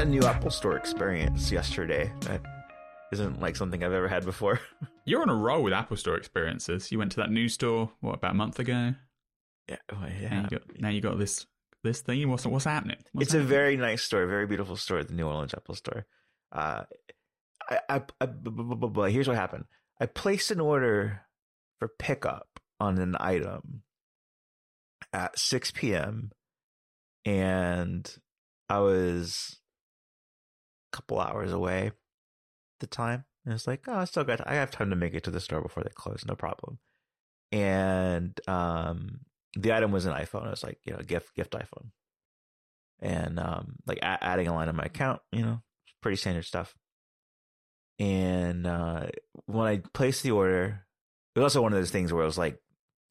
[0.00, 2.10] a new Apple Store experience yesterday.
[2.20, 2.40] That
[3.12, 4.58] isn't like something I've ever had before.
[5.04, 6.90] You're on a roll with Apple Store experiences.
[6.90, 8.94] You went to that new store what about a month ago?
[9.68, 10.42] Yeah, well, Now yeah.
[10.44, 11.46] you got now you got this
[11.84, 12.26] this thing.
[12.30, 12.96] What's what's happening?
[13.12, 16.06] What's it's a very nice store, very beautiful store, the New Orleans Apple Store.
[16.50, 16.84] Uh,
[17.68, 19.64] I, I, I b- b- b- b- here's what happened.
[20.00, 21.26] I placed an order
[21.78, 22.48] for pickup
[22.80, 23.82] on an item
[25.12, 26.32] at 6 p.m.
[27.26, 28.10] and
[28.70, 29.59] I was
[30.92, 31.92] couple hours away at
[32.80, 33.24] the time.
[33.44, 35.40] And it's like, oh, I still got, I have time to make it to the
[35.40, 36.78] store before they close, no problem.
[37.52, 39.20] And um,
[39.56, 40.46] the item was an iPhone.
[40.46, 41.90] It was like, you know, gift gift iPhone,
[43.00, 45.60] and um, like a- adding a line on my account, you know,
[46.00, 46.74] pretty standard stuff.
[47.98, 49.06] And uh,
[49.46, 50.86] when I placed the order,
[51.34, 52.58] it was also one of those things where it was like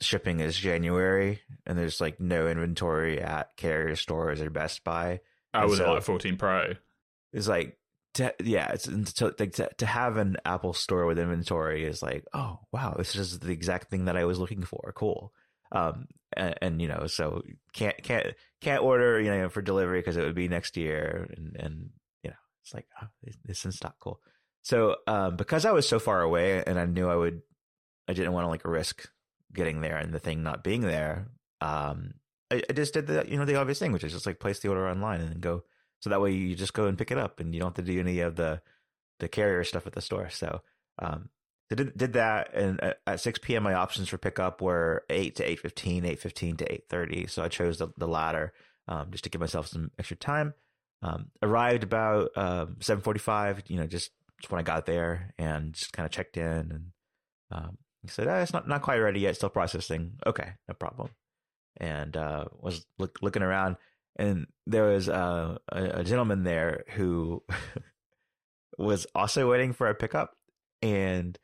[0.02, 5.20] shipping is January, and there's like no inventory at carrier stores or Best Buy.
[5.54, 6.74] I was so- like 14 Pro?
[7.34, 7.78] It's like,
[8.16, 12.60] to, yeah, it's to, to, to have an Apple store with inventory is like, oh
[12.72, 14.92] wow, this is the exact thing that I was looking for.
[14.96, 15.32] Cool.
[15.72, 20.18] Um, and, and you know, so can't can't can't order you know for delivery because
[20.18, 21.90] it would be next year, and and
[22.24, 23.08] you know, it's like oh,
[23.46, 23.96] it's in stock.
[24.00, 24.20] Cool.
[24.62, 27.42] So um, because I was so far away, and I knew I would,
[28.08, 29.08] I didn't want to like risk
[29.54, 31.28] getting there and the thing not being there.
[31.62, 32.16] Um,
[32.52, 34.60] I, I just did the you know the obvious thing, which is just like place
[34.60, 35.64] the order online and then go
[36.00, 37.92] so that way you just go and pick it up and you don't have to
[37.92, 38.62] do any of the
[39.20, 40.30] the carrier stuff at the store.
[40.30, 40.62] So
[41.00, 41.30] um,
[41.72, 43.64] I did did that, and at, at six p.m.
[43.64, 47.28] my options for pickup were eight to eight fifteen, eight fifteen to eight thirty.
[47.28, 48.54] So I chose the the latter
[48.88, 50.54] um, just to give myself some extra time.
[51.02, 53.64] Um, arrived about um, seven forty five.
[53.68, 54.12] You know, just,
[54.42, 56.92] just when I got there and just kind of checked in and
[57.52, 57.78] um,
[58.08, 59.36] said, ah, "It's not not quite ready yet.
[59.36, 61.10] Still processing." Okay, no problem.
[61.78, 63.78] And uh, was look, looking around
[64.20, 67.42] and there was uh, a, a gentleman there who
[68.78, 70.36] was also waiting for a pickup
[70.82, 71.40] and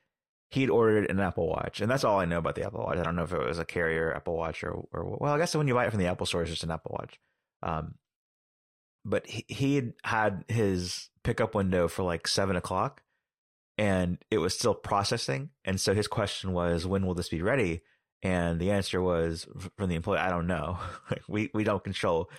[0.50, 1.80] he'd ordered an apple watch.
[1.80, 2.98] And that's all i know about the apple watch.
[2.98, 5.56] I don't know if it was a carrier apple watch or, or well i guess
[5.56, 7.20] when you buy it from the apple store it's just an apple watch.
[7.64, 7.96] Um,
[9.06, 13.02] but he he had his pickup window for like seven o'clock
[13.78, 15.50] and it was still processing.
[15.64, 17.84] And so his question was when will this be ready?
[18.22, 19.48] And the answer was
[19.78, 20.78] from the employee i don't know.
[21.30, 22.30] We we don't control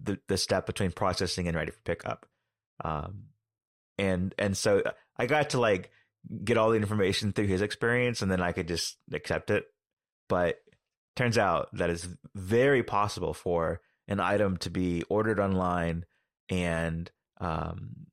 [0.00, 2.26] the the step between processing and ready for pickup.
[2.84, 3.24] Um,
[3.98, 4.82] and and so
[5.16, 5.90] I got to like
[6.44, 9.64] get all the information through his experience, and then I could just accept it.
[10.28, 10.56] But
[11.14, 16.04] turns out that it's very possible for an item to be ordered online
[16.48, 18.06] and um,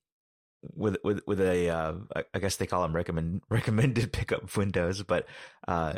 [0.76, 1.94] with with with a uh,
[2.34, 5.28] I guess they call them recommend recommended pickup windows, but
[5.68, 5.94] uh,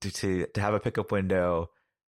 [0.00, 1.70] to to to have a pickup window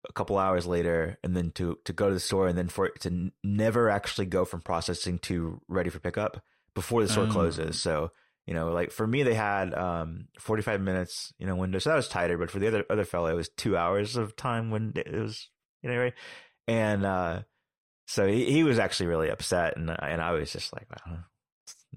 [0.08, 2.86] a couple hours later and then to to go to the store and then for
[2.86, 6.42] it to n- never actually go from processing to ready for pickup
[6.74, 7.32] before the store Oh.
[7.32, 7.80] closes.
[7.80, 8.10] So
[8.46, 11.96] you know like for me they had um 45 minutes you know window so that
[11.96, 14.92] was tighter but for the other other fellow it was two hours of time when
[14.96, 15.48] it was
[15.82, 16.14] you know right?
[16.66, 17.42] And uh
[18.08, 21.24] so he, he was actually really upset and and i was just like well,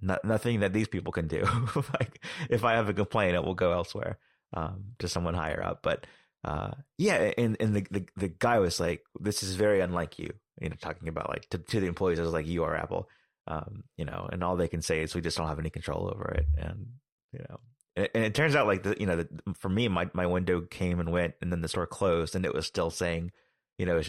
[0.02, 1.44] not, nothing that these people can do.
[2.00, 4.20] Like if i have a complaint it will go elsewhere
[4.54, 6.06] um to someone higher up but
[6.46, 10.32] uh yeah and and the, the the guy was like this is very unlike you
[10.62, 13.10] you know talking about like to, to the employees it was like you are apple
[13.48, 16.08] um you know and all they can say is we just don't have any control
[16.14, 16.86] over it and
[17.34, 17.60] you know
[17.96, 20.62] and, and it turns out like the you know the, for me my my window
[20.62, 23.32] came and went and then the store closed and it was still saying
[23.80, 24.00] you know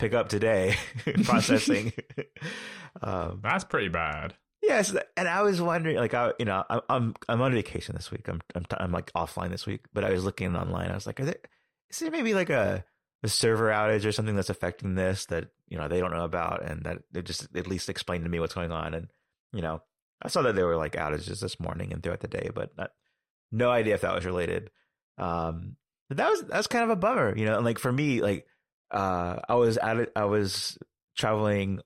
[0.00, 0.74] pick up today
[1.24, 1.92] processing
[3.02, 4.34] um That's pretty bad.
[4.62, 8.10] Yes, and I was wondering, like, I, you know, I'm I'm I'm on vacation this
[8.10, 8.26] week.
[8.28, 10.90] I'm I'm I'm like offline this week, but I was looking online.
[10.90, 11.36] I was like, are there
[12.02, 12.84] is maybe like a
[13.22, 16.62] a server outage or something that's affecting this that you know they don't know about,
[16.62, 18.94] and that they just at least explain to me what's going on.
[18.94, 19.08] And
[19.52, 19.82] you know,
[20.22, 22.90] I saw that there were like outages this morning and throughout the day, but not,
[23.50, 24.70] no idea if that was related.
[25.18, 25.76] Um,
[26.08, 27.56] but that was that's kind of a bummer, you know.
[27.56, 28.46] And like for me, like
[28.90, 30.78] uh, I was at it, I was
[31.16, 31.80] traveling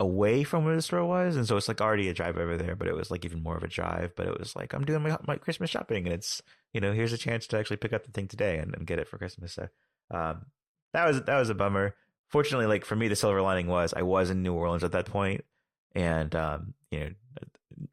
[0.00, 2.76] away from where the store was, and so it's like already a drive over there,
[2.76, 4.12] but it was like even more of a drive.
[4.16, 6.42] But it was like I'm doing my, my Christmas shopping, and it's
[6.72, 8.98] you know here's a chance to actually pick up the thing today and, and get
[8.98, 9.54] it for Christmas.
[9.54, 9.68] So
[10.10, 10.46] um,
[10.92, 11.94] that was that was a bummer.
[12.28, 15.06] Fortunately, like for me, the silver lining was I was in New Orleans at that
[15.06, 15.44] point,
[15.94, 17.10] and um, you know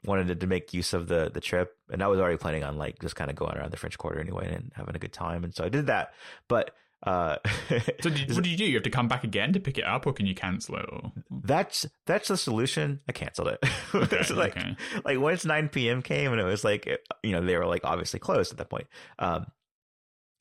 [0.04, 3.00] wanted to, make use of the the trip, and I was already planning on like
[3.00, 5.54] just kind of going around the French Quarter anyway and having a good time, and
[5.56, 6.13] so I did that.
[6.48, 6.72] But
[7.06, 7.38] uh,
[8.02, 8.66] So did, what do you do?
[8.66, 10.86] You have to come back again to pick it up, or can you cancel it?
[10.92, 13.00] Or that's that's the solution.
[13.07, 13.60] I canceled it.
[13.96, 14.75] Okay, It's like okay.
[15.06, 16.02] like once 9 p.m.
[16.02, 16.86] came and it was like
[17.24, 18.88] you know they were like obviously closed at that point.
[19.19, 19.46] Um,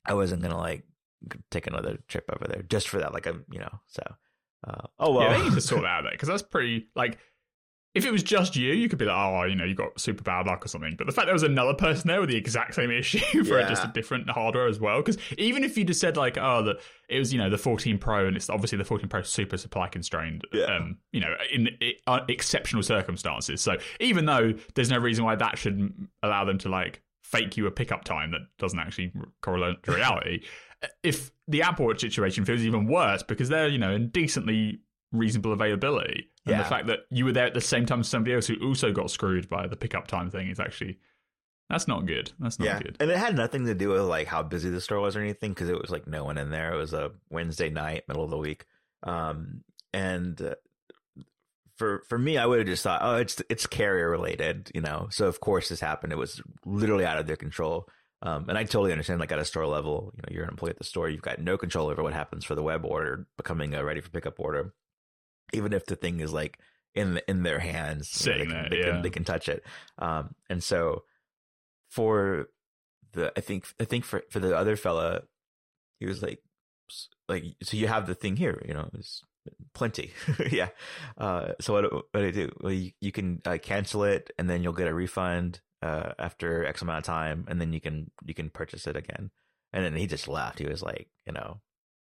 [0.05, 0.83] I wasn't gonna like
[1.51, 3.13] take another trip over there just for that.
[3.13, 4.03] Like I'm you know so.
[4.67, 5.29] Uh, oh well.
[5.29, 7.19] yeah, they need to sort that out because that's pretty like
[7.95, 10.21] if it was just you, you could be like, oh, you know, you got super
[10.21, 10.95] bad luck or something.
[10.97, 13.69] But the fact there was another person there with the exact same issue for Yeah.
[13.69, 16.79] just a different hardware as well, because even if you just said like, oh, the
[17.09, 19.87] it was you know the 14 Pro and it's obviously the 14 Pro super supply
[19.87, 20.65] constrained, Yeah.
[20.65, 21.69] um, you know, in
[22.05, 23.61] uh, exceptional circumstances.
[23.61, 27.65] So even though there's no reason why that should allow them to like fake you
[27.65, 30.41] a pickup time that doesn't actually correlate to reality,
[31.03, 34.81] if the Apple Watch situation feels even worse because they're you know in decently
[35.11, 36.29] reasonable availability.
[36.45, 36.63] And Yeah.
[36.63, 38.91] the fact that you were there at the same time as somebody else who also
[38.91, 40.99] got screwed by the pickup time thing is actually
[41.69, 42.31] that's not good.
[42.37, 42.97] That's not yeah, good.
[42.99, 45.51] and it had nothing to do with like how busy the store was or anything
[45.51, 46.71] because it was like no one in there.
[46.73, 48.65] It was a Wednesday night, middle of the week,
[49.01, 50.53] um, and uh,
[51.77, 55.07] for for me, I would have just thought, oh, it's it's carrier related, you know.
[55.09, 56.13] So of course this happened.
[56.13, 57.89] It was literally out of their control.
[58.21, 60.69] Um, and I totally understand, like at a store level, you know, you're an employee
[60.71, 63.73] at the store, you've got no control over what happens for the web order becoming
[63.75, 64.73] a ready for pickup order,
[65.53, 66.59] even if the thing is like
[66.93, 68.91] in in their hands, you know, they, can, there, they, yeah.
[68.91, 69.63] can, they can touch it.
[69.99, 71.03] Um, and so
[71.89, 72.47] for
[73.13, 75.23] the, I think I think for for the other fella,
[75.99, 76.39] he was like,
[77.27, 79.21] like, so you have the thing here, you know, it's
[79.73, 80.11] plenty,
[80.51, 80.69] yeah.
[81.17, 82.51] Uh, so what what do I do?
[82.61, 86.65] Well, you, you can uh, cancel it, and then you'll get a refund uh, after
[86.65, 89.31] X amount of time, and then you can you can purchase it again.
[89.73, 90.59] And then he just laughed.
[90.59, 91.59] He was like, you know,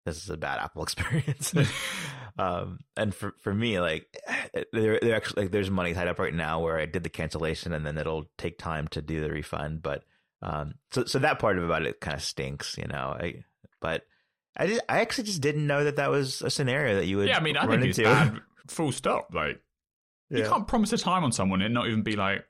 [0.05, 1.55] this is a bad Apple experience.
[2.39, 4.07] um, and for for me, like,
[4.73, 7.73] there there actually like there's money tied up right now where I did the cancellation,
[7.73, 9.83] and then it'll take time to do the refund.
[9.83, 10.05] But
[10.43, 13.17] um, so so that part of about it kind of stinks, you know.
[13.19, 13.45] I
[13.81, 14.03] but.
[14.57, 17.29] I just, I actually just didn't know that that was a scenario that you would
[17.29, 18.41] Yeah, I mean, I think it's bad.
[18.67, 19.33] Full stop.
[19.33, 19.63] Like
[20.29, 22.45] you can't promise a time on someone and not even be like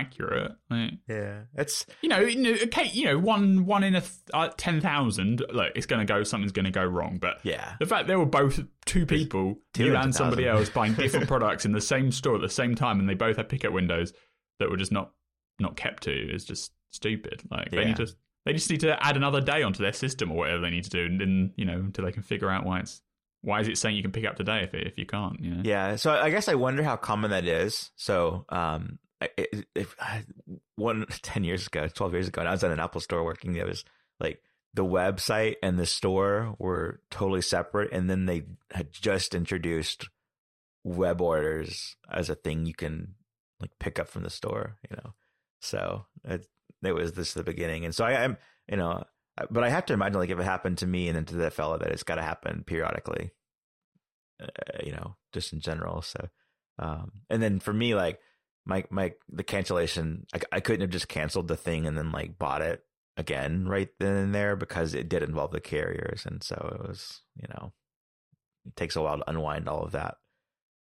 [0.00, 0.52] accurate.
[0.70, 4.80] Like, Yeah, it's you know, okay, you know, one one in a th- uh, ten
[4.80, 5.42] thousand.
[5.52, 6.22] Look, it's going to go.
[6.22, 7.18] Something's going to go wrong.
[7.18, 11.28] But yeah, the fact there were both two people, you and somebody else, buying different
[11.28, 14.12] products in the same store at the same time, and they both had pickup windows
[14.58, 15.12] that were just not
[15.58, 17.42] not kept to is just stupid.
[17.50, 17.84] Like they Yeah.
[17.86, 18.08] need to
[18.44, 20.90] they just need to add another day onto their system or whatever they need to
[20.90, 23.02] do, and then you know until they can figure out why it's
[23.42, 25.40] why is it saying you can pick up today if if you can't.
[25.40, 25.62] You know?
[25.64, 25.96] yeah.
[25.96, 27.90] So I guess I wonder how common that is.
[27.96, 29.96] So, um, if,
[30.76, 33.56] one ten years ago, twelve years ago, when I was at an Apple store working,
[33.56, 33.84] it was
[34.20, 34.42] like
[34.74, 40.08] the website and the store were totally separate, and then they had just introduced
[40.84, 43.14] web orders as a thing you can
[43.60, 44.76] like pick up from the store.
[44.90, 45.14] You know,
[45.60, 46.46] so it,
[46.82, 48.36] it was this the beginning, and so I, I'm,
[48.68, 49.04] you know.
[49.50, 51.52] But I have to imagine, like, if it happened to me and then to that
[51.52, 53.32] fella, that it's got to happen periodically.
[54.40, 54.46] uh,
[54.84, 56.02] you know, just in general.
[56.02, 56.28] So,
[56.78, 58.18] um, and then for me, like
[58.66, 62.38] my my the cancellation, I, I couldn't have just canceled the thing and then like
[62.38, 62.82] bought it
[63.16, 67.22] again right then and there because it did involve the carriers, and so it was,
[67.36, 67.72] you know,
[68.66, 70.16] it takes a while to unwind all of that.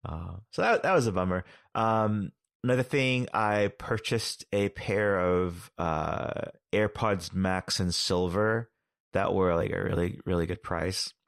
[0.06, 1.44] Uh, so that that was a bummer.
[1.74, 2.32] Um,
[2.62, 8.70] another thing, I purchased a pair of uh AirPods Max in silver
[9.14, 11.14] that were like a really really good price.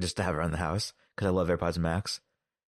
[0.00, 2.20] just to have around the house because I love AirPods Max.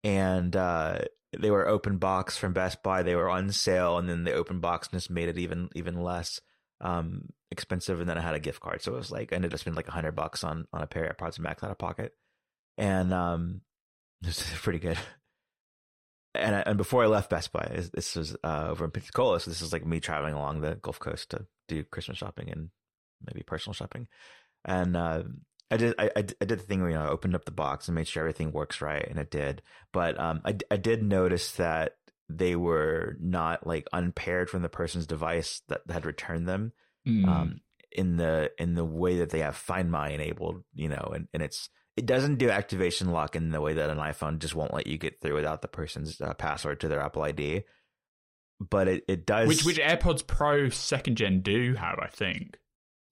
[0.04, 0.98] And uh,
[1.40, 3.02] they were open box from Best Buy.
[3.02, 6.40] They were on sale, and then the open box just made it even even less
[6.80, 8.00] um, expensive.
[8.00, 9.76] And then I had a gift card, so it was like I ended up spending
[9.76, 12.12] like a hundred bucks on on a pair of AirPods Max out of pocket,
[12.78, 13.60] and um,
[14.22, 14.98] it was pretty good.
[16.34, 19.40] And I, and before I left Best Buy, this- this was uh, over in Pensacola,
[19.40, 22.70] so this is like me traveling along the Gulf Coast to do Christmas shopping and
[23.26, 24.06] maybe personal shopping,
[24.64, 25.22] and uh,
[25.70, 27.44] I did I, I did I did the thing where you know I opened up
[27.44, 29.62] the box and made sure everything works right, and it did.
[29.92, 31.96] But um, I I did notice that
[32.28, 36.72] they were not like unpaired from the person's device that had returned them.
[37.06, 37.28] Mm.
[37.28, 37.60] Um,
[37.92, 41.42] in the in the way that they have Find My enabled, you know, and and
[41.42, 44.86] it's it doesn't do activation lock in the way that an iPhone just won't let
[44.86, 47.64] you get through without the person's uh, password to their Apple ID.
[48.60, 49.48] But it, it does.
[49.48, 52.58] which which AirPods Pro second gen do have, I think.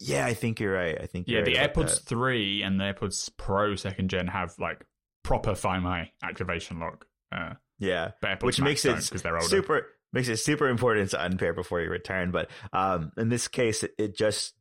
[0.01, 0.99] Yeah, I think you're right.
[1.01, 4.85] I think Yeah, the right AirPods three and the AirPods Pro second gen have like
[5.23, 7.07] proper Find My activation lock.
[7.33, 9.49] Uh, Yeah, which makes it don't 'cause they're older.
[9.49, 12.31] super makes it super important to unpair before you return.
[12.31, 14.55] But um, in this case, it, it just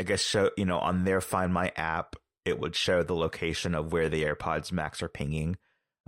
[0.00, 3.74] I guess show you know on their Find My app, it would show the location
[3.74, 5.56] of where the AirPods Max are pinging.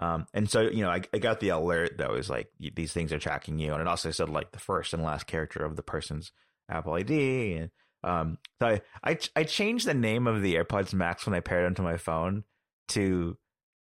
[0.01, 3.13] Um, and so you know I, I got the alert that was like these things
[3.13, 5.83] are tracking you, and it also said like the first and last character of the
[5.83, 6.33] person's
[6.71, 7.55] Apple ID.
[7.55, 7.71] And
[8.05, 11.67] um, so I, I I changed the name of the AirPods Max when I paired
[11.67, 12.45] them to my phone
[12.88, 13.37] to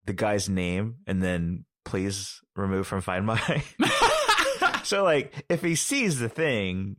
[0.05, 3.63] the guy's name, and then please remove from Find My.
[4.83, 6.97] so like if he sees the thing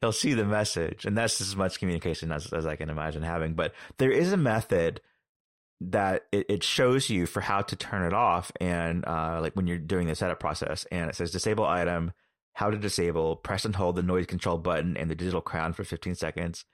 [0.00, 1.04] he'll see the message.
[1.04, 3.54] And that's as much communication as, as i can imagine having.
[3.54, 5.00] But there is a method
[5.80, 8.50] that it, it shows you for how to turn it off.
[8.60, 12.12] And uh, like when you're doing the setup process and it says disable item
[12.58, 15.84] how to disable press and hold the noise control button and the digital crown for
[15.84, 16.64] 15 seconds.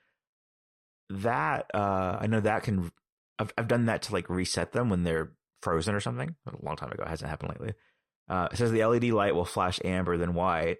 [1.11, 2.91] That uh, i know that can
[3.37, 6.35] I've, I've done that to like reset them when they're frozen or something.
[6.47, 7.73] A long time ago it hasn't happened lately.
[8.27, 10.77] Uh, it says the led light will flash amber then white.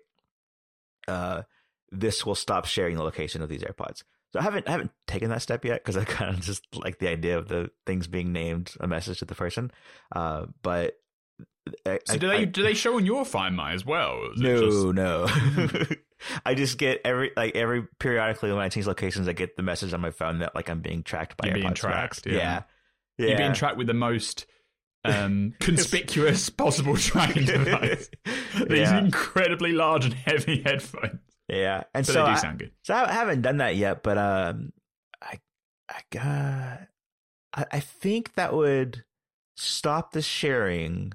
[1.08, 1.44] Uh,
[1.92, 4.02] this will stop sharing the location of these airpods.
[4.34, 6.98] So I haven't I haven't taken that step yet because I kind of just like
[6.98, 9.72] the idea of the things being named a message to the person.
[10.12, 10.96] Uh, but
[11.86, 14.30] I, so do they I, do they show in your Find My as well?
[14.36, 14.86] No, just...
[14.94, 15.28] no.
[16.46, 19.94] I just get every like every periodically when I change locations, I get the message
[19.94, 22.26] on my phone that like I'm being tracked by You're being tracked.
[22.26, 22.34] Yeah.
[22.34, 22.62] yeah.
[23.18, 24.46] yeah, You're being tracked with the most
[25.06, 28.10] um, conspicuous possible tracking device.
[28.68, 29.00] These yeah.
[29.00, 31.20] incredibly large and heavy headphones.
[31.48, 32.72] Yeah, and but so they do I, sound good.
[32.84, 34.74] So I haven't done that yet, but um,
[35.22, 35.40] I,
[35.88, 36.88] I got,
[37.54, 39.04] I, I think that would
[39.56, 41.14] stop the sharing,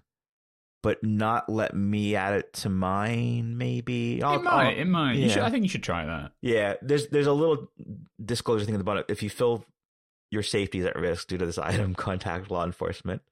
[0.83, 3.59] but not let me add it to mine.
[3.59, 4.73] Maybe I'll, it might.
[4.73, 5.17] I'll, it might.
[5.17, 5.29] Yeah.
[5.29, 6.33] Should, I think you should try that.
[6.41, 7.71] Yeah, there's there's a little
[8.25, 9.05] disclosure thing at the bottom.
[9.09, 9.65] If you feel
[10.31, 13.23] your safety is at risk due to this item, contact law enforcement.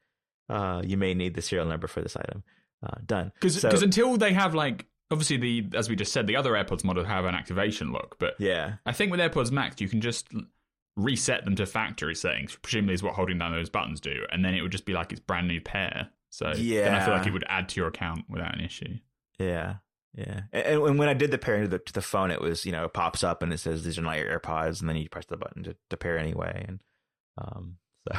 [0.48, 2.42] Uh, you may need the serial number for this item.
[2.82, 3.32] Uh, done.
[3.34, 6.84] Because so, until they have like obviously the as we just said the other AirPods
[6.84, 10.28] model have an activation lock, but yeah, I think with AirPods Max you can just
[10.96, 12.56] reset them to factory settings.
[12.62, 15.12] Presumably is what holding down those buttons do, and then it would just be like
[15.12, 16.10] it's brand new pair.
[16.30, 18.94] So yeah, then I feel like it would add to your account without an issue.
[19.38, 19.76] Yeah.
[20.14, 22.64] Yeah, and, and when I did the pairing to the, to the phone, it was
[22.64, 24.97] you know it pops up and it says these are not your AirPods, and then
[24.97, 26.80] you press the button to, to pair anyway, and
[27.37, 27.76] um,
[28.08, 28.18] so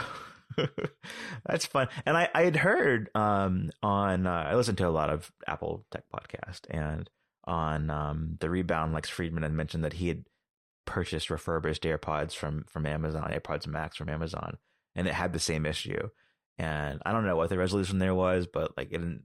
[1.46, 1.88] That's fun.
[2.06, 5.86] And I, I had heard um, on, uh, I listened to a lot of Apple
[5.92, 7.10] Tech podcast and
[7.46, 10.26] on um, the rebound, Lex Friedman had mentioned that he had
[10.86, 14.58] purchased refurbished AirPods from, from Amazon, AirPods Max from Amazon,
[14.96, 16.10] and it had the same issue.
[16.60, 19.24] And I don't know what the resolution there was, but like it didn't.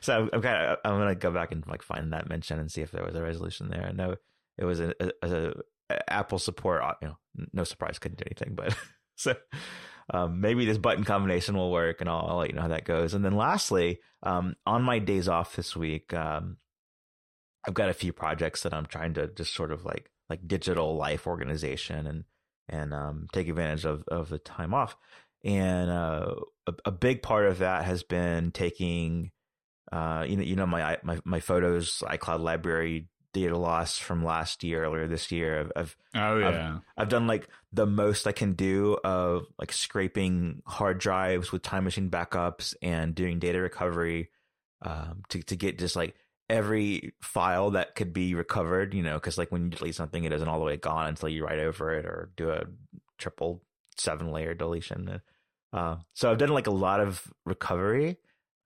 [0.00, 2.80] so I'm kind of I'm gonna go back and like find that mention and see
[2.80, 3.86] if there was a resolution there.
[3.86, 4.16] I know
[4.56, 5.52] it was a, a,
[5.90, 6.82] a Apple support.
[7.02, 7.16] You know,
[7.52, 8.74] no surprise, couldn't do anything, but
[9.16, 9.34] so
[10.12, 12.84] um, maybe this button combination will work, and I'll, I'll, let you know how that
[12.84, 13.12] goes.
[13.12, 16.56] And then lastly, um, on my days off this week, um,
[17.66, 20.96] I've got a few projects that I'm trying to just sort of like like digital
[20.96, 22.24] life organization and
[22.68, 24.96] and um, take advantage of of the time off.
[25.46, 26.34] And uh,
[26.66, 29.30] a, a, big part of that has been taking,
[29.92, 34.64] uh, you know, you know my my my photos iCloud library data loss from last
[34.64, 35.60] year, earlier this year.
[35.60, 39.72] I've, I've oh yeah, I've, I've, done like the most I can do of like
[39.72, 44.30] scraping hard drives with time machine backups and doing data recovery
[44.82, 46.16] um, to to get just like
[46.50, 48.94] every file that could be recovered.
[48.94, 51.28] You know, because like when you delete something, it isn't all the way gone until
[51.28, 52.64] you write over it or do a
[53.16, 53.62] triple
[53.96, 55.20] seven layer deletion.
[55.72, 58.16] Uh, so I've done like a lot of recovery.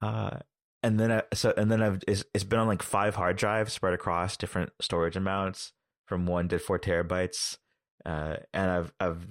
[0.01, 0.39] Uh,
[0.83, 3.73] and then I, so and then I've it's, it's been on like five hard drives
[3.73, 5.73] spread across different storage amounts
[6.05, 7.57] from one to four terabytes,
[8.05, 9.27] uh, and I've I've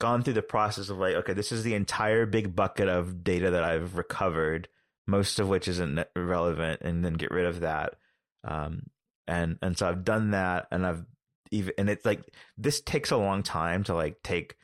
[0.00, 3.52] gone through the process of like okay, this is the entire big bucket of data
[3.52, 4.68] that I've recovered,
[5.06, 7.94] most of which isn't relevant, and then get rid of that.
[8.42, 8.82] Um,
[9.28, 11.04] and and so I've done that, and I've
[11.52, 14.56] even and it's like this takes a long time to like take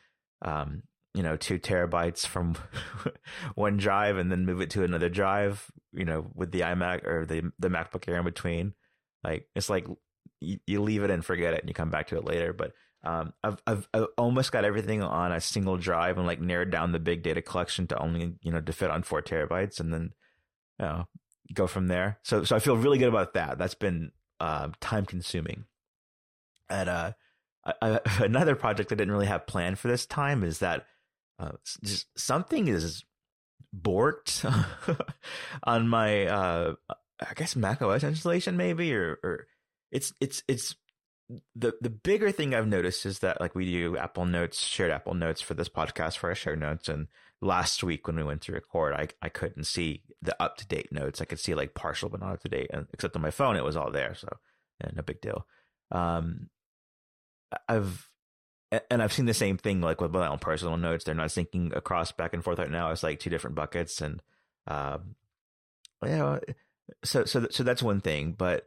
[0.42, 0.82] um
[1.14, 2.56] you know two terabytes from
[3.54, 7.24] one drive and then move it to another drive you know with the imac or
[7.24, 8.74] the the macbook air in between.
[9.22, 9.86] Like it's like
[10.40, 12.52] you, you leave it and forget it and you come back to it later.
[12.52, 12.72] But
[13.04, 16.92] um, I've, I've I've almost got everything on a single drive and like narrowed down
[16.92, 20.12] the big data collection to only you know to fit on four terabytes and then
[20.78, 21.04] you know
[21.54, 22.18] go from there.
[22.22, 23.58] So so I feel really good about that.
[23.58, 25.64] That's been uh, time consuming.
[26.68, 27.12] And uh
[27.64, 30.86] I, I, another project I didn't really have planned for this time is that
[31.38, 33.04] uh, just something is
[33.76, 34.44] borked
[35.64, 36.74] on my uh,
[37.20, 39.46] I guess Mac OS installation maybe or or
[39.90, 40.76] it's it's it's
[41.54, 45.14] the the bigger thing I've noticed is that like we do Apple Notes, shared Apple
[45.14, 47.08] Notes for this podcast for our shared notes, and
[47.40, 50.92] last week when we went to record, I I couldn't see the up to date
[50.92, 51.20] notes.
[51.20, 53.56] I could see like partial but not up to date, and except on my phone
[53.56, 54.28] it was all there, so
[54.82, 55.46] yeah, no big deal.
[55.90, 56.50] Um,
[57.68, 58.08] I've
[58.90, 61.04] and I've seen the same thing like with my own personal notes.
[61.04, 62.90] They're not syncing across back and forth right now.
[62.90, 64.22] It's like two different buckets, and
[64.66, 65.16] um,
[66.04, 66.38] yeah.
[67.04, 68.66] So so so that's one thing, but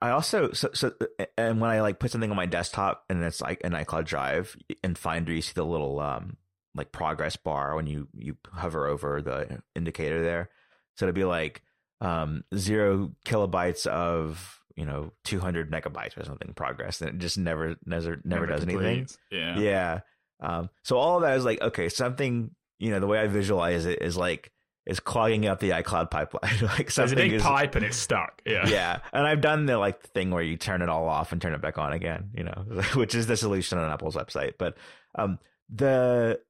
[0.00, 0.92] I also so so
[1.36, 4.56] and when I like put something on my desktop and it's like an iCloud Drive
[4.82, 6.36] and Finder, you see the little um
[6.74, 10.50] like progress bar when you you hover over the indicator there.
[10.96, 11.62] So it'd be like
[12.00, 17.76] um zero kilobytes of you know 200 megabytes or something progress and it just never
[17.86, 20.00] never never, never does anything yeah yeah
[20.40, 23.86] Um, so all of that is like okay, something you know the way I visualize
[23.86, 24.52] it is like
[24.86, 26.52] is clogging up the iCloud pipeline.
[26.62, 28.40] like something There's a big is, pipe and it's stuck.
[28.46, 28.68] Yeah.
[28.68, 31.54] yeah, and I've done the like thing where you turn it all off and turn
[31.54, 32.30] it back on again.
[32.34, 32.64] You know,
[32.94, 34.54] which is the solution on Apple's website.
[34.58, 34.76] But
[35.14, 35.38] um,
[35.74, 36.40] the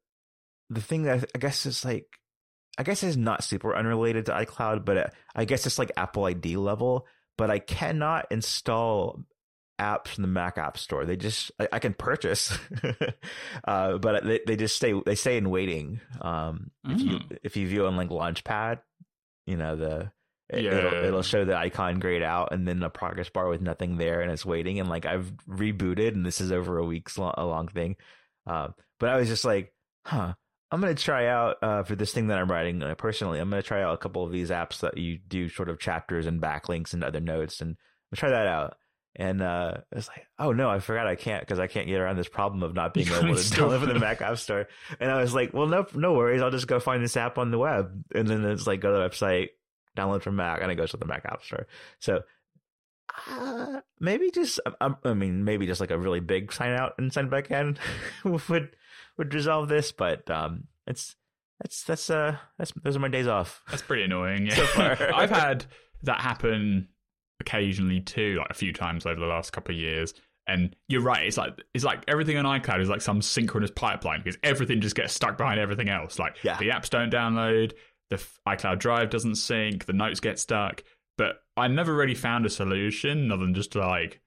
[0.69, 2.07] the thing that I guess is like
[2.79, 6.57] I guess is not super unrelated to iCloud, but I guess it's like Apple ID
[6.57, 7.07] level.
[7.39, 9.23] But I cannot install
[9.79, 11.05] apps from the Mac App Store.
[11.05, 12.57] They just I, I can purchase,
[13.65, 16.01] uh, but they, they just stay they stay in waiting.
[16.21, 17.39] Um, if you Mm.
[17.43, 18.81] if you view on like Launchpad,
[19.47, 20.13] you know the
[20.49, 20.73] it, Yeah.
[20.79, 24.21] it'll it'll show the icon grayed out and then a progress bar with nothing there
[24.23, 27.45] and it's waiting and like I've rebooted and this is over a week's long, a
[27.45, 27.97] long thing.
[28.47, 28.69] Uh,
[29.01, 29.73] but I was just like,
[30.07, 30.35] huh.
[30.71, 33.39] I'm gonna try out uh, for this thing that I'm writing uh, personally.
[33.39, 36.27] I'm gonna try out a couple of these apps that you do sort of chapters
[36.27, 37.77] and backlinks and other notes, and
[38.13, 38.77] I'll try that out.
[39.19, 42.17] And uh, it's like, oh no, I forgot I can't because I can't get around
[42.17, 43.99] this problem of not being able to from the.
[43.99, 44.69] Mac App Store.
[45.01, 46.43] And I was like, well, no, no worries.
[46.43, 48.05] I'll just go find this app on the web.
[48.15, 49.49] And then it's like, go to the website,
[49.97, 51.67] download from Mac, and it goes to the Mac App Store.
[51.99, 52.21] So
[53.31, 57.11] uh, maybe just, um, I mean, maybe just like a really big sign out and
[57.11, 57.79] sign back in
[58.25, 58.77] would
[59.19, 59.93] would resolve this.
[59.93, 61.17] But um, it's
[61.61, 63.63] that's that's uh that's those are my days off.
[63.71, 64.47] That's pretty annoying.
[64.47, 64.55] Yeah.
[64.57, 64.97] So far.
[65.15, 65.67] I've had
[66.03, 66.89] that happen
[67.41, 70.15] occasionally too, like a few times over the last couple of years.
[70.49, 71.25] And you're right.
[71.27, 74.95] It's like it's like everything on iCloud is like some synchronous pipeline because everything just
[74.95, 76.19] gets stuck behind everything else.
[76.19, 76.57] Like Yeah.
[76.59, 77.73] the apps don't download,
[78.11, 80.85] the iCloud Drive doesn't sync, the notes get stuck.
[81.19, 84.21] But I never really found a solution other than just to like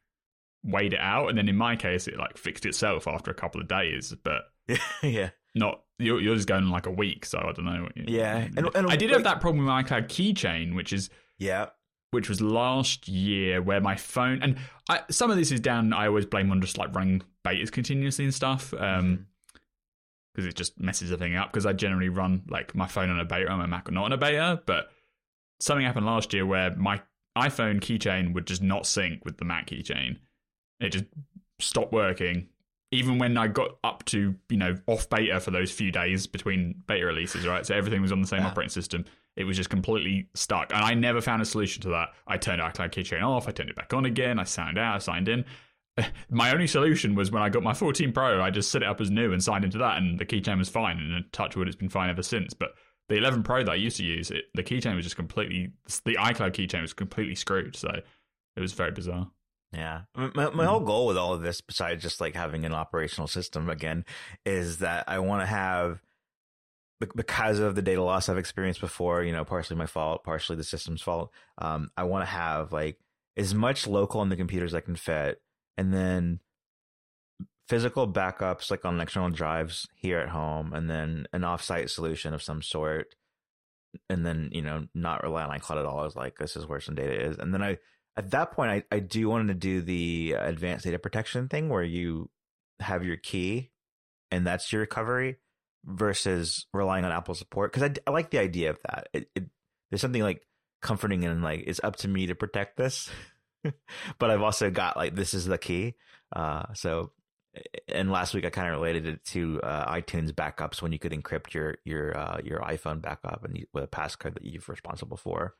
[0.63, 1.29] wait it out.
[1.29, 4.13] And then in my case, it like fixed itself after a couple of days.
[4.23, 4.41] But
[5.03, 7.87] yeah, not you're, you're just going like a week, so I don't know.
[7.95, 11.67] Yeah, and- and I did have that problem with my iCloud keychain, which is yeah,
[12.11, 14.57] which was last year, where my phone and
[14.89, 15.91] I, some of this is down.
[15.93, 19.27] I always blame on just like running betas continuously and stuff, um,
[20.33, 21.51] because it just messes everything up.
[21.51, 24.13] Because I generally run like my phone on a beta and my Mac not on
[24.13, 24.89] a beta, but
[25.59, 27.01] something happened last year where my
[27.37, 30.17] iPhone keychain would just not sync with the Mac keychain.
[30.79, 31.05] It just
[31.59, 32.47] stopped working.
[32.91, 36.81] Even when I got up to, you know, off beta for those few days between
[36.87, 37.65] beta releases, right?
[37.65, 38.47] So everything was on the same Yeah.
[38.47, 39.05] operating system.
[39.35, 40.73] It was just completely stuck.
[40.73, 42.09] And I never found a solution to that.
[42.27, 44.97] I turned iCloud keychain off, I turned it back on again, I signed out, I
[44.99, 45.45] signed in.
[46.29, 49.01] My only solution was when I got my 14 Pro, I just set it up
[49.01, 50.97] as new and signed into that, and the keychain was fine.
[50.97, 52.53] And touch wood, it's been fine ever since.
[52.53, 52.69] But
[53.09, 55.73] the 11 Pro that I used to use, it, the keychain was just completely,
[56.05, 57.75] the iCloud keychain was completely screwed.
[57.75, 57.89] So
[58.55, 59.29] it was very bizarre.
[59.71, 60.01] Yeah.
[60.15, 63.69] My, my whole goal with all of this, besides just like having an operational system
[63.69, 64.03] again,
[64.45, 66.01] is that I want to have,
[67.15, 70.63] because of the data loss I've experienced before, you know, partially my fault, partially the
[70.63, 71.31] system's fault.
[71.57, 72.97] Um, I want to have like
[73.37, 75.41] as much local on the computers I can fit,
[75.77, 76.39] and then
[77.69, 82.43] physical backups like on external drives here at home, and then an offsite solution of
[82.43, 83.15] some sort,
[84.09, 86.03] and then you know not rely on iCloud at all.
[86.03, 87.77] Is like this is where some data is, and then I
[88.19, 91.83] at that point, I, I do want to do the advanced data protection thing where
[91.83, 92.29] you
[92.81, 93.71] have your key
[94.29, 95.37] and that's your recovery
[95.85, 97.71] versus relying on Apple support.
[97.71, 99.07] Cause I, I like the idea of that.
[99.13, 99.45] It, it,
[99.89, 100.45] there's something like
[100.81, 103.09] comforting and like, it's up to me to protect this,
[104.19, 105.95] but I've also got like, this is the key.
[106.35, 107.13] Uh, so,
[107.87, 111.13] and last week I kind of related it to uh, iTunes backups when you could
[111.13, 115.17] encrypt your your uh, your iPhone backup and you, with a passcode that you're responsible
[115.17, 115.55] for.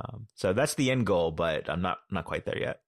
[0.00, 2.80] Um, so that's the end goal, but I'm not not quite there yet.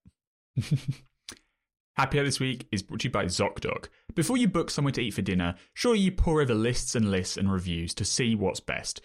[1.96, 3.88] Happy Hour this week is brought to you by ZocDoc.
[4.14, 7.36] Before you book somewhere to eat for dinner, sure you pour over lists and lists
[7.36, 9.00] and reviews to see what's best.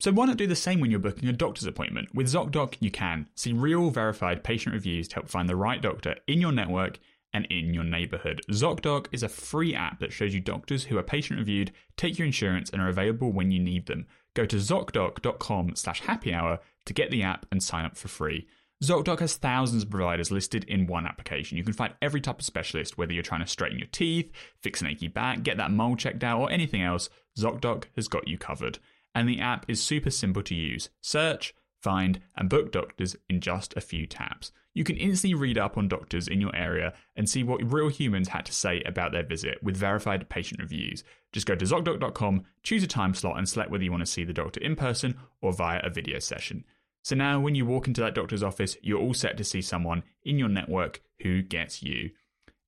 [0.00, 2.14] So why not do the same when you're booking a doctor's appointment?
[2.14, 6.16] With ZocDoc, you can see real verified patient reviews to help find the right doctor
[6.26, 6.98] in your network
[7.32, 8.42] and in your neighborhood.
[8.50, 12.26] ZocDoc is a free app that shows you doctors who are patient reviewed, take your
[12.26, 14.06] insurance, and are available when you need them.
[14.34, 18.46] Go to ZocDoc.com slash happy hour to get the app and sign up for free.
[18.84, 21.56] ZocDoc has thousands of providers listed in one application.
[21.56, 24.80] You can find every type of specialist, whether you're trying to straighten your teeth, fix
[24.80, 28.36] an achy back, get that mole checked out, or anything else, ZocDoc has got you
[28.36, 28.78] covered.
[29.14, 30.90] And the app is super simple to use.
[31.00, 34.52] Search, find, and book doctors in just a few taps.
[34.74, 38.28] You can instantly read up on doctors in your area and see what real humans
[38.28, 41.02] had to say about their visit with verified patient reviews.
[41.32, 44.24] Just go to ZocDoc.com, choose a time slot, and select whether you want to see
[44.24, 46.62] the doctor in person or via a video session.
[47.06, 50.02] So now, when you walk into that doctor's office, you're all set to see someone
[50.24, 52.10] in your network who gets you.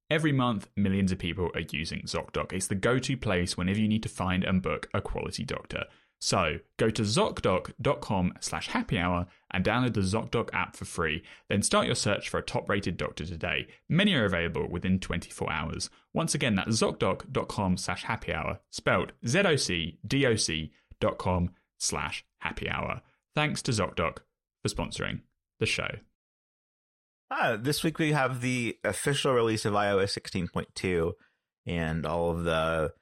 [0.08, 2.52] Every month, millions of people are using ZocDoc.
[2.52, 5.86] It's the go to place whenever you need to find and book a quality doctor.
[6.20, 11.24] So go to zocdoc.com slash happy hour and download the ZocDoc app for free.
[11.48, 13.66] Then start your search for a top rated doctor today.
[13.88, 15.90] Many are available within 24 hours.
[16.14, 20.70] Once again, that's zocdoc.com slash happy hour, spelled Z O C D O C
[21.00, 23.02] dot com slash happy hour.
[23.34, 24.18] Thanks to ZocDoc
[24.62, 25.20] for sponsoring
[25.60, 25.88] the show.
[27.30, 31.12] Ah, this week we have the official release of iOS 16.2
[31.66, 32.92] and all of the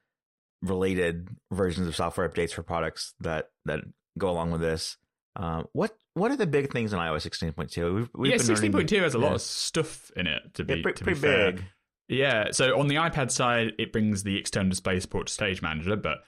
[0.62, 3.80] related versions of software updates for products that that
[4.18, 4.96] go along with this.
[5.36, 7.94] Uh, what what are the big things in iOS 16.2?
[7.94, 9.34] We've, we've yeah, been sixteen point two has a lot yeah.
[9.34, 10.42] of stuff in it.
[10.54, 11.52] To be Yeah, pretty, to be pretty fair.
[11.52, 11.64] big.
[12.08, 15.96] Yeah, so on the iPad side, it brings the external display support to Stage Manager,
[15.96, 16.18] but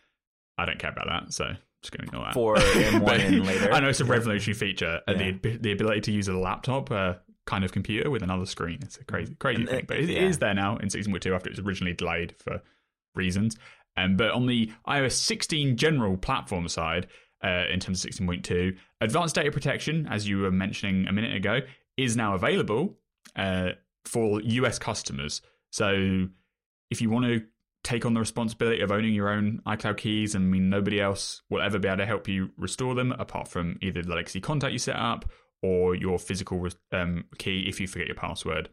[0.59, 2.35] I don't care about that, so just going to ignore that.
[2.35, 3.73] For M1 But and later.
[3.73, 5.33] I know it's a revolutionary feature, uh, Yeah.
[5.43, 7.14] the the ability to use a laptop uh,
[7.47, 8.79] kind of computer with another screen.
[8.83, 10.21] It's a crazy crazy And, thing, but it, yeah.
[10.23, 12.61] is there now in season two after it was originally delayed for
[13.14, 13.57] reasons.
[13.97, 17.09] Um, but on the iOS 16 general platform side,
[17.43, 21.61] uh, in terms of 16.2, advanced data protection, as you were mentioning a minute ago,
[21.97, 22.97] is now available
[23.35, 23.71] uh,
[24.05, 25.43] for US customers.
[25.73, 26.27] So
[26.91, 27.43] if you want to
[27.85, 31.62] take on the responsibility of owning your own iCloud keys, I mean, nobody else will
[31.62, 34.79] ever be able to help you restore them apart from either the legacy contact you
[34.79, 35.25] set up
[35.62, 38.69] or your physical um, key if you forget your password.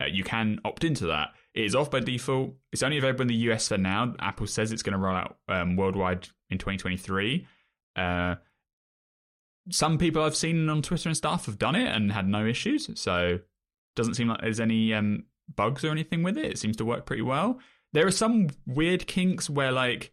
[0.00, 1.30] Uh, you can opt into that.
[1.54, 2.54] It is off by default.
[2.72, 4.14] It's only available in the US for now.
[4.18, 7.46] Apple says it's going to roll out um, worldwide in 2023.
[7.96, 8.36] Uh,
[9.70, 12.88] some people I've seen on Twitter and stuff have done it and had no issues.
[12.98, 13.38] So
[13.94, 15.24] doesn't seem like there's any um,
[15.54, 16.46] bugs or anything with it.
[16.46, 17.58] It seems to work pretty well.
[17.92, 20.12] There are some weird kinks where like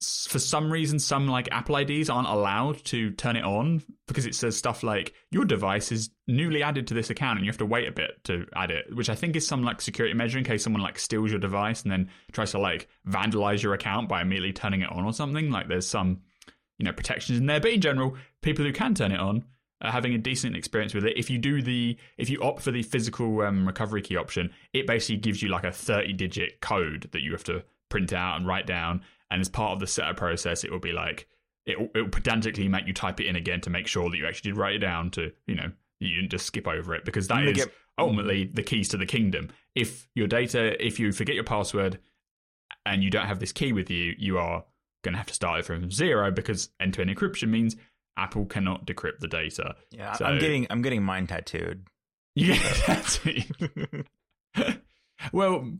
[0.00, 4.34] for some reason some like Apple IDs aren't allowed to turn it on because it
[4.34, 7.66] says stuff like your device is newly added to this account and you have to
[7.66, 10.44] wait a bit to add it, which I think is some like security measure in
[10.44, 14.22] case someone like steals your device and then tries to like vandalize your account by
[14.22, 15.50] immediately turning it on or something.
[15.50, 16.20] Like there's some
[16.78, 19.44] you know protections in there, but in general, people who can turn it on
[19.80, 21.16] are having a decent experience with it.
[21.16, 24.86] If you do the if you opt for the physical um, recovery key option, it
[24.86, 28.46] basically gives you like a 30 digit code that you have to print out and
[28.46, 29.02] write down.
[29.30, 31.28] And as part of the setup process, it will be like
[31.66, 34.52] it will, pedantically make you type it in again to make sure that you actually
[34.52, 35.10] did write it down.
[35.12, 38.62] To you know you didn't just skip over it because that is get- ultimately the
[38.62, 39.50] keys to the kingdom.
[39.74, 41.98] If your data, if you forget your password
[42.86, 44.64] and you don't have this key with you, you are
[45.02, 47.76] going to have to start it from zero because end-to-end encryption means
[48.18, 49.76] Apple cannot decrypt the data.
[49.90, 51.86] Yeah, So- I'm getting I'm getting mine tattooed.
[52.34, 52.54] Yeah,
[55.32, 55.70] well,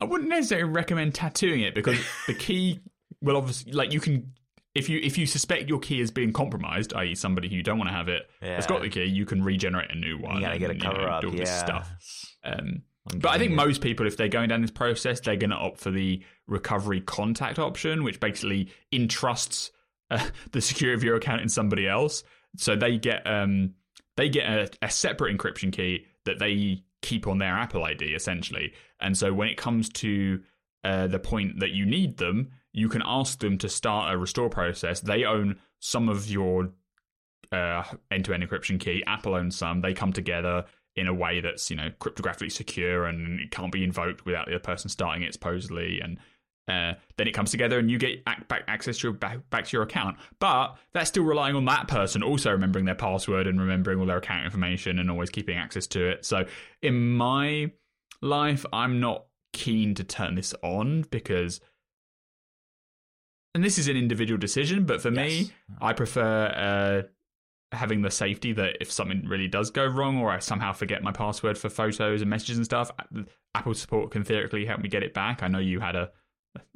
[0.00, 2.80] I wouldn't necessarily recommend tattooing it because the key
[3.20, 4.32] will obviously like you can
[4.74, 7.78] if you if you suspect your key is being compromised, i.e., somebody who you don't
[7.78, 8.56] want to have it Yeah.
[8.56, 10.36] has got the key, you can regenerate a new one.
[10.36, 11.20] You gotta get a and, you know, cover up.
[11.20, 11.40] do all Yeah.
[11.40, 11.92] this stuff.
[12.44, 13.56] Um, but I think it.
[13.56, 17.00] most people, if they're going down this process, they're going to opt for the recovery
[17.00, 19.72] contact option, which basically entrusts
[20.52, 22.24] the security of your account in somebody else.
[22.56, 23.74] So they get um,
[24.16, 28.72] they get a, a separate encryption key that they keep on their Apple ID essentially.
[29.00, 30.40] And so when it comes to
[30.84, 34.48] uh, the point that you need them, you can ask them to start a restore
[34.48, 35.00] process.
[35.00, 36.70] They own some of your
[37.50, 39.02] uh, end-to-end encryption key.
[39.06, 39.80] Apple owns some.
[39.80, 43.82] They come together in a way that's you know cryptographically secure and it can't be
[43.82, 46.00] invoked without the other person starting it supposedly.
[46.00, 46.18] And
[46.72, 49.76] uh, then it comes together and you get back access to your back, back to
[49.76, 50.16] your account.
[50.38, 54.18] But that's still relying on that person also remembering their password and remembering all their
[54.18, 56.24] account information and always keeping access to it.
[56.24, 56.46] So
[56.80, 57.72] in my
[58.20, 61.60] life, I'm not keen to turn this on because.
[63.54, 68.52] And this is an individual decision, but for me, I prefer uh, having the safety
[68.52, 72.22] that if something really does go wrong or I somehow forget my password for photos
[72.22, 72.90] and messages and stuff,
[73.54, 75.42] Apple support can theoretically help me get it back.
[75.42, 76.10] I know you had a,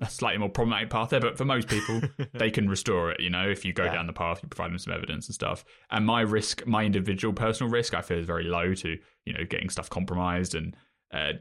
[0.00, 2.00] a slightly more problematic path there, but for most people,
[2.34, 3.20] they can restore it.
[3.20, 3.94] You know, if you go Yeah.
[3.94, 5.64] down the path, you provide them some evidence and stuff.
[5.90, 9.44] And my risk, my individual personal risk, I feel is very low to you know
[9.44, 10.76] getting stuff compromised and
[11.12, 11.32] uh,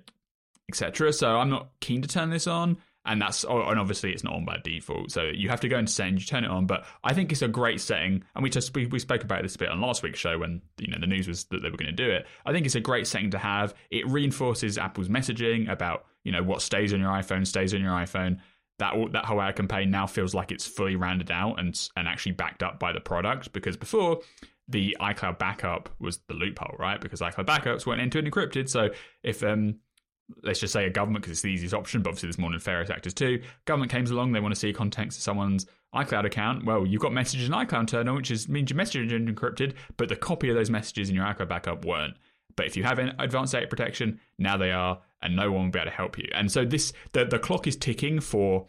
[0.70, 1.14] etc.
[1.14, 2.78] So I'm not keen to turn this on.
[3.08, 5.78] And that's oh, and obviously it's not on by default, so you have to go
[5.78, 6.66] into settings, you turn it on.
[6.66, 9.54] But I think it's a great setting, and we just we, we spoke about this
[9.54, 11.78] a bit on last week's show when you know the news was that they were
[11.78, 12.26] going to do it.
[12.48, 13.76] I think it's a great setting to have.
[13.92, 17.94] It reinforces Apple's messaging about you know what stays on your iPhone stays on your
[17.94, 18.40] iPhone.
[18.80, 22.34] That that whole ad campaign now feels like it's fully rounded out and and actually
[22.34, 24.20] backed up by the product because before
[24.68, 27.00] the iCloud backup was the loophole, right?
[27.00, 28.90] Because iCloud backups weren't end-to-end encrypted, so
[29.24, 29.76] if um
[30.42, 32.90] let's just say a government because it's the easiest option, but obviously there's more nefarious
[32.90, 33.42] actors too.
[33.66, 36.66] Government comes along, they want to see contents of someone's iCloud account.
[36.66, 39.76] Well, you've got messages in iCloud turned on, which is, means your messages are encrypted,
[39.98, 42.16] but the copy of those messages in your iCloud backup weren't.
[42.56, 45.72] But if you have an advanced data protection, now they are, and no one will
[45.72, 46.30] be able to help you.
[46.34, 48.68] And so this the the clock is ticking for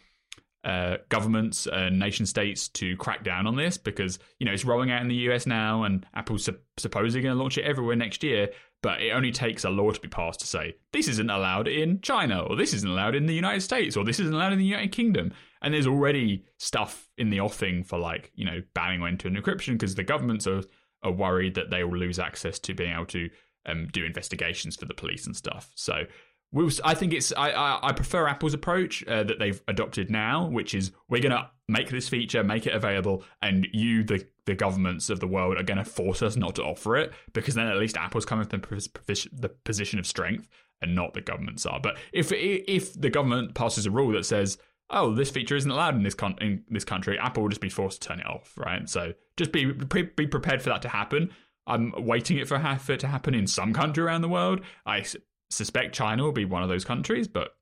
[0.66, 4.90] uh, governments and nation states to crack down on this because you know it's rolling
[4.90, 8.25] out in the US now, and Apple's su- supposedly going to launch it everywhere next
[8.25, 8.51] year.
[8.83, 12.01] But it only takes a law to be passed to say this isn't allowed in
[12.01, 14.64] China, or this isn't allowed in the United States, or this isn't allowed in the
[14.64, 15.33] United Kingdom.
[15.62, 19.94] And there's already stuff in the offing for like you know banning end-to-end encryption because
[19.94, 20.62] the governments are
[21.05, 23.31] are worried that they will lose access to being able to
[23.66, 25.70] um, do investigations for the police and stuff.
[25.74, 26.05] So
[26.52, 30.46] we'll, I think it's I, I, I prefer Apple's approach uh, that they've adopted now,
[30.48, 34.55] which is we're going to make this feature, make it available, and you, the the
[34.55, 37.66] governments of the world, are going to force us not to offer it because then
[37.66, 40.48] at least Apple's coming from the position of strength
[40.83, 41.81] and not the governments are.
[41.81, 44.59] But if if the government passes a rule that says
[44.90, 47.68] oh, this feature isn't allowed in this con- in this country, Apple will just be
[47.68, 48.88] forced to turn it off, right?
[48.88, 51.31] So just be be prepared for that to happen.
[51.66, 54.61] I'm waiting it for, it to happen in some country around the world.
[54.85, 55.05] I
[55.50, 57.57] suspect China will be one of those countries, but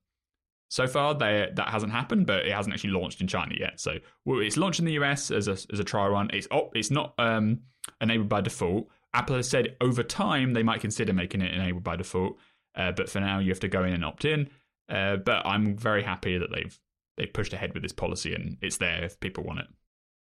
[0.68, 2.26] so far they, that hasn't happened.
[2.26, 3.80] But it hasn't actually launched in China yet.
[3.80, 6.30] So well, it's launched in the US as a as a trial run.
[6.32, 7.60] It's oh, it's not um,
[8.00, 8.88] enabled by default.
[9.14, 12.36] Apple has said over time they might consider making it enabled by default,
[12.74, 14.50] uh, but for now you have to go in and opt in.
[14.88, 16.78] Uh, but I'm very happy that they've
[17.16, 19.66] they pushed ahead with this policy and it's there if people want it.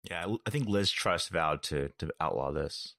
[0.04, 2.96] Yeah, I think Liz Truss vowed to to outlaw this.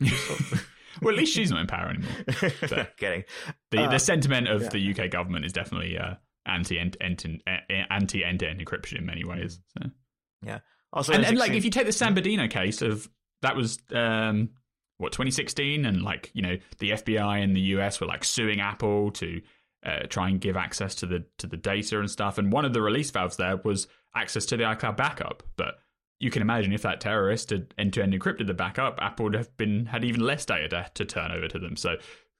[0.00, 2.50] Well, at least she's not in power anymore.
[2.68, 3.24] So Kidding.
[3.70, 4.68] The uh, the sentiment of yeah.
[4.68, 6.14] the UK government is definitely uh,
[6.46, 9.60] anti end anti end to end encryption in many ways.
[9.78, 9.90] So.
[10.44, 10.58] Yeah.
[10.92, 13.08] Also, and, and like if you take the San Bernardino case of
[13.42, 14.50] that was um,
[14.98, 19.10] what 2016, and like you know the FBI and the US were like suing Apple
[19.12, 19.40] to
[19.84, 22.38] uh, try and give access to the to the data and stuff.
[22.38, 25.42] And one of the release valves there was access to the iCloud backup.
[25.56, 25.78] But
[26.20, 29.34] you can imagine if that terrorist had end to end encrypted the backup, Apple would
[29.34, 31.76] have been had even less data to, to turn over to them.
[31.76, 31.96] So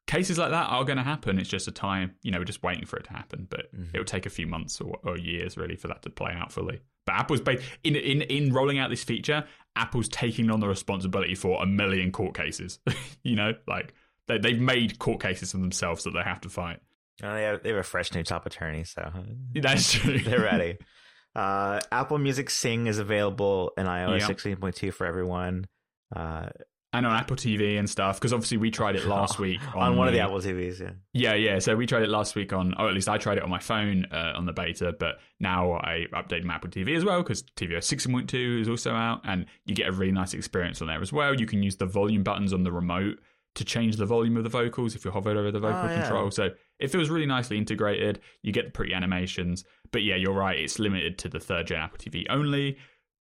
[0.06, 1.38] cases like that are going to happen.
[1.38, 3.46] It's just a time, you know, we're just waiting for it to happen.
[3.48, 3.94] But mm-hmm.
[3.94, 6.52] it will take a few months or, or, years really for that to play out
[6.52, 6.80] fully.
[7.06, 9.44] But Apple's ba- in in in rolling out this feature,
[9.76, 12.78] Apple's taking on the responsibility for a million court cases.
[13.22, 13.94] you know, like
[14.26, 16.80] they, they've made court cases for themselves that they have to fight.
[17.22, 19.10] Oh, they have they have a fresh new top attorney, so
[19.54, 20.18] that's true.
[20.24, 20.78] they're ready.
[21.34, 24.30] Uh, Apple Music Sing is available in iOS yep.
[24.30, 25.66] 16.2 for everyone.
[26.14, 26.48] Uh,
[26.94, 29.96] and on Apple TV and stuff, because obviously we tried it last week on, on
[29.96, 30.80] one the, of the Apple TVs.
[30.80, 31.58] Yeah, yeah, yeah.
[31.58, 33.58] So we tried it last week on, or at least I tried it on my
[33.58, 34.94] phone uh, on the beta.
[34.96, 39.22] But now I updated my Apple TV as well because tvOS 16.2 is also out,
[39.24, 41.34] and you get a really nice experience on there as well.
[41.34, 43.18] You can use the volume buttons on the remote
[43.54, 46.24] to change the volume of the vocals if you're hovered over the vocal oh, control.
[46.24, 46.30] Yeah.
[46.30, 48.20] So it feels really nicely integrated.
[48.42, 49.64] You get the pretty animations.
[49.94, 50.58] But yeah, you're right.
[50.58, 52.78] It's limited to the third gen Apple TV only.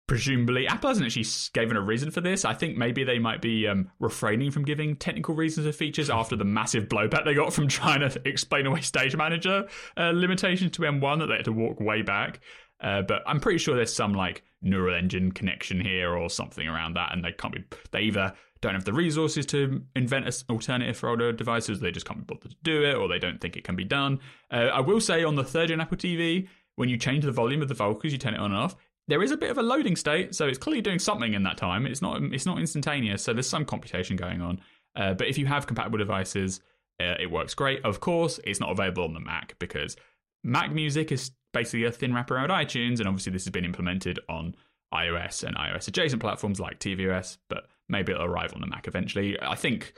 [0.06, 2.46] Presumably, Apple hasn't actually given a reason for this.
[2.46, 6.36] I think maybe they might be um, refraining from giving technical reasons for features after
[6.36, 10.82] the massive blowback they got from trying to explain away Stage Manager uh, limitations to
[10.82, 12.40] M1 that they had to walk way back.
[12.80, 16.94] Uh, but I'm pretty sure there's some like neural engine connection here or something around
[16.94, 17.62] that, and they can't be.
[17.90, 18.32] They either
[18.64, 22.34] don't have the resources to invent an alternative for older devices, they just can't be
[22.34, 24.18] bothered to do it, or they don't think it can be done.
[24.50, 27.60] Uh, I will say on the third gen Apple TV, when you change the volume
[27.60, 28.74] of the vocals, you turn it on and off.
[29.06, 31.58] There is a bit of a loading state, so it's clearly doing something in that
[31.58, 31.86] time.
[31.86, 34.60] It's not it's not instantaneous, so there's some computation going on.
[34.96, 36.60] Uh, but if you have compatible devices,
[37.00, 37.84] uh, it works great.
[37.84, 39.96] Of course, it's not available on the Mac because
[40.42, 44.20] Mac Music is basically a thin wrapper around iTunes, and obviously this has been implemented
[44.30, 44.54] on
[44.94, 49.40] iOS and iOS adjacent platforms like tvOS, but maybe it'll arrive on the Mac eventually.
[49.40, 49.94] I think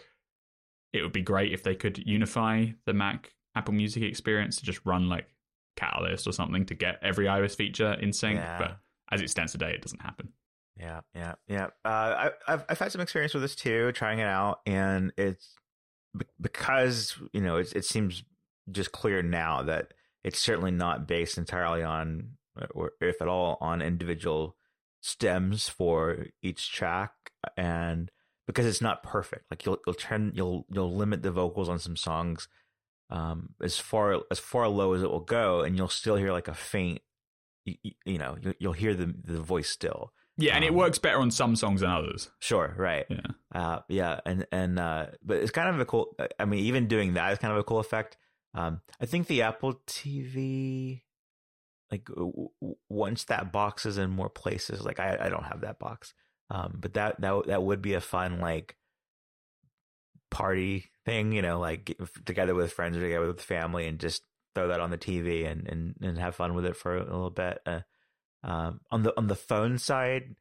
[0.93, 4.81] it would be great if they could unify the Mac Apple Music experience to just
[4.85, 5.27] run like
[5.77, 8.39] Catalyst or something to get every iOS feature in sync.
[8.39, 8.59] Yeah.
[8.59, 8.79] But
[9.13, 10.33] as it stands today, it doesn't happen.
[10.79, 11.67] Yeah, yeah, yeah.
[11.85, 15.55] Uh, I, have I've had some experience with this too, trying it out, and it's
[16.41, 18.25] because you know it, it seems
[18.71, 19.93] just clear now that
[20.25, 22.31] it's certainly not based entirely on,
[22.75, 24.57] or if at all, on individual
[25.01, 27.13] stems for each track
[27.57, 28.11] and
[28.47, 31.97] because it's not perfect like you'll you'll turn you'll you'll limit the vocals on some
[31.97, 32.49] songs
[33.11, 36.49] um as far as far low as it will go and you'll still hear like
[36.49, 37.01] a faint
[37.65, 40.99] you, you know you'll, you'll hear the the voice still yeah, and um, it works
[40.99, 42.29] better on some songs than others.
[42.41, 43.07] Sure, right.
[43.09, 43.21] Yeah,
[43.55, 46.15] uh, yeah, and and uh, but it's kind of a cool.
[46.39, 48.19] I mean, even doing that is kind of a cool effect.
[48.53, 51.01] Um, I think the Apple TV
[51.91, 52.49] like w-
[52.89, 56.15] once that box is in more places like i, I don't have that box
[56.51, 58.77] um, but that that that would be a fun like
[60.31, 64.23] party thing you know like get together with friends or together with family and just
[64.55, 67.31] throw that on the tv and and, and have fun with it for a little
[67.31, 67.81] bit uh,
[68.43, 70.35] um, on the on the phone side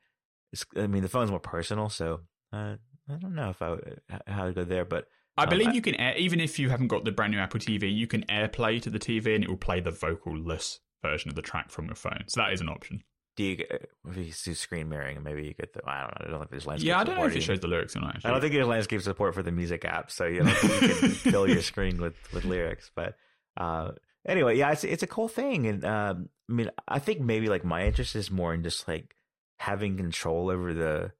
[0.77, 2.75] i mean the phone's more personal so uh,
[3.09, 5.71] i don't know if i would, how to go there but I um, believe I,
[5.73, 8.23] you can air, even if you haven't got the brand new Apple TV, you can
[8.23, 11.87] AirPlay to the TV and it will play the vocalless version of the track from
[11.87, 12.23] your phone.
[12.27, 13.03] So that is an option.
[13.35, 15.21] Do you get- if you do screen mirroring?
[15.23, 15.81] Maybe you get the.
[15.85, 16.27] I don't know.
[16.27, 16.87] I don't think there's landscape.
[16.87, 18.17] Yeah, I don't know if it shows the lyrics or not.
[18.23, 21.09] I don't think there's landscape support for the music app, so you, know, you can
[21.11, 22.91] fill your screen with, with lyrics.
[22.95, 23.15] But
[23.57, 23.91] uh,
[24.25, 27.65] anyway, yeah, it's it's a cool thing, and um, I mean, I think maybe like
[27.65, 29.15] my interest is more in just like
[29.59, 31.11] having control over the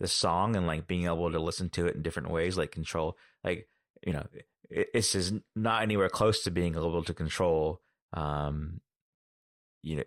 [0.00, 3.16] the song and like being able to listen to it in different ways, like control,
[3.44, 3.68] like
[4.04, 4.26] you know,
[4.70, 7.80] it, it's just not anywhere close to being able to control,
[8.14, 8.80] um,
[9.82, 10.02] you know,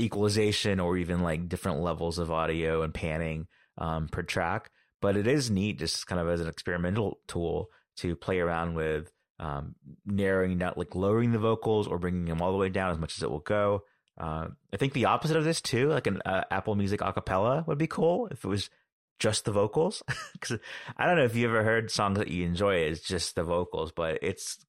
[0.00, 3.46] equalization or even like different levels of audio and panning
[3.78, 4.70] um, per track.
[5.02, 9.12] But it is neat just kind of as an experimental tool to play around with
[9.38, 12.98] um, narrowing down like lowering the vocals or bringing them all the way down as
[12.98, 13.82] much as it will go.
[14.18, 17.76] Uh, i think the opposite of this too like an uh, apple music acapella would
[17.76, 18.70] be cool if it was
[19.18, 20.02] just the vocals.
[20.32, 20.58] Because
[20.96, 23.92] i don't know if you ever heard songs that you enjoy as just the vocals
[23.92, 24.64] but it's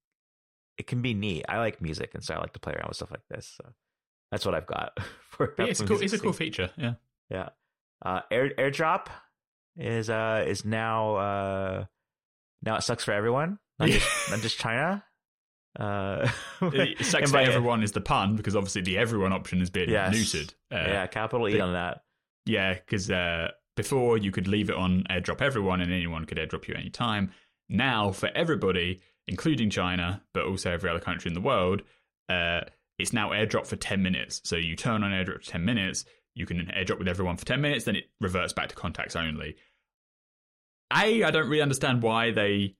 [0.78, 1.46] it can be neat.
[1.48, 3.72] I like music and so i like to play around with stuff like this so
[4.32, 4.98] that's what i've got
[5.30, 6.02] for yeah, it's cool.
[6.02, 6.70] It's a cool feature.
[6.78, 6.94] Yeah.
[7.30, 7.50] Yeah.
[8.04, 9.08] Uh, Air AirDrop
[9.78, 11.86] is uh is now uh
[12.64, 15.04] now it sucks for everyone, not just not just China.
[15.80, 16.28] Uh,
[17.02, 20.16] Sex and for everyone is the pun because obviously the everyone option has been Yes.
[20.16, 20.54] neutered.
[20.72, 22.02] Uh, Yeah, capital E the- on that.
[22.48, 26.68] Yeah, because uh, before you could leave it on airdrop everyone and anyone could airdrop
[26.68, 27.32] you anytime.
[27.70, 31.84] Now, for everybody, including China, but also every other country in the world,
[32.30, 32.62] uh,
[32.98, 34.42] it's now airdrop for 10 minutes.
[34.44, 37.62] So you turn on airdrop for 10 minutes, you can airdrop with everyone for 10
[37.62, 39.56] minutes, then it reverts back to contacts only.
[40.96, 42.76] A, I don't really understand why they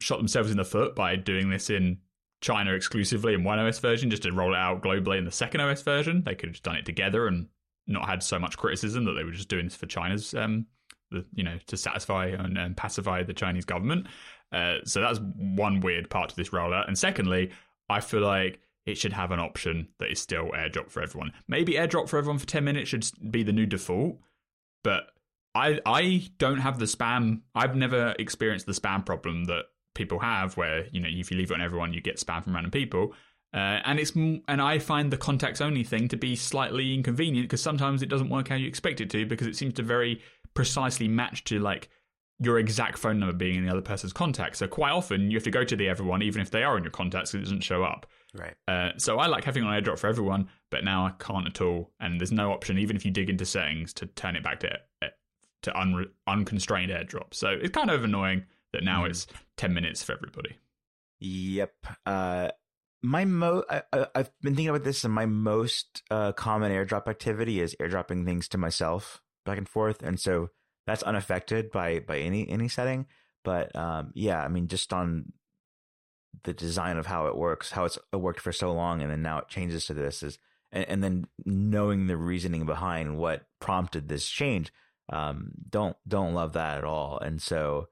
[0.00, 1.98] shot themselves in the foot by doing this in
[2.40, 5.60] China exclusively in one OS version just to roll it out globally in the second
[5.60, 6.22] OS version.
[6.24, 7.48] They could have just done it together and
[7.86, 10.66] not had so much criticism that they were just doing this for China's, um,
[11.10, 14.06] the, you know, to satisfy and, and pacify the Chinese government.
[14.52, 16.88] Uh, so that's one weird part to this rollout.
[16.88, 17.50] And secondly,
[17.88, 21.32] I feel like it should have an option that is still airdrop for everyone.
[21.48, 24.18] Maybe airdrop for everyone for 10 minutes should be the new default,
[24.82, 25.10] but
[25.54, 27.40] I I don't have the spam.
[27.54, 29.64] I've never experienced the spam problem that
[29.94, 32.54] people have, where you know if you leave it on everyone, you get spam from
[32.54, 33.12] random people.
[33.52, 37.62] Uh, and it's and I find the contacts only thing to be slightly inconvenient because
[37.62, 40.22] sometimes it doesn't work how you expect it to because it seems to very
[40.54, 41.88] precisely match to like
[42.38, 44.56] your exact phone number being in the other person's contact.
[44.56, 46.84] So quite often you have to go to the everyone even if they are in
[46.84, 48.06] your contacts, it doesn't show up.
[48.34, 48.54] Right.
[48.68, 51.90] Uh, so I like having on airdrop for everyone, but now I can't at all,
[51.98, 54.78] and there's no option, even if you dig into settings, to turn it back to
[55.62, 57.34] to un- unconstrained airdrop.
[57.34, 59.10] So it's kind of annoying that now Mhm.
[59.10, 60.56] it's ten minutes for everybody.
[61.18, 61.74] Yep.
[62.06, 62.48] Uh,
[63.02, 63.82] my mo I,
[64.14, 68.48] I've been thinking about this, and my most uh, common airdrop activity is airdropping things
[68.48, 70.48] to myself back and forth, and so
[70.86, 73.06] that's unaffected by by any any setting.
[73.42, 75.32] But um, yeah, I mean, just on
[76.44, 79.38] the design of how it works, how it's worked for so long, and then now
[79.38, 80.38] it changes to this is,
[80.72, 84.72] and, and then knowing the reasoning behind what prompted this change,
[85.12, 87.88] um, don't don't love that at all, and so.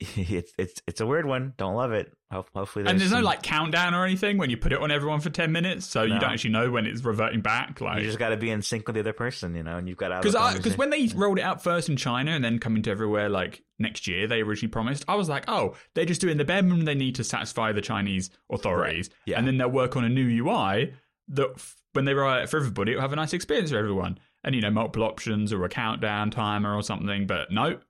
[0.16, 1.54] It's it's it's a weird one.
[1.56, 2.12] Don't love it.
[2.30, 5.20] Ho- Hopefully, and there's no like countdown or anything when you put it on everyone
[5.20, 7.80] for ten minutes, so you don't actually know when it's reverting back.
[7.80, 9.88] Like you just got to be in sync with the other person, you know, and
[9.88, 12.58] you've got to because because when they rolled it out first in China and then
[12.60, 16.20] coming to everywhere like next year they originally promised, I was like, oh, they're just
[16.20, 19.38] doing the bare minimum they need to satisfy the Chinese authorities, Yeah.
[19.38, 20.94] and then they'll work on a new UI
[21.28, 23.78] that f- when they roll it out for everybody, it'll have a nice experience for
[23.78, 27.26] everyone, and you know multiple options or a countdown timer or something.
[27.26, 27.80] But no.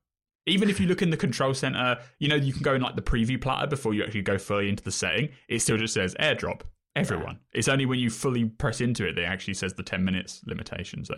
[0.48, 2.96] Even if you look in the control center, you know, you can go in like
[2.96, 5.28] the preview platter before you actually go fully into the setting.
[5.48, 6.62] It still just says airdrop
[6.96, 7.38] everyone.
[7.52, 10.42] It's only when you fully press into it that it actually says the 10 minutes
[10.46, 11.04] limitation.
[11.04, 11.16] So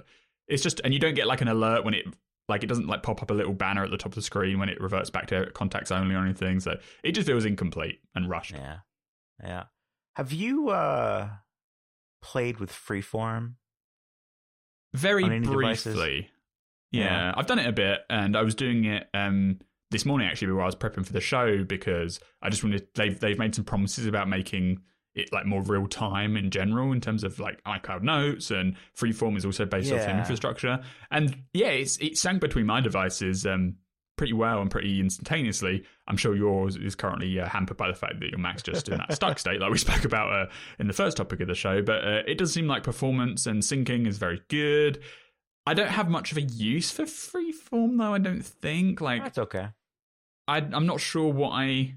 [0.49, 2.07] it's just, and you don't get like an alert when it,
[2.49, 4.59] like it doesn't like pop up a little banner at the top of the screen
[4.59, 6.61] when it reverts back to contacts only or anything.
[6.61, 8.53] So it just feels incomplete and rushed.
[8.53, 8.79] yeah,
[9.43, 9.65] yeah.
[10.17, 11.29] Have you uh
[12.21, 13.55] played with Freeform?
[14.93, 15.55] Very briefly.
[15.55, 16.27] devices?
[16.93, 17.33] Yeah.
[17.37, 19.59] I've done it a bit and I was doing it um,
[19.91, 23.19] this morning actually while I was prepping for the show because I just wanted, they've,
[23.19, 24.81] they've made some promises about making
[25.15, 29.37] it like more real time in general in terms of like iCloud Notes and Freeform
[29.37, 30.19] is also based off Yeah.
[30.19, 30.81] infrastructure.
[31.11, 33.75] And yeah, it's it sank between my devices um,
[34.17, 35.83] pretty well and pretty instantaneously.
[36.07, 38.99] I'm sure yours is currently uh, hampered by the fact that your Mac's just in
[38.99, 40.47] that stuck state, like we spoke about uh,
[40.79, 41.83] in the first topic of the show.
[41.83, 45.03] But uh, it does seem like performance and syncing is very good.
[45.71, 48.13] I don't have much of a use for Freeform though.
[48.15, 49.69] I don't think like That's okay.
[50.49, 51.95] I, I'm not sure what I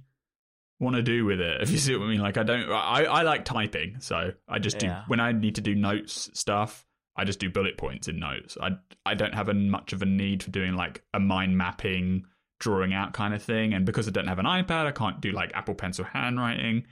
[0.80, 1.61] want to do with it.
[1.63, 2.69] If you see what I mean, like I don't.
[2.71, 5.03] I, I like typing, so I just do Yeah.
[5.07, 6.86] when I need to do notes stuff.
[7.15, 8.57] I just do bullet points in notes.
[8.61, 8.71] I
[9.05, 12.26] I don't have a, much of a need for doing like a mind mapping,
[12.59, 13.74] drawing out kind of thing.
[13.74, 16.86] And because I don't have an iPad, I can't do like Apple Pencil handwriting.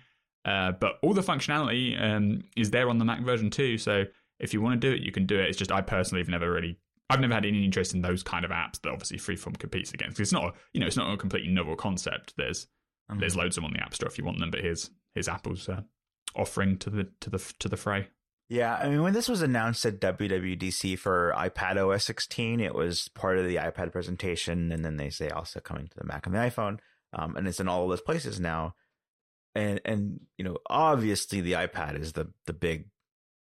[0.46, 3.78] Uh, but all the functionality um, is there on the Mac version too.
[3.78, 4.06] So
[4.42, 5.50] if you want to do it, you can do it.
[5.50, 6.78] It's just I personally have never really,
[7.10, 10.20] I've never had any interest in those kind of apps that obviously Freeform competes against.
[10.20, 12.34] It's not, a, you know, it's not a completely novel concept.
[12.38, 12.68] There's
[13.12, 13.20] Mm-hmm.
[13.20, 15.28] there's loads of them on the App Store if you want them, but here's here's
[15.28, 15.82] Apple's uh,
[16.36, 18.08] offering to the to the to the fray.
[18.48, 23.08] Yeah, I mean, when this was announced at WWDC for iPad OS 16, it was
[23.10, 26.36] part of the iPad presentation, and then they say also coming to the Mac and
[26.36, 26.80] the iPhone,
[27.14, 28.76] um, and it's in all of those places now.
[29.56, 32.91] And and you know, obviously, the iPad is the the big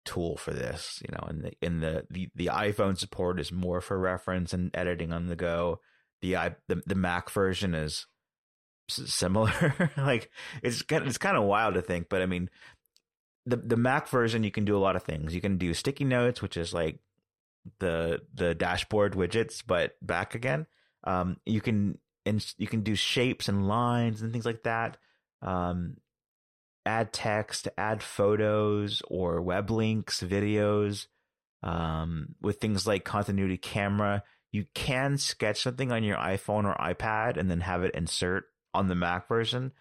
[0.06, 1.02] tool for this.
[1.02, 4.70] You know, and the in the, the the iPhone support is more for reference and
[4.74, 5.80] editing on the go.
[6.22, 8.06] The i the, the Mac version is
[8.88, 9.90] similar.
[9.96, 10.30] like
[10.62, 12.48] it's it's kind of wild to think, but I mean,
[13.44, 15.34] the the Mac version you can do a lot of things.
[15.34, 17.00] You can do sticky notes, which is like
[17.80, 20.66] the the dashboard widgets, but back again.
[21.04, 24.96] Um, you can and you can do shapes and lines and things like that.
[25.42, 25.96] Um,
[26.86, 31.06] add text, add photos or web links, videos.
[31.62, 34.22] Um, with things like continuity camera,
[34.52, 38.86] you can sketch something on your iPhone or iPad and then have it insert on
[38.86, 39.72] the Mac version.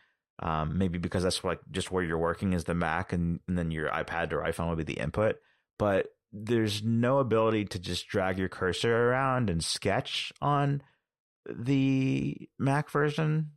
[0.41, 3.71] Um, maybe because that's like just where you're working is the Mac, and, and then
[3.71, 5.37] your iPad or iPhone will be the input.
[5.77, 10.81] But there's no ability to just drag your cursor around and sketch on
[11.49, 13.51] the Mac version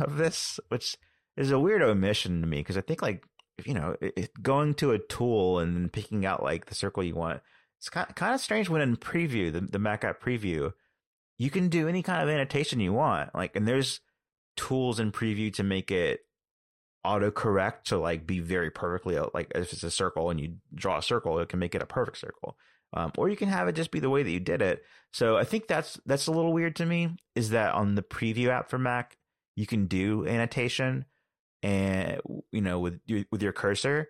[0.00, 0.96] of this, which
[1.38, 3.24] is a weird omission to me because I think like
[3.64, 7.14] you know it, going to a tool and then picking out like the circle you
[7.14, 7.40] want.
[7.78, 10.72] It's kind kind of strange when in preview the the Mac app preview,
[11.38, 13.34] you can do any kind of annotation you want.
[13.34, 14.00] Like, and there's
[14.56, 16.20] tools in preview to make it
[17.06, 21.02] autocorrect to like be very perfectly like if it's a circle and you draw a
[21.02, 22.56] circle, it can make it a perfect circle.
[22.94, 24.82] Um, or you can have it just be the way that you did it.
[25.12, 27.16] So I think that's that's a little weird to me.
[27.34, 29.16] Is that on the preview app for Mac,
[29.56, 31.04] you can do annotation,
[31.62, 32.20] and
[32.52, 34.08] you know with your, with your cursor,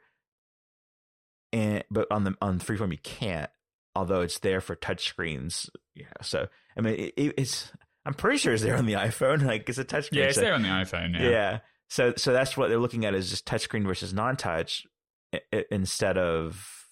[1.53, 3.51] and but on the on Freeform you can't.
[3.95, 6.07] Although it's there for touchscreens, yeah.
[6.23, 6.47] So
[6.77, 7.73] I mean, it, it's
[8.07, 9.43] I'm pretty sure it's there on the iPhone.
[9.47, 10.17] Like it's a touchscreen.
[10.17, 11.15] Yeah, it's so, there on the iPhone.
[11.15, 11.31] yeah.
[11.31, 11.59] Yeah.
[11.89, 14.87] So so that's what they're looking at is just touchscreen versus non-touch
[15.71, 16.87] instead of.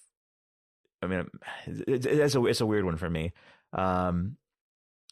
[1.01, 1.27] I mean,
[1.65, 3.33] it, it's a it's a weird one for me.
[3.73, 4.37] Um,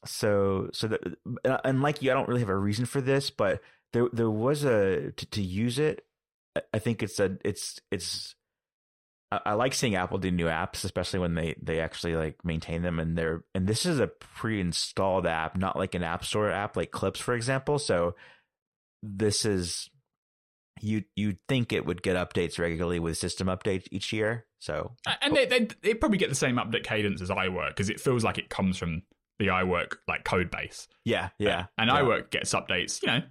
[0.06, 1.02] so so that
[1.64, 3.62] and like you, I don't really have a reason for this, but
[3.94, 6.06] there there was a to, to use it.
[6.74, 8.36] I- think it's a it's it's.
[9.32, 12.82] I, I like seeing Apple do new apps, especially when they they actually like maintain
[12.82, 16.78] them and they're and this is a pre-installed app, not like an app store app
[16.78, 17.80] like Clips, for example.
[17.80, 18.16] So
[19.04, 19.90] this is
[20.82, 24.46] you you'd think it would get updates regularly with system updates each year.
[24.60, 28.00] So And they, they they probably get the same update cadence as iWork because it
[28.00, 29.04] feels like it comes from
[29.40, 30.88] the iWork like code base.
[31.04, 32.02] yeah, yeah, And yeah.
[32.02, 33.22] iWork gets updates, you know,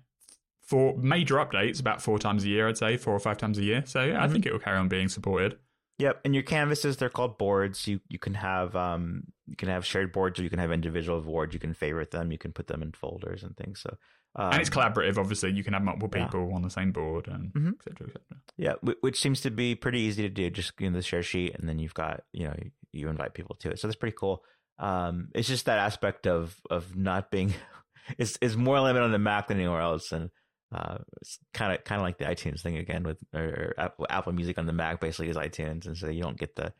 [0.64, 3.62] for major updates about four times a year, I'd say, four or five times a
[3.62, 3.82] year.
[3.86, 4.32] So yeah, I Mhm.
[4.32, 5.58] think it will carry on being supported.
[5.98, 7.86] Yep, and your canvases they're called boards.
[7.86, 11.20] You you can have um you can have shared boards or you can have individual
[11.20, 11.54] boards.
[11.54, 12.32] You can favorite them.
[12.32, 13.80] You can put them in folders and things.
[13.80, 13.96] So
[14.36, 15.52] um, and it's collaborative, obviously.
[15.52, 16.24] You can have multiple yeah.
[16.26, 17.74] people on the same board and Mhm.
[17.74, 18.42] et cetera, et cetera.
[18.56, 20.50] Yeah, which seems to be pretty easy to do.
[20.50, 22.56] Just you know, the share sheet, and then you've got you know
[22.90, 23.78] you invite people to it.
[23.78, 24.42] So that's pretty cool.
[24.80, 27.54] Um, it's just that aspect of of not being
[28.18, 30.30] is is more limited on the Mac than anywhere else, and
[30.72, 34.66] kind of kind of like the iTunes thing again with or Apple, Apple Music on
[34.66, 36.72] the Mac basically is iTunes, and so you don't get the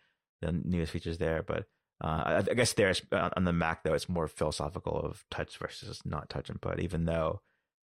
[0.43, 1.43] the newest features there.
[1.43, 1.67] But
[2.03, 6.01] uh, I, I guess there's on the Mac though it's more philosophical of touch versus
[6.05, 7.41] not touch input, even though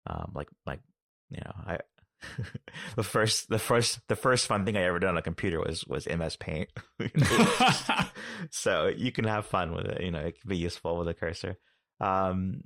[0.08, 0.80] um, like like
[1.30, 1.80] you know I
[2.96, 5.86] the first the first the first fun thing I ever did on a computer was
[5.86, 6.70] was MS Paint.
[8.52, 10.02] so you can have fun with it.
[10.02, 11.58] You know, it can be useful with a cursor.
[12.02, 12.64] Um,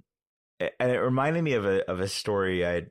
[0.59, 2.83] and it reminded me of a of a story I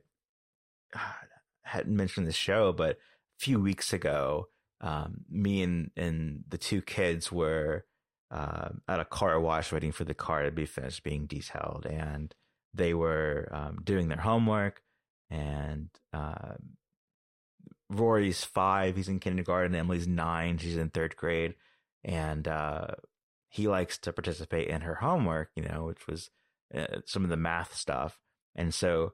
[1.63, 4.47] hadn't mentioned the show, but a few weeks ago,
[4.81, 7.85] um, me and and the two kids were
[8.31, 12.33] uh, at a car wash waiting for the car to be finished being detailed, and
[12.73, 14.81] they were um, doing their homework
[15.29, 16.53] and uh,
[17.89, 18.95] Rory's five.
[18.95, 19.75] He's in kindergarten.
[19.75, 20.57] Emily's nine.
[20.57, 21.55] She's in third grade,
[22.03, 22.87] and uh,
[23.49, 25.49] he likes to participate in her homework.
[25.55, 26.29] You know, which was
[26.75, 28.19] uh, some of the math stuff.
[28.55, 29.13] And so,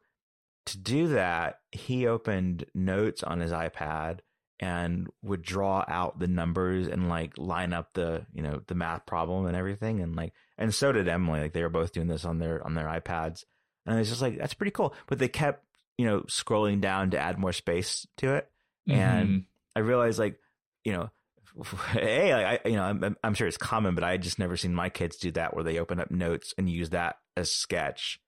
[0.67, 4.19] to do that, he opened notes on his iPad
[4.59, 9.05] and would draw out the numbers and like line up the you know the math
[9.05, 12.25] problem and everything and like and so did Emily like they were both doing this
[12.25, 13.45] on their on their iPads.
[13.85, 14.93] And it's just like that's pretty cool.
[15.07, 15.65] But they kept
[15.97, 18.49] you know scrolling down to add more space to it.
[18.87, 19.45] And Mhm.
[19.75, 20.37] I realized like
[20.83, 21.09] you know
[21.91, 24.55] hey like, I you know I'm I'm sure it's common but I had just never
[24.57, 28.19] seen my kids do that where they open up notes and use that as sketch.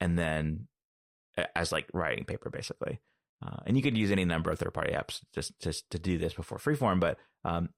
[0.00, 0.66] And then
[1.54, 3.00] as like writing paper basically
[3.44, 6.18] uh, and you could use any number of third party apps just just to do
[6.18, 7.00] this before Freeform.
[7.00, 7.70] But um,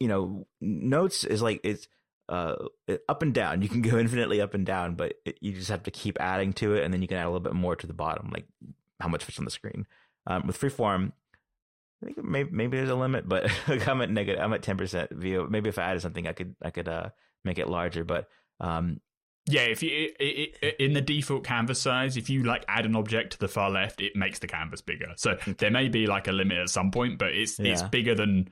[0.00, 1.88] you know, Notes is like it's
[2.28, 2.56] uh,
[3.08, 3.62] up and down.
[3.62, 6.52] You can go infinitely up and down, but it, you just have to keep adding
[6.54, 8.46] to it, and then you can add a little bit more to the bottom, like
[9.00, 9.86] how much fits on the screen.
[10.26, 11.12] Um, with Freeform,
[12.02, 13.50] I think maybe maybe there's a limit, but
[13.86, 14.42] I'm at negative.
[14.42, 15.46] I'm at ten percent view.
[15.48, 17.10] Maybe if I added something, I could I could uh,
[17.44, 18.04] make it larger.
[18.04, 18.28] But
[18.58, 19.00] um,
[19.48, 22.94] yeah, if you it, it, in the default canvas size, if you like add an
[22.94, 25.12] object to the far left, it makes the canvas bigger.
[25.16, 27.72] So there may be like a limit at some point, but it's yeah.
[27.72, 28.50] it's bigger than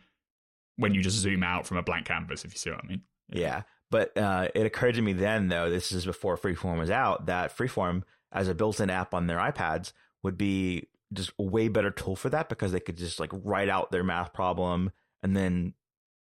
[0.77, 2.45] when you just zoom out from a blank canvas.
[2.45, 3.03] If you see what I mean.
[3.29, 3.63] Yeah, yeah.
[3.91, 7.57] but uh, it occurred to me then, though, this is before Freeform was out, that
[7.57, 9.93] Freeform as a built-in app on their iPads
[10.23, 13.69] would be just a way better tool for that because they could just like write
[13.69, 14.91] out their math problem
[15.23, 15.73] and then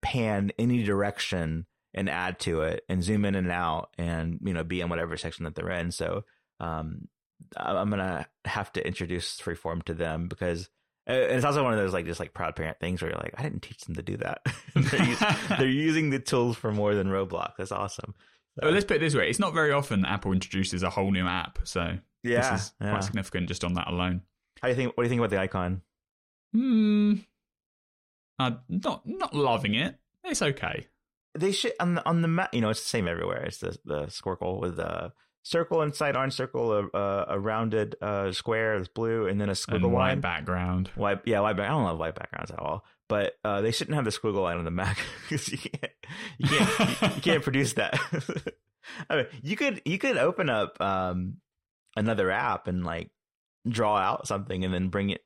[0.03, 1.67] pan any direction
[1.99, 5.17] and add to it and zoom in and out and you know be in whatever
[5.17, 5.91] section that they're in.
[5.91, 6.25] So
[6.61, 7.09] um,
[7.57, 10.71] I'm gonna have to introduce freeform to them because
[11.09, 13.35] and it's also one of those like just like proud parent things where you're like
[13.37, 14.43] I didn't teach them to do that.
[14.77, 15.29] they're, using,
[15.59, 17.55] they're, using the tools for more than Roblox.
[17.59, 18.15] That's awesome.
[18.55, 18.67] So.
[18.67, 21.27] Well, let's put it this way: it's not very often Apple introduces a whole new
[21.27, 22.91] app, so yeah, this is yeah.
[22.91, 24.23] quite significant just on that alone.
[24.63, 24.97] How do you think?
[24.97, 25.83] What do you think about the icon?
[26.53, 27.15] Hmm.
[28.39, 29.97] Uh, not not loving it.
[30.23, 30.87] It's okay
[31.39, 32.55] they should on the on the map.
[32.55, 33.45] You know, it's the same everywhere.
[33.45, 35.13] It's the the squircle with a
[35.43, 39.85] circle inside orange circle, a a, rounded uh, square that's blue, and then a squiggle
[39.85, 40.21] and white line.
[40.21, 40.91] background.
[40.95, 41.59] White, yeah, white.
[41.59, 42.85] I don't love white backgrounds at all.
[43.09, 45.93] But uh, they shouldn't have the squiggle line on the Mac because you can't
[46.39, 47.99] you can't you, you can't produce that.
[49.11, 51.39] I mean, you could you could open up um,
[51.97, 53.11] another app and like
[53.67, 55.25] draw out something and then bring it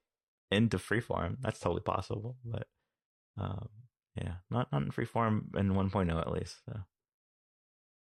[0.51, 1.37] into freeform.
[1.41, 2.67] That's totally possible, but
[3.39, 3.69] um,
[4.17, 6.57] yeah, not not in freeform in 1.0 at least.
[6.67, 6.79] So.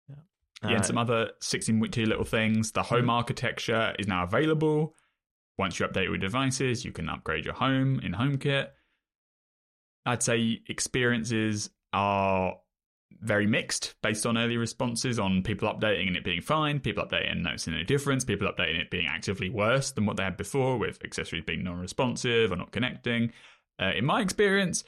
[0.10, 0.16] Yeah.
[0.64, 2.72] Yeah, uh, and some other 16.2 little things.
[2.72, 3.10] The home mm-hmm.
[3.12, 4.96] architecture is now available.
[5.58, 8.68] Once you update your devices, you can upgrade your home in HomeKit.
[10.06, 12.56] I'd say experiences are
[13.22, 17.32] very mixed based on early responses on people updating and it being fine, people updating
[17.32, 20.78] and noticing a difference, people updating it being actively worse than what they had before,
[20.78, 23.32] with accessories being non responsive or not connecting.
[23.82, 24.84] Uh, in my experience,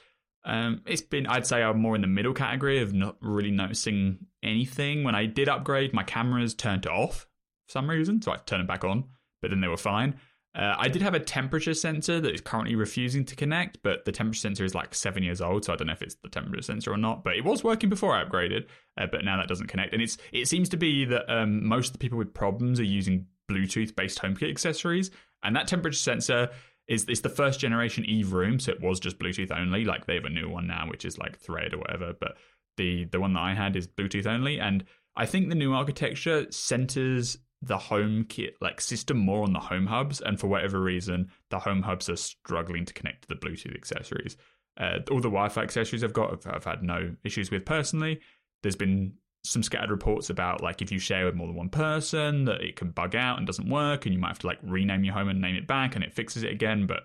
[0.46, 4.26] um, it's been, I'd say, I'm more in the middle category of not really noticing
[4.42, 5.04] anything.
[5.04, 7.26] When I did upgrade, my cameras turned off
[7.66, 9.04] for some reason, so I turned them back on,
[9.42, 10.14] but then they were fine.
[10.54, 14.12] Uh, I did have a temperature sensor that is currently refusing to connect, but the
[14.12, 16.62] temperature sensor is like seven years old, so I don't know if it's the temperature
[16.62, 17.24] sensor or not.
[17.24, 18.64] But it was working before I upgraded,
[18.96, 19.92] uh, but now that doesn't connect.
[19.92, 22.84] And it's it seems to be that um, most of the people with problems are
[22.84, 25.10] using Bluetooth-based HomeKit accessories,
[25.42, 26.48] and that temperature sensor
[26.88, 29.84] is it's the first generation Eve room, so it was just Bluetooth only.
[29.84, 32.14] Like they have a new one now, which is like Thread or whatever.
[32.18, 32.36] But
[32.76, 34.84] the the one that I had is Bluetooth only, and
[35.16, 39.86] I think the new architecture centers the home kit like system more on the home
[39.86, 43.74] hubs, and for whatever reason, the home hubs are struggling to connect to the Bluetooth
[43.74, 44.36] accessories.
[44.78, 48.20] Uh, all the Wi-Fi accessories I've got, I've, I've had no issues with personally.
[48.62, 49.14] There's been
[49.46, 52.76] some scattered reports about like if you share with more than one person that it
[52.76, 55.28] can bug out and doesn't work and you might have to like rename your home
[55.28, 57.04] and name it back and it fixes it again but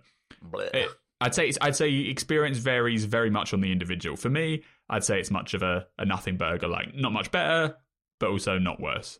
[0.73, 0.89] it,
[1.21, 4.17] I'd say I'd say experience varies very much on the individual.
[4.17, 7.75] For me, I'd say it's much of a, a nothing burger, like not much better,
[8.19, 9.19] but also not worse.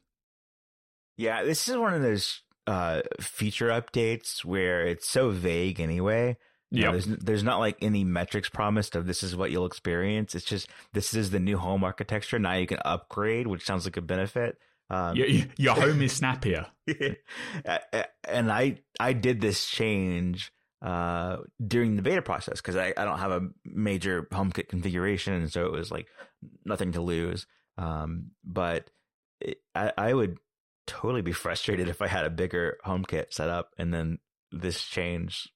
[1.15, 6.37] Yeah, this is one of those uh, feature updates where it's so vague anyway
[6.71, 10.35] yeah, there's there's not like any metrics promised of this is what you'll experience.
[10.35, 12.39] It's just this is the new home architecture.
[12.39, 14.57] Now you can upgrade, which sounds like a benefit.
[14.89, 16.67] Um, your, your home is snappier.
[18.27, 20.51] and I I did this change
[20.81, 25.51] uh, during the beta process because I, I don't have a major HomeKit configuration, and
[25.51, 26.07] so it was like
[26.65, 27.47] nothing to lose.
[27.77, 28.89] Um, but
[29.39, 30.37] it, I, I would
[30.87, 34.19] totally be frustrated if I had a bigger HomeKit set up and then
[34.51, 35.49] this change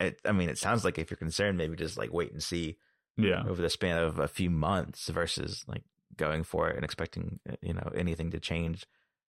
[0.00, 2.76] it, I mean, it sounds like if you're concerned, maybe just like wait and see.
[3.16, 3.42] Yeah.
[3.48, 5.82] Over the span of a few months versus like
[6.16, 8.86] going for it and expecting, uh, you know, anything to change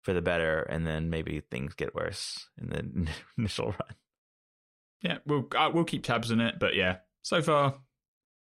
[0.03, 0.61] for the better.
[0.61, 3.09] And then maybe things get worse in the
[3.39, 3.97] initial run.
[5.03, 5.19] Yeah.
[5.27, 6.61] We'll, uh, we'll keep tabs on it.
[6.61, 7.75] But yeah, so far,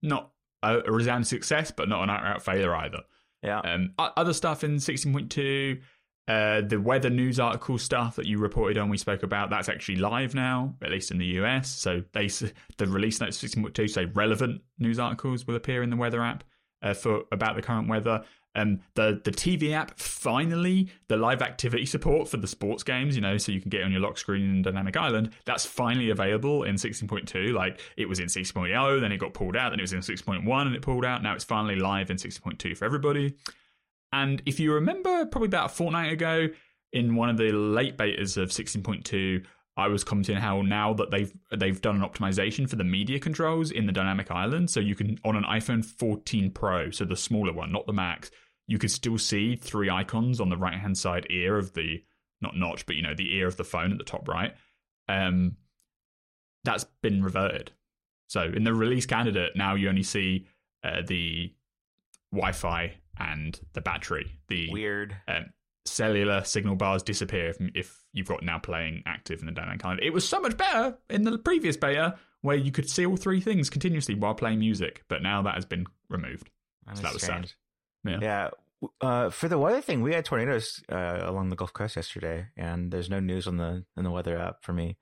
[0.03, 0.33] not
[0.63, 3.01] a, a resounding success, but not an outright failure either.
[3.43, 3.61] Yeah.
[3.61, 5.81] Um, other stuff in 16.2,
[6.29, 9.97] uh, the weather news article stuff that you reported on, we spoke about, that's actually
[9.97, 11.69] live now, at least in the US.
[11.69, 16.23] So they, the release notes 16.2 say relevant news articles will appear in the weather
[16.23, 16.45] app
[16.83, 18.23] uh, for about the current weather.
[18.55, 23.23] Um, the the TV app finally the live activity support for the sports games, you
[23.23, 25.31] know, so you can get on your lock screen in Dynamic Island.
[25.47, 27.55] That's finally available in 16.2.
[27.55, 30.67] Like it was in 6.0, then it got pulled out, then it was in 6.1
[30.67, 31.23] and it pulled out.
[31.23, 33.35] Now it's finally live in 6.2 for everybody.
[34.13, 36.49] And if you remember, probably about a fortnight ago,
[36.93, 39.45] in one of the late betas of 16.2,
[39.77, 43.71] I was commenting how now that they've they've done an optimization for the media controls
[43.71, 47.55] in the dynamic island, so you can on an iPhone 14 Pro, so the smaller
[47.55, 48.31] one, not the Max,
[48.67, 52.03] you could still see three icons on the right hand side ear of the
[52.43, 54.55] not notch, but you know the ear of the phone at the top right.
[55.09, 55.57] Um,
[56.65, 57.73] that's been reverted.
[58.29, 60.47] So in the release candidate, now you only see
[60.85, 61.53] uh, the
[62.31, 64.33] Wi-Fi and the battery.
[64.49, 65.17] The Weird.
[65.29, 65.47] um,
[65.85, 70.01] cellular signal bars disappear if, if you've got now playing active in the dynamic island.
[70.03, 73.41] It was so much better in the previous beta where you could see all three
[73.41, 76.51] things continuously while playing music, but now that has been removed.
[76.87, 77.53] That So that was sad.
[78.05, 78.19] Yeah.
[78.21, 78.51] Yeah.
[79.01, 82.91] Uh, for the weather thing, we had tornadoes uh, along the Gulf Coast yesterday, and
[82.91, 84.97] there's no news on the in the weather app for me.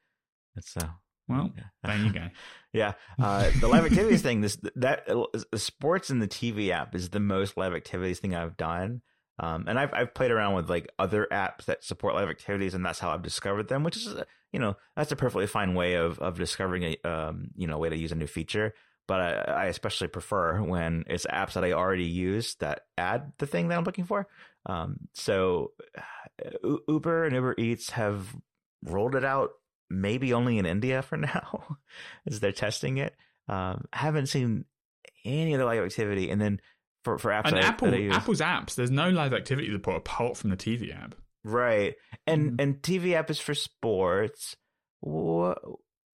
[0.55, 0.89] It's uh,
[1.31, 1.51] Well,
[1.85, 2.29] there you go.
[2.73, 2.93] yeah.
[3.19, 7.21] Uh, the live activities thing, this that the sports in the TV app is the
[7.21, 9.03] most live activities thing I've done.
[9.39, 12.85] Um, and I've I've played around with like other apps that support live activities, and
[12.85, 13.85] that's how I've discovered them.
[13.85, 17.49] Which is, uh, you know, that's a perfectly fine way of of discovering a um,
[17.57, 18.75] you know, way to use a new feature.
[19.09, 23.47] But I, I especially prefer when it's apps that I already use that add the
[23.47, 24.29] thing that I'm looking for.
[24.67, 25.73] Um, so
[26.63, 28.37] U- Uber and Uber Eats have
[28.85, 29.51] rolled it out
[29.91, 31.77] maybe only in India for now
[32.27, 33.15] as they're testing it.
[33.49, 34.65] Um, haven't seen
[35.25, 36.31] any other live activity.
[36.31, 36.61] And then
[37.05, 39.75] for, for apps And I- Apple, I use, Apple's apps, there's no live activity to
[39.75, 41.15] support apart from the TV app.
[41.45, 41.95] right?
[42.27, 42.63] And Mhm.
[42.63, 44.57] and TV app is for sports.
[45.01, 45.59] What,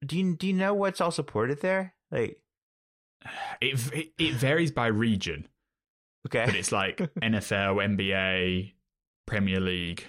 [0.05, 1.95] do you do you know what's all supported there?
[2.11, 2.39] Like,
[3.61, 5.49] It, it it varies by region,
[6.29, 8.74] okay, but it's like NFL, NBA,
[9.27, 10.05] Premier League.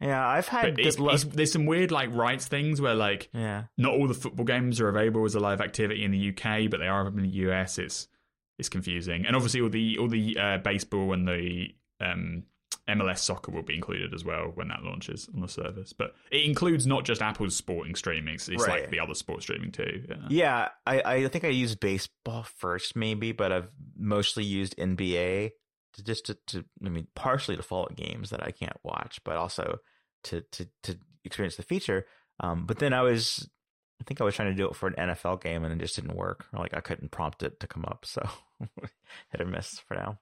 [0.00, 3.64] Yeah, I've had But it's, it's, there's some weird like rights things where like yeah,
[3.76, 6.78] not all the football games are available as a live activity in the UK, but
[6.78, 7.78] they are in the US.
[7.78, 8.08] It's
[8.58, 12.44] it's confusing, and obviously all the all the uh, baseball and the um,
[12.88, 15.92] MLS soccer will be included as well when that launches on the service.
[15.92, 18.82] But it includes not just Apple's sporting streaming; it's, it's Right.
[18.82, 20.04] like the other sports streaming too.
[20.08, 20.16] Yeah.
[20.28, 20.68] yeah.
[20.86, 25.50] I I think I used baseball first, maybe, but I've mostly used NBA
[25.98, 29.36] to just to, to I mean, partially to follow games that I can't watch, but
[29.36, 29.78] also
[30.24, 32.06] to to to experience the feature.
[32.40, 33.48] Um, but then I was,
[34.00, 35.96] I think I was trying to do it for an NFL game, and it just
[35.96, 36.46] didn't work.
[36.52, 38.26] Or like I couldn't prompt it to come up, so
[39.30, 40.18] hit or miss for now.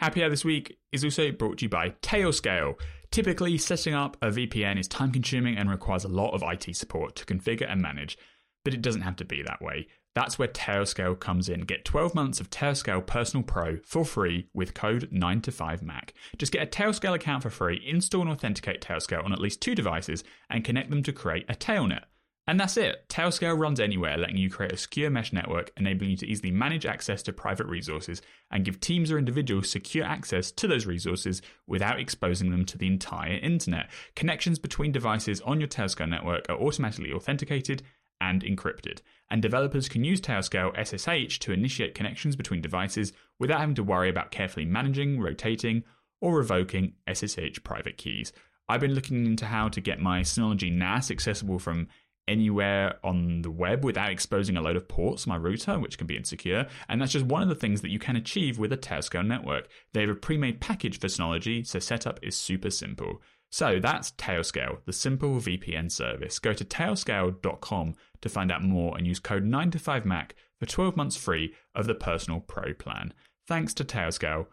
[0.00, 2.74] Happy Hour this week is also brought to you by Tailscale.
[3.12, 7.14] Typically, setting up a VPN is time consuming and requires a lot of IT support
[7.14, 8.18] to configure and manage,
[8.64, 9.86] but it doesn't have to be that way.
[10.14, 11.60] That's where Tailscale comes in.
[11.62, 16.10] Get 12 months of Tailscale Personal Pro for free with code 9to5Mac.
[16.36, 19.74] Just get a Tailscale account for free, install and authenticate Tailscale on at least two
[19.74, 22.04] devices, and connect them to create a Tailnet.
[22.46, 23.08] And that's it.
[23.08, 26.84] Tailscale runs anywhere, letting you create a secure mesh network, enabling you to easily manage
[26.84, 32.00] access to private resources and give teams or individuals secure access to those resources without
[32.00, 33.88] exposing them to the entire internet.
[34.16, 37.82] Connections between devices on your Tailscale network are automatically authenticated
[38.20, 39.00] and encrypted,
[39.32, 44.10] and developers can use Tailscale SSH to initiate connections between devices without having to worry
[44.10, 45.84] about carefully managing, rotating,
[46.20, 48.34] or revoking SSH private keys.
[48.68, 51.88] I've been looking into how to get my Synology NAS accessible from
[52.28, 56.16] anywhere on the web without exposing a load of ports my router, which can be
[56.16, 56.66] insecure.
[56.90, 59.66] And that's just one of the things that you can achieve with a Tailscale network.
[59.94, 63.22] They have a pre-made package for Synology, so setup is super simple.
[63.50, 66.38] So that's Tailscale, the simple VPN service.
[66.38, 71.54] Go to tailscale.com to find out more and use code 9to5Mac for 12 months free
[71.74, 73.12] of the personal pro plan.
[73.46, 74.46] Thanks to Tailscale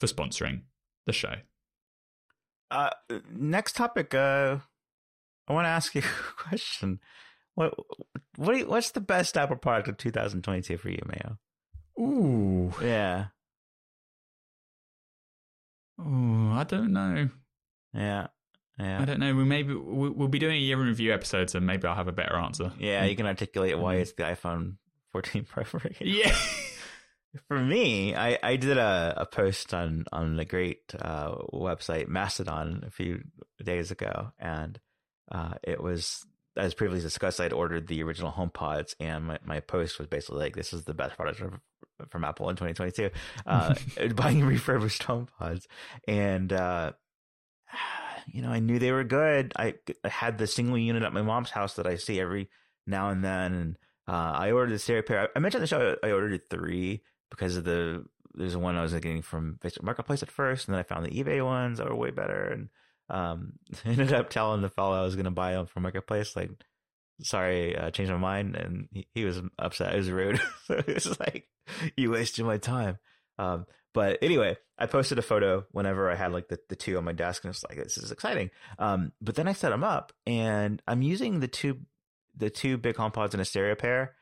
[0.00, 0.62] for sponsoring
[1.06, 1.34] the show.
[2.70, 2.90] Uh,
[3.30, 4.14] next topic.
[4.14, 4.58] Uh,
[5.48, 6.02] I want to ask you
[6.38, 7.00] a question.
[7.54, 7.74] What
[8.36, 11.38] what you, what's the best Apple product of 2022 for you, Mayo?
[11.98, 12.74] Ooh.
[12.82, 13.26] Yeah,
[16.00, 17.30] Ooh, I don't know.
[17.94, 18.26] yeah,
[18.78, 19.00] yeah.
[19.00, 19.34] I don't know.
[19.34, 22.08] We maybe we- we'll be doing a year in review episode, so maybe I'll have
[22.08, 22.72] a better answer.
[22.78, 24.00] Yeah, you can articulate why Mhm.
[24.02, 24.76] it's the iPhone
[25.12, 25.64] 14 Pro.
[26.00, 26.36] Yeah.
[27.48, 32.84] For me, I, I did a, a post on, on the great uh, website Mastodon
[32.86, 33.24] a few
[33.62, 34.80] days ago, and
[35.30, 36.24] uh, it was,
[36.56, 40.56] as previously discussed, I'd ordered the original HomePods, and my, my post was basically like,
[40.56, 41.60] this is the best product from,
[42.08, 43.10] from Apple in 2022,
[43.44, 43.74] uh,
[44.14, 45.66] buying refurbished HomePods.
[46.08, 46.92] And, uh,
[48.26, 49.52] you know, I knew they were good.
[49.56, 49.74] I,
[50.04, 52.48] I had the single unit at my mom's house that I see every
[52.86, 55.28] now and then, and uh, I ordered the stereo pair.
[55.34, 55.96] I mentioned the show.
[56.02, 58.04] I ordered three because of the
[58.36, 61.10] there's one I was getting from Facebook Marketplace at first, and then I found the
[61.10, 62.68] eBay ones that were way better, and
[63.08, 63.52] um,
[63.84, 66.50] ended up telling the fellow I was going to buy them from Marketplace, like,
[67.22, 69.94] sorry, I changed my mind, and he, he was upset.
[69.94, 70.40] It was rude.
[70.66, 71.48] so it was like,
[71.96, 72.98] you wasted my time.
[73.38, 73.66] Um,
[73.96, 77.12] but anyway, I posted a photo whenever I had like the, the two on my
[77.12, 78.50] desk and it's like, this is exciting.
[78.78, 81.78] Um, but then I set them up and I'm using the two,
[82.36, 84.12] the two big HomePods in a stereo pair,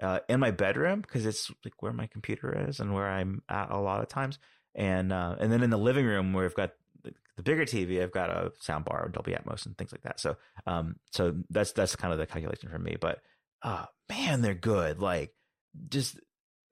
[0.00, 3.72] uh, in my bedroom because it's like where my computer is and where I'm at
[3.72, 4.38] a lot of times.
[4.72, 6.70] And, uh, and then in the living room where I've got
[7.02, 10.20] the, the bigger TV, I've got a sound bar, Dolby Atmos and things like that.
[10.20, 13.18] So, um, so that's, that's kind of the calculation for me, but,
[13.64, 15.00] uh, man, they're good.
[15.00, 15.34] Like
[15.88, 16.20] just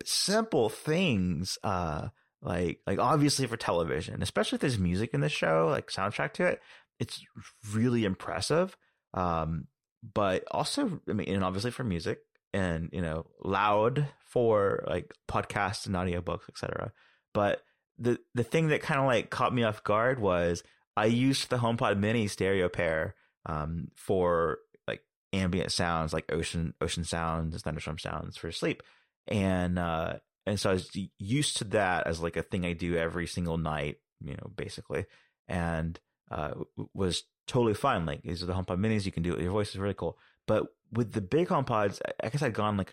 [0.05, 2.11] simple things, uh,
[2.43, 6.47] like like obviously for television, especially if there's music in the show, like soundtrack to
[6.47, 6.61] it,
[6.99, 7.25] it's
[7.73, 8.77] really impressive.
[9.15, 9.69] Um,
[10.15, 12.19] but also, I mean, and obviously for music,
[12.53, 16.93] and you know, loud for like podcasts and audiobooks, etc.
[17.33, 17.63] But
[17.99, 20.65] the the thing that kind of like caught me off guard was
[20.97, 23.15] I used the HomePod Mini stereo pair
[23.47, 28.83] um, for like ambient sounds, like ocean ocean sounds, thunderstorm sounds for sleep,
[29.29, 30.15] and uh,
[30.47, 33.59] and so I was used to that as like a thing I do every single
[33.59, 35.07] night, you know, basically,
[35.49, 35.99] and
[36.31, 36.53] uh,
[36.95, 38.07] was totally fine.
[38.07, 39.43] Like these are the HomePod Minis, you can do it.
[39.43, 40.19] Your voice is really cool.
[40.47, 42.93] But with the big HomePods, I guess I'd gone like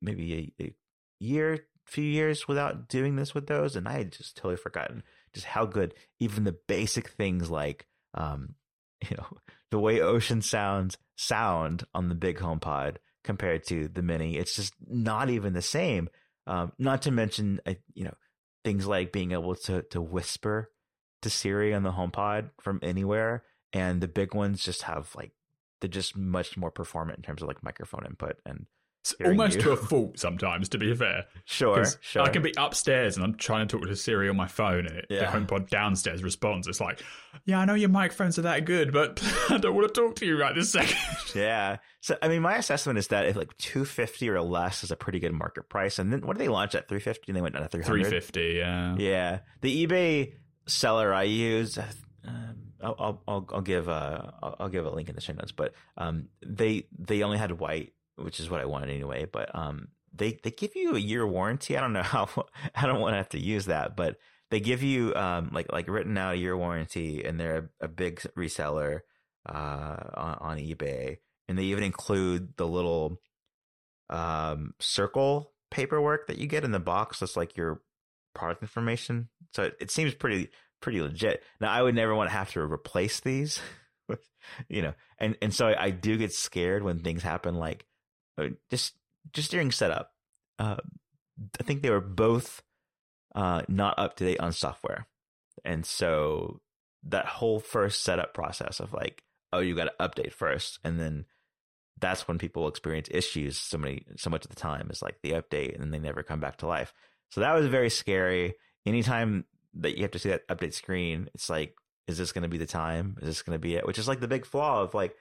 [0.00, 0.74] maybe a, a
[1.20, 5.02] year, few years without doing this with those, and I had just totally forgotten
[5.34, 8.54] just how good even the basic things like, um,
[9.10, 9.26] you know,
[9.70, 14.36] the way ocean sounds sound on the big HomePod compared to the Mini.
[14.36, 16.08] It's just not even the same.
[16.46, 17.60] Um, not to mention,
[17.94, 18.14] you know,
[18.64, 20.70] things like being able to to whisper
[21.22, 25.32] to Siri on the HomePod from anywhere, and the big ones just have like
[25.80, 28.66] they're just much more performant in terms of like microphone input and
[29.24, 29.62] almost you.
[29.62, 31.26] to a fault sometimes, to be fair.
[31.44, 32.22] Sure, sure.
[32.22, 34.96] I can be upstairs and I'm trying to talk to Siri on my phone, and
[34.96, 35.30] it, yeah.
[35.30, 36.66] the HomePod downstairs responds.
[36.66, 37.02] It's like,
[37.44, 40.26] "Yeah, I know your microphones are that good, but I don't want to talk to
[40.26, 40.96] you right this second.
[41.34, 41.78] yeah.
[42.00, 44.96] So, I mean, my assessment is that if like two fifty or less is a
[44.96, 47.30] pretty good market price, and then what did they launch at three fifty?
[47.30, 48.04] And they went down to three hundred.
[48.04, 48.96] Three fifty, yeah.
[48.98, 49.38] Yeah.
[49.60, 50.34] The eBay
[50.66, 51.78] seller I use.
[52.26, 55.72] Um, I'll, I'll, I'll give a, I'll give a link in the show notes, but
[55.96, 59.26] um, they they only had white which is what I wanted anyway.
[59.30, 61.76] But um, they they give you a year warranty.
[61.76, 62.28] I don't know how
[62.74, 64.16] I don't want to have to use that, but
[64.50, 67.88] they give you um like like written out a year warranty, and they're a, a
[67.88, 69.00] big reseller
[69.48, 73.20] uh on, on eBay, and they even include the little
[74.10, 77.20] um circle paperwork that you get in the box.
[77.20, 77.82] That's like your
[78.34, 79.28] product information.
[79.54, 80.50] So it, it seems pretty
[80.80, 81.42] pretty legit.
[81.60, 83.60] Now I would never want to have to replace these.
[84.08, 84.20] with
[84.68, 87.84] you know, and and so I, do get scared when things happen like
[88.70, 88.94] just
[89.32, 90.12] just during setup.
[90.58, 90.76] Uh,
[91.60, 92.62] I think they were both
[93.34, 95.06] uh, not up to date on software,
[95.64, 96.60] and so
[97.04, 99.22] that whole first setup process of like,
[99.52, 101.26] oh, you got to update first, and then
[101.98, 105.32] that's when people experience issues so many so much of the time is like the
[105.32, 106.92] update, and then they never come back to life.
[107.30, 108.54] So that was very scary.
[108.84, 111.74] Anytime that you have to see that update screen, it's like,
[112.06, 113.16] is this going to be the time?
[113.20, 113.86] Is this going to be it?
[113.86, 115.14] Which is like the big flaw of like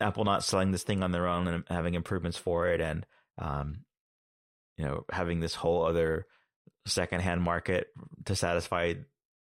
[0.00, 3.06] Apple not selling this thing on their own and having improvements for it, and
[3.38, 3.84] um,
[4.76, 6.26] you know, having this whole other
[6.86, 7.88] secondhand market
[8.24, 8.94] to satisfy,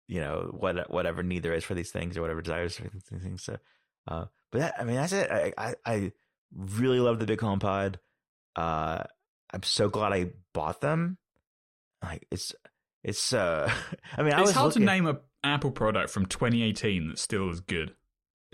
[0.07, 3.21] you know, what whatever need there is for these things or whatever desires for these
[3.23, 3.43] things.
[3.43, 3.57] So,
[4.07, 5.29] uh, but that, I mean, that's it.
[5.31, 6.11] I, I, I
[6.53, 7.95] really love the big HomePod.
[8.55, 9.03] Uh,
[9.51, 11.17] I'm so glad I bought them.
[12.03, 12.53] Like it's,
[13.03, 13.33] it's.
[13.33, 13.71] Uh,
[14.17, 14.81] I mean, it's I was hard looking...
[14.81, 17.93] to name a Apple product from 2018 that still is good.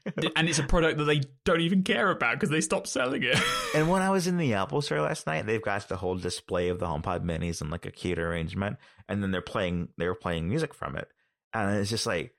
[0.36, 3.38] and it's a product that they don't even care about because they stopped selling it.
[3.74, 6.68] and when I was in the Apple store last night, they've got the whole display
[6.68, 8.76] of the HomePod Minis and like a cute arrangement,
[9.08, 11.08] and then they're playing they were playing music from it,
[11.52, 12.34] and it's just like,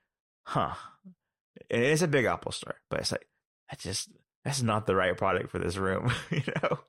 [0.45, 0.73] huh.
[1.69, 3.27] It is a big Apple store, but it's like
[3.71, 4.09] I just
[4.43, 6.79] that's not the right product for this room, you know.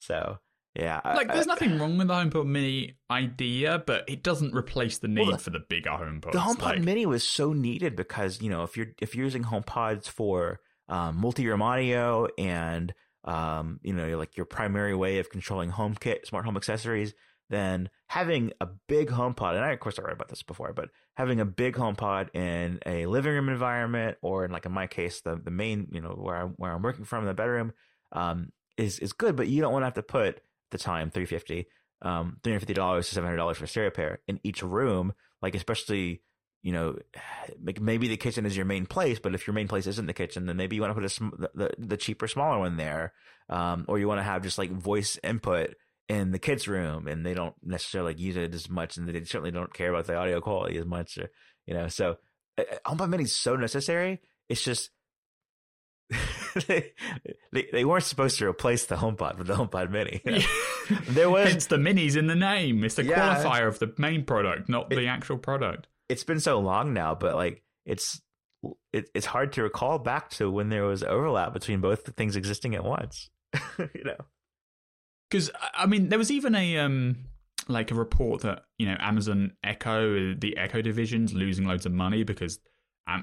[0.00, 0.38] So
[0.74, 4.98] yeah, like there's I, nothing wrong with the HomePod Mini idea, but it doesn't replace
[4.98, 6.30] the need well, for the bigger HomePod.
[6.30, 9.42] The HomePod like, Mini was so needed because you know if you're if you're using
[9.42, 12.94] HomePods for um, multi-room audio and
[13.24, 17.14] um, you know like your primary way of controlling HomeKit, smart home accessories,
[17.48, 20.90] then having a big HomePod, and I of course I read about this before, but
[21.14, 25.20] having a big HomePod in a living room environment or in like in my case
[25.22, 27.72] the the main you know where I'm where I'm working from in the bedroom
[28.12, 30.40] um, is is good, but you don't want to have to put
[30.70, 31.66] the time, 350
[32.02, 35.12] um, $350 to $700 for a stereo pair in each room.
[35.42, 36.22] Like, especially,
[36.62, 36.96] you know,
[37.80, 40.46] maybe the kitchen is your main place, but if your main place isn't the kitchen,
[40.46, 43.12] then maybe you want to put a sm- the, the cheaper, smaller one there.
[43.48, 45.74] Um, or you want to have just like voice input
[46.08, 49.50] in the kids' room and they don't necessarily use it as much and they certainly
[49.50, 51.30] don't care about the audio quality as much, or,
[51.66, 52.16] you know, so
[52.86, 54.20] HomePod Mini is so necessary.
[54.48, 54.90] It's just,
[56.66, 56.92] they,
[57.52, 60.20] they they weren't supposed to replace the HomePod with the HomePod Mini.
[60.26, 60.32] You
[60.96, 61.00] know?
[61.08, 62.82] there was Hence the minis in the name.
[62.82, 63.36] It's the Yeah.
[63.36, 65.86] qualifier of the main product, not the actual product.
[66.08, 68.20] it's been so long now, but like it's
[68.92, 72.34] it, it's hard to recall back to when there was overlap between both the things
[72.36, 73.30] existing at once.
[73.78, 74.16] you know,
[75.30, 77.16] Because I mean, there was even a um
[77.68, 82.24] like a report that you know Amazon Echo, the Echo division's losing loads of money
[82.24, 82.58] because
[83.08, 83.18] uh,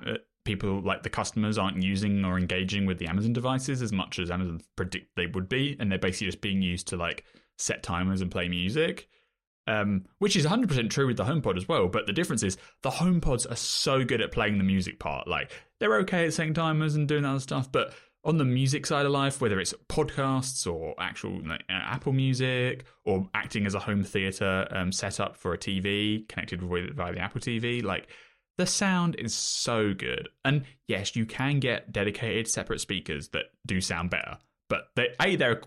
[0.47, 4.31] people like the customers aren't using or engaging with the Amazon devices as much as
[4.31, 7.23] Amazon predict they would be, and they're basically just being used to like
[7.57, 9.07] set timers and play music.
[9.69, 12.89] Um, which is 100% true with the HomePod as well, but the difference is the
[12.89, 15.27] HomePods are so good at playing the music part.
[15.27, 17.93] Like, they're okay at setting timers and doing other stuff, but
[18.23, 22.85] on the music side of life, whether it's podcasts or actual like, uh, Apple Music
[23.05, 27.19] or acting as a home theater um, setup for a TV connected with via the
[27.19, 28.07] Apple TV, like
[28.57, 30.29] the sound is so good.
[30.43, 34.37] And yes, you can get dedicated separate speakers that do sound better,
[34.69, 35.61] but they a they're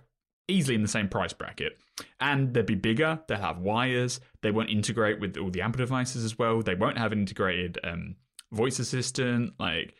[0.49, 1.79] easily in the same price bracket,
[2.21, 3.21] and they'll be bigger.
[3.29, 4.21] They'll have wires.
[4.43, 6.63] They won't integrate with all the amp devices as well.
[6.63, 8.17] They won't have an integrated um,
[8.53, 9.55] voice assistant.
[9.59, 9.95] Like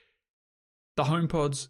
[0.97, 1.69] the HomePods,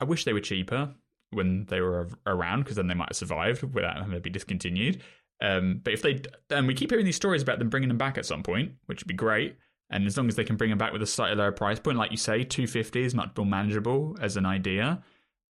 [0.00, 0.94] I wish they were cheaper
[1.30, 5.02] when they were around because then they might have survived without having to be discontinued.
[5.42, 6.20] Um, but if they,
[6.50, 9.02] and we keep hearing these stories about them bringing them back at some point, which
[9.02, 9.56] would be great.
[9.92, 11.98] And as long as they can bring them back with a slightly lower price point,
[11.98, 15.02] like you say, two fifty is much more manageable as an idea.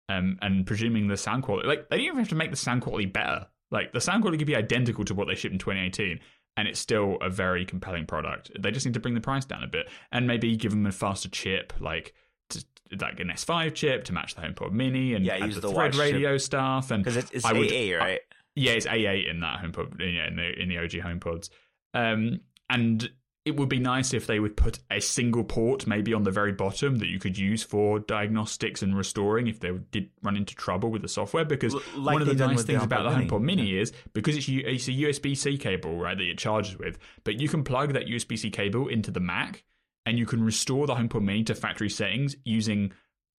[0.08, 2.82] Um, and presuming the sound quality, like they don't even have to make the sound
[2.82, 3.46] quality better.
[3.70, 6.18] Like the sound quality could be identical to what they shipped in 2018,
[6.56, 8.50] and it's still a very compelling product.
[8.60, 10.92] They just need to bring the price down a bit and maybe give them a
[10.92, 12.12] faster chip, like
[12.50, 12.62] to,
[13.00, 15.94] like an S5 chip to match the HomePod Mini and Yeah, add the, the thread
[15.94, 16.90] radio stuff.
[16.90, 18.20] And because it's, it's I would- A8, right?
[18.56, 21.48] yeah, it's A8 in that HomePod, yeah, in the in the OG HomePods.
[21.94, 23.08] Um, and
[23.44, 26.52] it would be nice if they would put a single port maybe on the very
[26.52, 30.90] bottom that you could use for diagnostics and restoring if they did run into trouble
[30.90, 31.44] with the software.
[31.44, 33.62] Because L- like one of the nice with the things about the HomePod Mini.
[33.62, 37.40] Mini is because it's it's a USB C cable, right, that it charges with, but
[37.40, 39.64] you can plug that USB C cable into the Mac
[40.06, 42.92] and you can restore the HomePod Mini to factory settings using.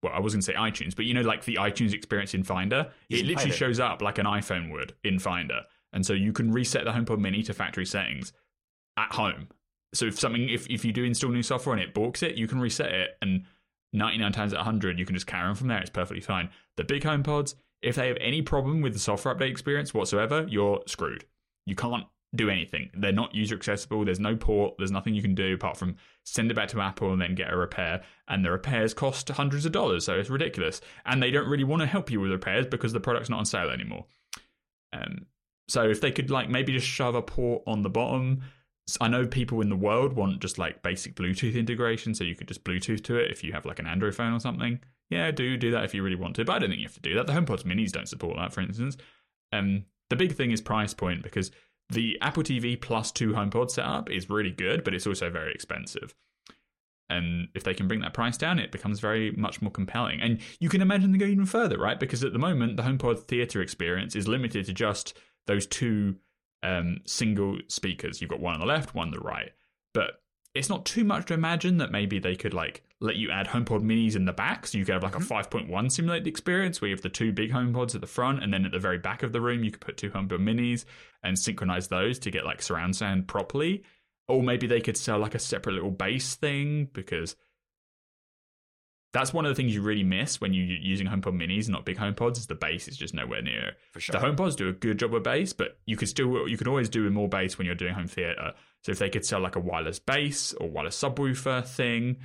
[0.02, 2.42] Well, I was going to say iTunes, but you know, like the iTunes experience in
[2.42, 5.60] Finder, it literally shows up like an iPhone would in Finder.
[5.92, 8.32] And so you can reset the HomePod Mini to factory settings
[8.96, 9.46] at home.
[9.94, 12.48] So if something, if, if you do install new software and it balks it, you
[12.48, 13.44] can reset it, and
[13.92, 15.78] 99 times out of 100, you can just carry on from there.
[15.78, 16.48] It's perfectly fine.
[16.76, 20.82] The big HomePods, if they have any problem with the software update experience whatsoever, you're
[20.86, 21.24] screwed.
[21.66, 22.90] You can't do anything.
[22.94, 24.04] They're not user accessible.
[24.04, 24.74] There's no port.
[24.78, 27.52] There's nothing you can do apart from send it back to Apple and then get
[27.52, 28.02] a repair.
[28.28, 30.80] And the repairs cost hundreds of dollars, so it's ridiculous.
[31.04, 33.44] And they don't really want to help you with repairs because the product's not on
[33.44, 34.06] sale anymore.
[34.92, 35.26] Um,
[35.68, 38.42] so if they could like maybe just shove a port on the bottom.
[39.00, 42.48] I know people in the world want just like basic Bluetooth integration, so you could
[42.48, 44.80] just Bluetooth to it if you have like an Android phone or something.
[45.10, 46.94] Yeah, do do that if you really want to, but I don't think you have
[46.94, 47.26] to do that.
[47.26, 48.96] The HomePods Minis don't support that, for instance.
[49.52, 51.50] Um, the big thing is price point because
[51.90, 56.14] the Apple TV plus two HomePod setup is really good, but it's also very expensive.
[57.10, 60.22] And if they can bring that price down, it becomes very much more compelling.
[60.22, 62.00] And you can imagine them going even further, right?
[62.00, 65.16] Because at the moment, the HomePod theater experience is limited to just
[65.46, 66.16] those two
[66.62, 68.20] um, single speakers.
[68.20, 69.52] You've got one on the left, one on the right.
[69.94, 70.22] But
[70.54, 73.82] it's not too much to imagine that maybe they could like let you add HomePod
[73.82, 76.94] minis in the back, so you could have like a 5.1 simulated experience where you
[76.94, 79.32] have the two big HomePods at the front, and then at the very back of
[79.32, 80.84] the room you could put two HomePod minis
[81.22, 83.82] and synchronize those to get like surround sound properly.
[84.28, 87.34] Or maybe they could sell like a separate little bass thing because
[89.12, 91.98] that's one of the things you really miss when you're using HomePod minis, not big
[91.98, 92.38] HomePods.
[92.38, 93.72] Is the bass is just nowhere near.
[93.92, 94.18] For sure.
[94.18, 96.88] The HomePods do a good job with bass, but you could still you could always
[96.88, 98.52] do more bass when you're doing home theater.
[98.84, 102.16] So if they could sell like a wireless bass or wireless subwoofer thing,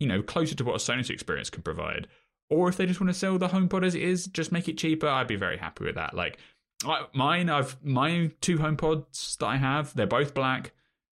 [0.00, 2.08] you know, closer to what a Sonos experience can provide.
[2.50, 4.78] Or if they just want to sell the HomePod as it is, just make it
[4.78, 5.08] cheaper.
[5.08, 6.14] I'd be very happy with that.
[6.14, 6.38] Like
[6.84, 10.72] I, mine, I've my two HomePods that I have, they're both black.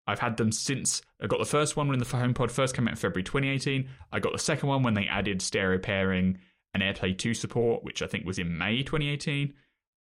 [0.10, 2.93] I've had them since I got the first one when the HomePod first came out
[2.93, 3.88] in February 2018.
[4.12, 6.39] I got the second one when they added stereo pairing
[6.74, 9.53] and AirPlay 2 support, which I think was in May 2018.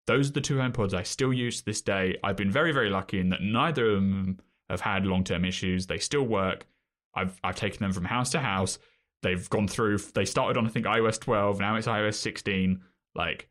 [0.05, 2.17] Those are the two HomePods I still use to this day.
[2.23, 4.39] I've been very, very lucky in that neither of them
[4.69, 5.87] have had long term issues.
[5.87, 6.65] They still work.
[7.13, 8.79] I've I've taken them from house to house.
[9.23, 9.97] They've gone through.
[9.97, 11.59] They started on I think iOS 12.
[11.59, 12.81] Now it's iOS 16.
[13.13, 13.49] Like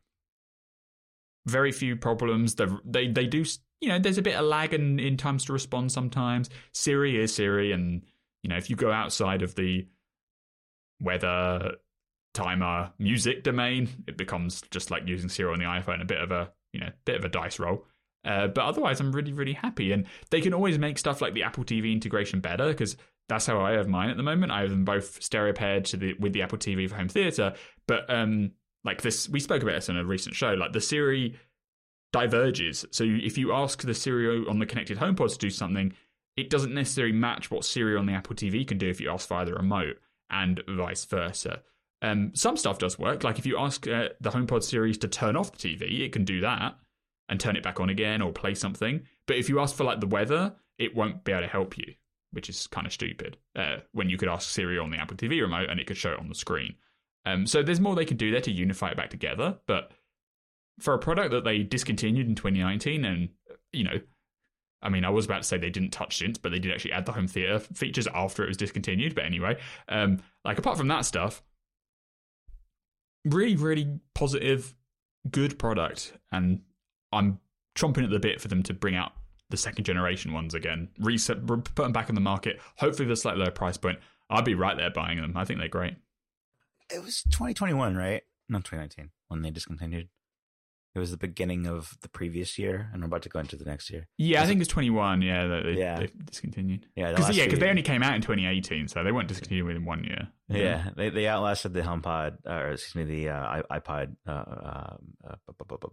[1.46, 2.54] very few problems.
[2.54, 3.44] They're, they they do
[3.80, 6.50] you know there's a bit of lag in, in times to respond sometimes.
[6.72, 8.02] Siri is Siri, and
[8.42, 9.86] you know if you go outside of the
[11.00, 11.72] weather
[12.34, 16.30] timer music domain, it becomes just like using Siri on the iPhone, a bit of
[16.30, 17.84] a you know bit of a dice roll.
[18.24, 21.44] Uh, but otherwise, I'm really really happy, and they can always make stuff like the
[21.44, 22.96] Apple TV integration better because
[23.28, 24.52] that's how I have mine at the moment.
[24.52, 27.54] I have them both stereo paired to the with the Apple TV for home theater.
[27.86, 28.52] But um,
[28.86, 30.54] like this, we spoke about this in a recent show.
[30.54, 31.34] Like the Siri
[32.12, 32.86] diverges.
[32.92, 35.92] So if you ask the Siri on the connected home HomePod to do something,
[36.36, 39.28] it doesn't necessarily match what Siri on the Apple TV can do if you ask
[39.28, 39.98] via the remote,
[40.30, 41.62] and vice versa.
[42.02, 43.24] Um, some stuff does work.
[43.24, 46.24] Like if you ask uh, the HomePod series to turn off the TV, it can
[46.24, 46.78] do that
[47.28, 49.02] and turn it back on again or play something.
[49.26, 51.94] But if you ask for like the weather, it won't be able to help you,
[52.30, 53.36] which is kind of stupid.
[53.56, 56.12] Uh, when you could ask Siri on the Apple TV remote and it could show
[56.12, 56.74] it on the screen.
[57.26, 59.58] Um, so there's more they could do there to unify it back together.
[59.66, 59.90] But
[60.78, 63.28] for a product that they discontinued in 2019, and
[63.72, 64.00] you know,
[64.80, 66.92] I mean, I was about to say they didn't touch since, but they did actually
[66.92, 69.14] add the home theater features after it was discontinued.
[69.14, 69.58] But anyway,
[69.88, 71.42] um, like apart from that stuff,
[73.24, 74.74] really, really positive,
[75.28, 76.60] good product, and
[77.12, 77.40] I'm
[77.76, 79.12] chomping at the bit for them to bring out
[79.50, 82.60] the second generation ones again, reset, put them back in the market.
[82.78, 83.98] Hopefully, the slightly lower price point.
[84.28, 85.36] I'd be right there buying them.
[85.36, 85.94] I think they're great.
[86.92, 88.22] It was 2021, right?
[88.48, 90.08] Not 2019 when they discontinued.
[90.94, 93.66] It was the beginning of the previous year, and we're about to go into the
[93.66, 94.08] next year.
[94.16, 95.20] Yeah, I think it's 21.
[95.20, 95.98] Yeah, that they, yeah.
[95.98, 96.86] they discontinued.
[96.96, 99.84] Yeah, because yeah, because they only came out in 2018, so they weren't discontinued within
[99.84, 100.28] one year.
[100.48, 104.16] Yeah, yeah they they outlasted the HomePod, or excuse me, the uh, iPod.
[104.26, 104.96] Uh, uh,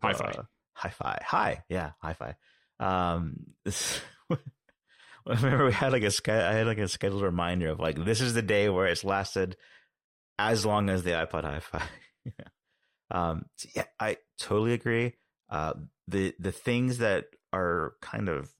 [0.02, 0.32] Hi-Fi.
[0.76, 1.20] Hi-Fi.
[1.28, 1.64] Hi.
[1.68, 2.36] Yeah, Hi-Fi.
[2.80, 3.36] Um,
[3.66, 4.00] this,
[4.32, 4.38] I
[5.26, 8.34] remember we had like a I had like a scheduled reminder of like this is
[8.34, 9.58] the day where it's lasted
[10.40, 11.84] as long as the iPod Hi-Fi.
[13.12, 15.14] Um, so yeah, I totally agree.
[15.50, 15.74] Uh,
[16.08, 18.52] the the things that are kind of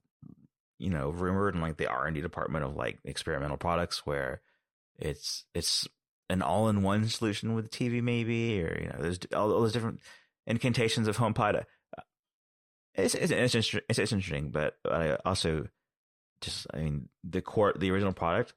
[0.78, 4.40] you know rumored in like the R and D department of like experimental products where
[4.96, 5.88] it's it's
[6.30, 9.72] an all in one solution with TV maybe or you know there's all, all those
[9.72, 10.00] different
[10.46, 11.64] incantations of HomePod.
[11.98, 12.02] Uh,
[12.94, 15.66] it's it's it's, it's, it's interesting, but I also
[16.40, 18.54] just I mean the core the original product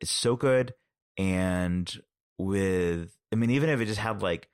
[0.00, 0.74] is so good
[1.16, 2.02] and
[2.42, 4.48] with I mean even if it just had like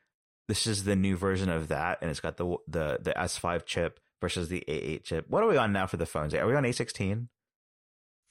[0.48, 4.00] this is the new version of that, and it's got the the the S5 chip
[4.20, 5.26] versus the A8 chip.
[5.28, 6.34] What are we on now for the phones?
[6.34, 7.28] Are we on A16?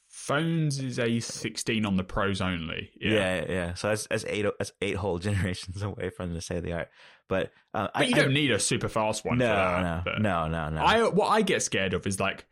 [0.09, 2.89] Phones is A16 on the pros only.
[2.99, 3.45] Yeah, yeah.
[3.49, 3.73] yeah.
[3.75, 6.89] So that's, that's eight that's eight whole generations away from the state of the art.
[7.29, 9.37] But uh, but I, you don't I, need a super fast one.
[9.37, 10.81] No, that, no, no, no, no.
[10.81, 12.45] I what I get scared of is like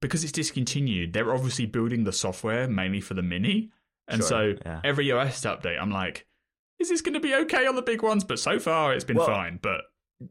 [0.00, 1.12] because it's discontinued.
[1.12, 3.70] They're obviously building the software mainly for the mini,
[4.10, 4.80] and sure, so yeah.
[4.84, 6.26] every OS update, I'm like
[6.80, 8.24] is this going to be okay on the big ones?
[8.24, 9.60] But so far, it's been well, fine.
[9.62, 9.82] But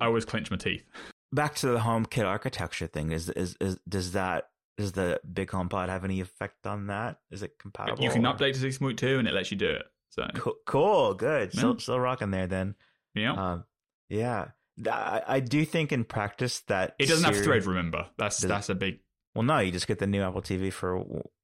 [0.01, 0.83] I always clench my teeth.
[1.31, 3.11] Back to the HomeKit architecture thing.
[3.11, 7.19] Is is, is does that does the big home pod have any effect on that?
[7.29, 8.03] Is it compatible?
[8.03, 8.33] You can or?
[8.33, 9.85] update to six point two, and it lets you do it.
[10.09, 11.53] So cool, cool good.
[11.53, 11.59] Yeah.
[11.59, 12.73] Still still rocking there then.
[13.13, 13.33] Yeah.
[13.33, 13.65] Um,
[14.09, 14.47] yeah.
[14.89, 17.65] I, I do think in practice that it doesn't have thread.
[17.67, 19.01] Remember, that's that's a big.
[19.35, 21.03] Well, no, you just get the new Apple TV for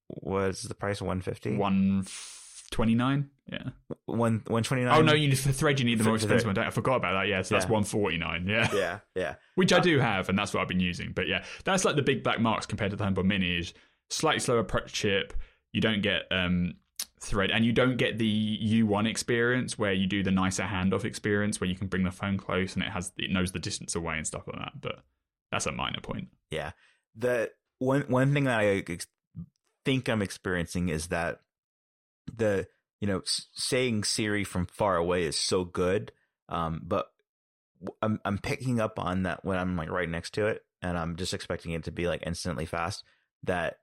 [0.10, 1.56] was the price one fifty.
[1.56, 2.06] One
[2.72, 3.30] twenty nine.
[3.52, 3.70] Yeah,
[4.06, 4.98] one one twenty nine.
[4.98, 5.80] Oh no, you need for thread.
[5.80, 6.58] You need the more expensive one.
[6.58, 7.28] I forgot about that.
[7.28, 8.48] Yeah, so that's one forty nine.
[8.50, 9.36] Yeah, yeah, yeah.
[9.56, 11.12] Which I do have, and that's what I've been using.
[11.14, 13.58] But yeah, that's like the big black marks compared to the HomePod Mini.
[13.58, 13.74] Is
[14.10, 15.34] slightly slower chip.
[15.74, 16.76] You don't get um,
[17.20, 21.60] thread, and you don't get the U1 experience where you do the nicer handoff experience
[21.60, 24.18] where you can bring the phone close and it has it knows the distance away
[24.18, 24.74] and stuff like that.
[24.80, 25.04] But
[25.52, 26.30] that's a minor point.
[26.52, 26.72] Yeah,
[27.16, 28.82] the one one thing that I
[29.86, 31.40] think I'm experiencing is that
[32.36, 32.68] the
[33.00, 33.22] you know
[33.54, 36.12] saying Siri from far away is so good,
[36.50, 37.08] um, but
[38.02, 41.16] I'm I'm picking up on that when I'm like right next to it, and I'm
[41.16, 43.04] just expecting it to be like instantly fast.
[43.44, 43.78] That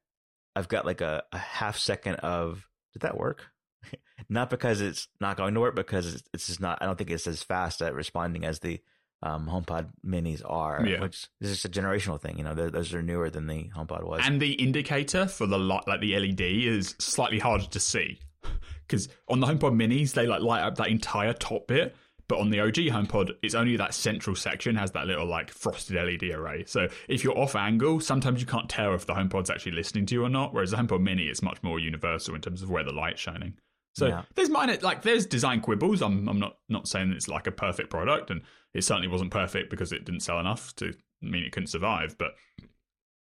[0.56, 3.46] I've got like a, a half second of did that work?
[4.28, 6.78] not because it's not going to work, because it's, it's just not.
[6.80, 8.80] I don't think it's as fast at responding as the
[9.22, 11.00] um, HomePod Minis are, yeah.
[11.00, 12.38] which is just a generational thing.
[12.38, 14.20] You know, those are newer than the HomePod was.
[14.24, 18.18] And the indicator for the light, like the LED, is slightly harder to see
[18.86, 21.94] because on the HomePod Minis they like light up that entire top bit,
[22.26, 25.96] but on the OG HomePod it's only that central section has that little like frosted
[25.96, 26.64] LED array.
[26.66, 30.14] So if you're off angle, sometimes you can't tell if the HomePod's actually listening to
[30.16, 30.52] you or not.
[30.52, 33.54] Whereas the HomePod Mini is much more universal in terms of where the light's shining.
[33.94, 34.22] So yeah.
[34.34, 36.02] there's minor like there's design quibbles.
[36.02, 38.40] I'm I'm not not saying it's like a perfect product, and
[38.74, 42.16] it certainly wasn't perfect because it didn't sell enough to mean it couldn't survive.
[42.18, 42.34] But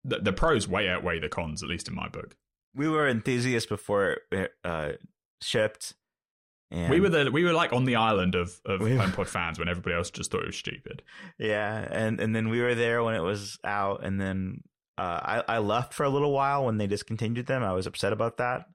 [0.05, 2.37] the, the pros way outweigh the cons, at least in my book.
[2.75, 4.93] We were enthusiasts before it uh,
[5.43, 5.95] shipped.
[6.71, 9.59] And we were the we were like on the island of of we HomePod fans
[9.59, 11.03] when everybody else just thought it was stupid.
[11.39, 14.63] Yeah, and and then we were there when it was out, and then
[14.99, 17.63] uh, I I left for a little while when they discontinued them.
[17.63, 18.67] I was upset about that,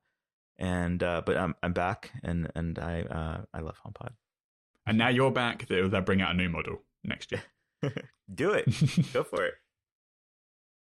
[0.58, 4.12] and uh, but I'm I'm back, and and I uh, I love HomePod.
[4.86, 5.68] And now you're back.
[5.68, 7.44] They'll, they'll bring out a new model next year.
[8.34, 8.66] Do it.
[9.14, 9.54] Go for it.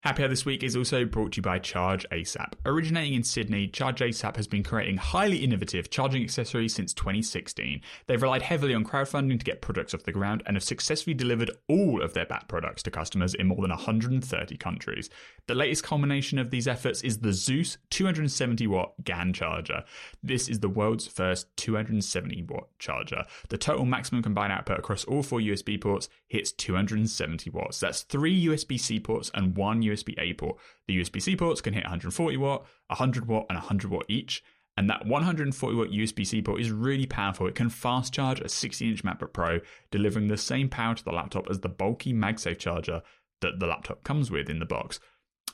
[0.02, 2.54] Happy Hour this week is also brought to you by Charge ASAP.
[2.68, 7.82] Originating in Sydney, Charge ASAP has been creating highly innovative charging accessories since 2016.
[8.06, 11.50] They've relied heavily on crowdfunding to get products off the ground and have successfully delivered
[11.68, 15.10] all of their back products to customers in more than 130 countries.
[15.48, 19.84] The latest culmination of these efforts is the Zeus 270 watt GAN charger.
[20.22, 23.24] This is the world's first 270 watt charger.
[23.50, 27.80] The total maximum combined output across all four USB ports hits 270 watts.
[27.80, 30.58] That's three USB C ports and one USB A port.
[30.88, 34.44] The USB C ports can hit 140 watt, 100 watt, and 100 watt each.
[34.78, 37.48] And that 140 watt USB C port is really powerful.
[37.48, 39.60] It can fast charge a 16 inch MacBook Pro,
[39.92, 43.02] delivering the same power to the laptop as the bulky MagSafe charger
[43.42, 45.00] that the laptop comes with in the box.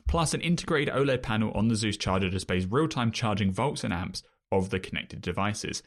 [0.07, 3.93] Plus, an integrated OLED panel on the Zeus charger displays real time charging volts and
[3.93, 5.81] amps of the connected devices.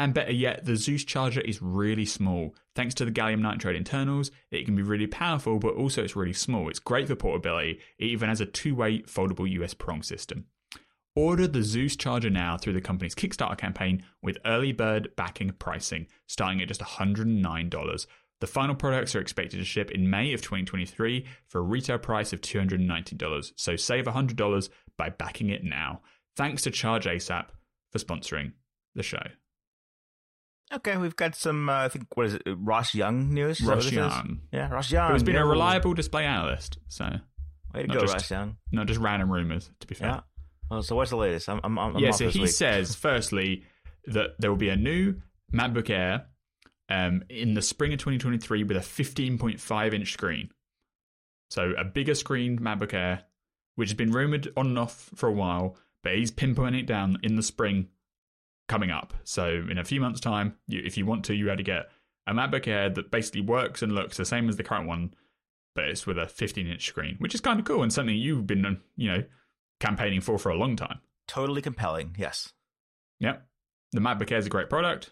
[0.00, 2.54] And better yet, the Zeus charger is really small.
[2.74, 6.32] Thanks to the gallium nitride internals, it can be really powerful, but also it's really
[6.32, 6.70] small.
[6.70, 7.80] It's great for portability.
[7.98, 10.46] It even has a two way foldable US prong system.
[11.14, 16.06] Order the Zeus charger now through the company's Kickstarter campaign with early bird backing pricing,
[16.26, 18.06] starting at just $109.
[18.40, 22.32] The final products are expected to ship in May of 2023 for a retail price
[22.32, 23.52] of $290.
[23.54, 26.00] So save $100 by backing it now.
[26.36, 27.48] Thanks to Charge ASAP
[27.92, 28.52] for sponsoring
[28.94, 29.24] the show.
[30.72, 31.68] Okay, we've got some.
[31.68, 32.42] Uh, I think what is it?
[32.46, 33.60] Ross Young news.
[33.60, 33.90] Is Ross?
[33.90, 34.40] Young.
[34.52, 35.10] Yeah, Ross Young.
[35.12, 37.10] Who's been a reliable display analyst, so
[37.74, 38.56] Way to go, just- Ross Young.
[38.72, 40.08] not just random rumors, to be fair.
[40.08, 40.20] Yeah.
[40.70, 41.48] Well, so what's the latest?
[41.48, 41.60] I'm.
[41.64, 41.78] I'm.
[41.78, 42.50] I'm yeah, so he week.
[42.50, 43.64] says, firstly,
[44.06, 45.16] that there will be a new
[45.52, 46.26] MacBook Air
[46.88, 50.50] um, in the spring of 2023 with a 15.5 inch screen.
[51.50, 53.24] So a bigger screen MacBook Air,
[53.74, 57.18] which has been rumored on and off for a while, but he's pinpointing it down
[57.24, 57.88] in the spring
[58.70, 59.12] coming up.
[59.24, 61.90] So in a few months' time, you, if you want to, you're had to get
[62.26, 65.12] a MacBook Air that basically works and looks the same as the current one,
[65.74, 68.46] but it's with a 15 inch screen, which is kind of cool and something you've
[68.46, 69.24] been, you know,
[69.80, 71.00] campaigning for for a long time.
[71.26, 72.14] totally compelling.
[72.16, 72.52] Yes.
[73.18, 73.44] Yep.
[73.92, 75.10] The MacBook Air is a great product.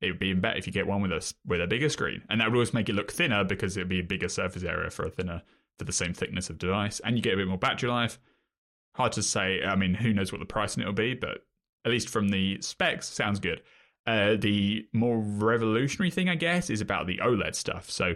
[0.00, 2.22] It would be even better if you get one with a with a bigger screen,
[2.30, 4.64] and that would always make it look thinner because it would be a bigger surface
[4.64, 5.42] area for a thinner
[5.78, 8.18] for the same thickness of device, and you get a bit more battery life.
[8.94, 9.62] Hard to say.
[9.62, 11.44] I mean, who knows what the price pricing it'll be, but
[11.84, 13.62] at least from the specs, sounds good.
[14.06, 17.88] Uh, the more revolutionary thing, I guess, is about the OLED stuff.
[17.90, 18.14] So,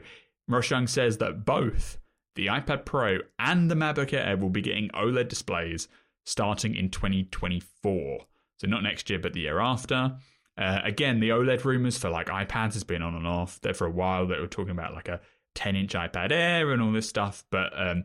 [0.49, 1.99] Ross Young says that both
[2.37, 5.89] the iPad Pro and the MacBook Air will be getting OLED displays
[6.25, 8.21] starting in 2024.
[8.59, 10.17] So not next year, but the year after.
[10.59, 13.61] Uh, again, the OLED rumors for like iPads has been on and off.
[13.61, 15.21] There for a while, they were talking about like a
[15.55, 17.45] 10-inch iPad Air and all this stuff.
[17.51, 18.05] But um,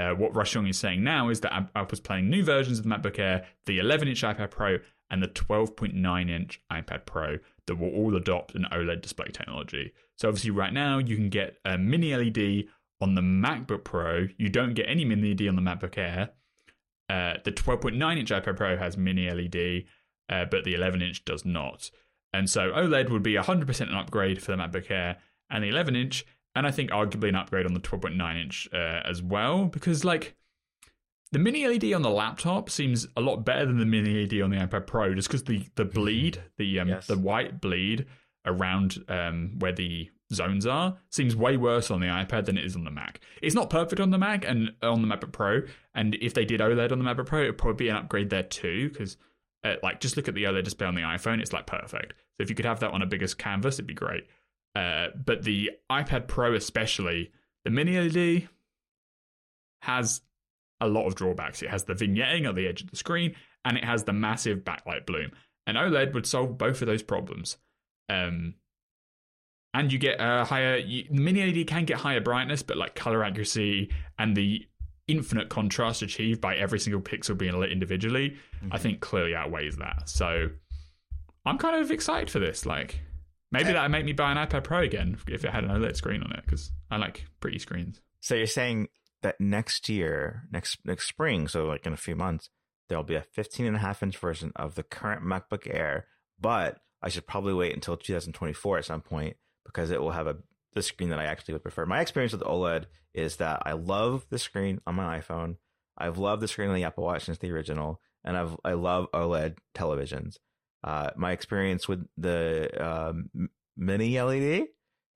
[0.00, 2.84] uh, what Ross Young is saying now is that App- Apple's planning new versions of
[2.84, 4.78] the MacBook Air, the 11-inch iPad Pro,
[5.10, 9.92] and the 12.9-inch iPad Pro that will all adopt an OLED display technology.
[10.16, 12.64] So obviously, right now you can get a mini LED
[13.00, 14.28] on the MacBook Pro.
[14.38, 16.30] You don't get any mini LED on the MacBook Air.
[17.08, 19.84] Uh, the 12.9 inch iPad Pro has mini LED,
[20.28, 21.90] uh, but the 11 inch does not.
[22.32, 25.18] And so OLED would be 100% an upgrade for the MacBook Air
[25.50, 26.24] and the 11 inch,
[26.60, 30.36] and I think arguably an upgrade on the 12.9 inch uh, as well, because like
[31.32, 34.50] the mini LED on the laptop seems a lot better than the mini LED on
[34.50, 37.06] the iPad Pro, just because the the bleed, the um, Yes.
[37.06, 38.04] the white bleed
[38.44, 42.76] around um, where the zones are seems way worse on the iPad than it is
[42.76, 43.20] on the Mac.
[43.40, 45.62] It's not perfect on the Mac and on the MacBook Pro,
[45.94, 48.42] and if they did OLED on the MacBook Pro, it'd probably be an upgrade there
[48.42, 49.16] too, because
[49.64, 52.12] uh, like just look at the OLED display on the iPhone, it's like perfect.
[52.36, 54.26] So if you could have that on a bigger canvas, it'd be great.
[54.74, 57.32] Uh, but the iPad Pro, especially
[57.64, 58.48] the Mini LED,
[59.82, 60.20] has
[60.80, 61.62] a lot of drawbacks.
[61.62, 64.60] It has the vignetting at the edge of the screen, and it has the massive
[64.60, 65.32] backlight bloom.
[65.66, 67.56] And OLED would solve both of those problems.
[68.08, 68.54] Um,
[69.72, 73.22] and you get a higher you, mini LED can get higher brightness, but like color
[73.22, 74.66] accuracy and the
[75.06, 78.36] infinite contrast achieved by every single pixel being lit individually,
[78.70, 80.08] I think clearly outweighs that.
[80.08, 80.48] So
[81.46, 82.66] I'm kind of excited for this.
[82.66, 83.00] Like
[83.50, 85.96] maybe uh, that'd make me buy an iPad Pro again if it had an OLED
[85.96, 88.00] screen on it because I like pretty screens.
[88.20, 88.88] So you're saying
[89.22, 92.50] that next year, next next spring, so like in a few months,
[92.88, 96.06] there'll be a 15 and a half inch version of the current MacBook Air,
[96.40, 100.36] but I should probably wait until 2024 at some point because it will have a
[100.74, 101.84] the screen that I actually would prefer.
[101.86, 105.56] My experience with OLED is that I love the screen on my iPhone.
[105.98, 109.08] I've loved the screen on the Apple Watch since the original, and I've I love
[109.12, 110.36] OLED televisions.
[110.82, 113.30] Uh, my experience with the um,
[113.76, 114.68] mini LED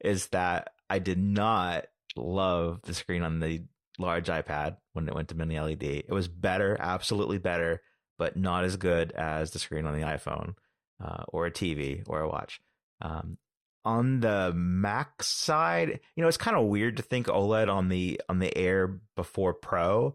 [0.02, 1.86] is that I did not
[2.16, 3.64] love the screen on the
[3.98, 5.82] large iPad when it went to mini LED.
[5.82, 7.82] It was better, absolutely better,
[8.18, 10.54] but not as good as the screen on the iPhone
[11.02, 12.60] uh, or a TV or a watch.
[13.00, 13.38] Um,
[13.84, 18.20] on the Mac side, you know, it's kind of weird to think OLED on the
[18.28, 20.14] on the Air before Pro,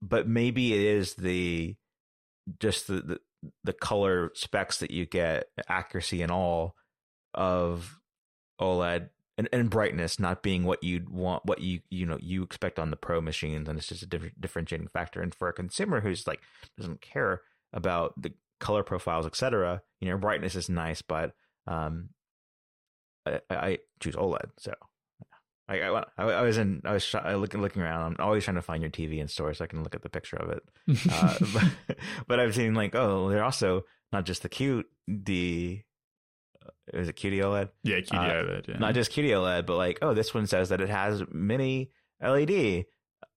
[0.00, 1.76] but maybe it is the
[2.60, 3.20] just the the,
[3.62, 6.74] the color specs that you get, accuracy and all
[7.34, 7.98] of
[8.60, 12.78] OLED and, and brightness not being what you'd want, what you you know you expect
[12.78, 15.20] on the Pro machines, and it's just a different differentiating factor.
[15.20, 16.40] And for a consumer who's like
[16.78, 17.42] doesn't care
[17.72, 21.32] about the color profiles, etc., you know, brightness is nice, but
[21.66, 22.10] um,
[23.26, 24.50] I, I choose OLED.
[24.58, 24.74] So
[25.66, 28.16] I, I, I was in I was looking looking around.
[28.18, 30.10] I'm always trying to find your TV in store so I can look at the
[30.10, 30.62] picture of it.
[31.10, 31.38] uh,
[31.86, 31.96] but,
[32.26, 35.80] but, I've seen like oh they're also not just the cute the
[36.64, 37.70] uh, is it QD OLED?
[37.82, 38.68] Yeah, QD uh, OLED.
[38.68, 38.78] Yeah.
[38.78, 41.90] Not just QD OLED, but like oh this one says that it has mini
[42.22, 42.84] LED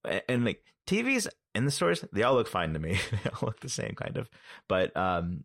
[0.03, 2.99] and, and like TVs in the stores they all look fine to me.
[3.11, 4.29] they all look the same kind of,
[4.67, 5.43] but um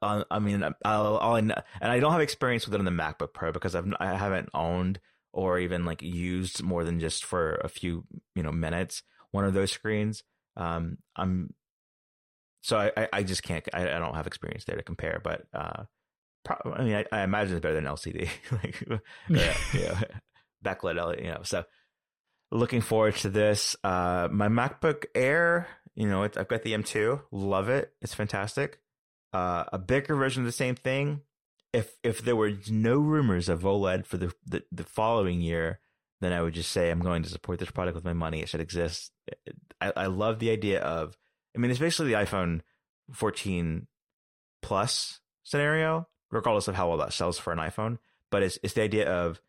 [0.00, 3.34] uh, I mean, I'll, I'll, and I don't have experience with it on the MacBook
[3.34, 4.98] Pro because I've I haven't owned
[5.32, 8.04] or even like used more than just for a few
[8.34, 10.22] you know minutes one of those screens.
[10.56, 11.54] Um, I'm
[12.62, 15.84] so I, I just can't I, I don't have experience there to compare, but uh,
[16.44, 18.80] pro- I mean I, I, imagine it's better than LCD, like
[19.28, 20.00] yeah, yeah,
[20.64, 21.42] backlit you know.
[21.44, 21.64] So
[22.50, 23.76] looking forward to this.
[23.82, 28.78] Uh, my MacBook Air, you know, I've got the M2, love it, it's fantastic
[29.32, 31.20] uh, a bigger version of the same thing.
[31.72, 35.80] If if there were no rumors of OLED for the, the, the following year,
[36.20, 38.40] then I would just say I'm going to support this product with my money.
[38.40, 39.12] It should exist.
[39.80, 41.16] I, I love the idea of.
[41.54, 42.60] I mean, it's basically the iPhone
[43.12, 43.86] 14
[44.62, 47.98] Plus scenario, regardless of how well that sells for an iPhone.
[48.30, 49.40] But it's it's the idea of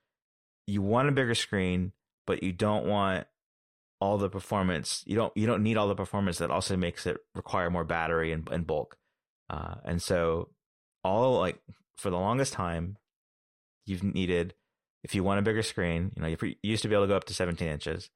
[0.65, 1.91] you want a bigger screen,
[2.25, 3.27] but you don't want
[4.01, 5.03] all the performance.
[5.05, 8.31] You don't you don't need all the performance that also makes it require more battery
[8.31, 8.97] and, and bulk.
[9.49, 10.49] Uh, and so
[11.03, 11.59] all like
[11.97, 12.97] for the longest time,
[13.85, 14.53] you've needed
[15.03, 17.17] if you want a bigger screen, you know, you used to be able to go
[17.17, 18.09] up to 17 inches,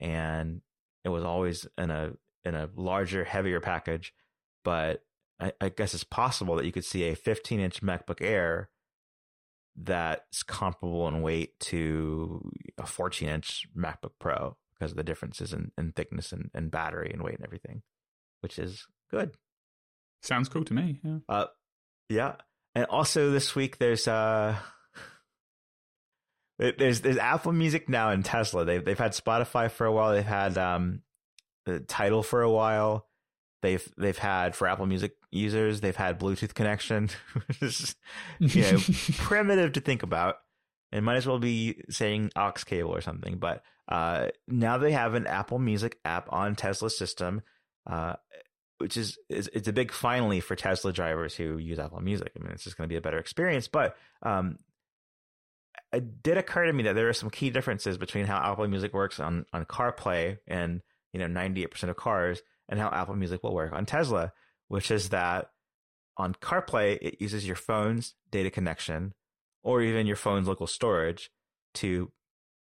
[0.00, 0.60] and
[1.04, 2.12] it was always in a
[2.44, 4.14] in a larger, heavier package.
[4.64, 5.04] But
[5.40, 8.70] I, I guess it's possible that you could see a 15 inch MacBook Air
[9.76, 15.72] that's comparable in weight to a 14 inch MacBook Pro because of the differences in,
[15.76, 17.82] in thickness and, and battery and weight and everything,
[18.40, 19.32] which is good.
[20.22, 21.00] Sounds cool to me.
[21.02, 21.18] Yeah.
[21.28, 21.46] Uh,
[22.08, 22.34] yeah.
[22.78, 24.56] And also this week there's uh
[26.60, 28.64] there's there's Apple Music now in Tesla.
[28.64, 30.12] They've they've had Spotify for a while.
[30.12, 31.02] They've had um
[31.66, 33.08] the Tidal for a while.
[33.62, 35.80] They've they've had for Apple Music users.
[35.80, 37.10] They've had Bluetooth connection.
[37.32, 37.96] Which is,
[38.38, 38.78] you know
[39.16, 40.36] primitive to think about.
[40.92, 43.38] It might as well be saying aux cable or something.
[43.38, 47.42] But uh, now they have an Apple Music app on Tesla system.
[47.88, 48.14] Uh,
[48.78, 52.32] which is, is it's a big finally for Tesla drivers who use Apple Music.
[52.36, 53.68] I mean, it's just going to be a better experience.
[53.68, 54.58] But um,
[55.92, 58.92] it did occur to me that there are some key differences between how Apple Music
[58.94, 60.80] works on on CarPlay and
[61.12, 64.32] you know 98% of cars and how Apple Music will work on Tesla,
[64.68, 65.50] which is that
[66.16, 69.14] on CarPlay it uses your phone's data connection
[69.62, 71.30] or even your phone's local storage
[71.74, 72.10] to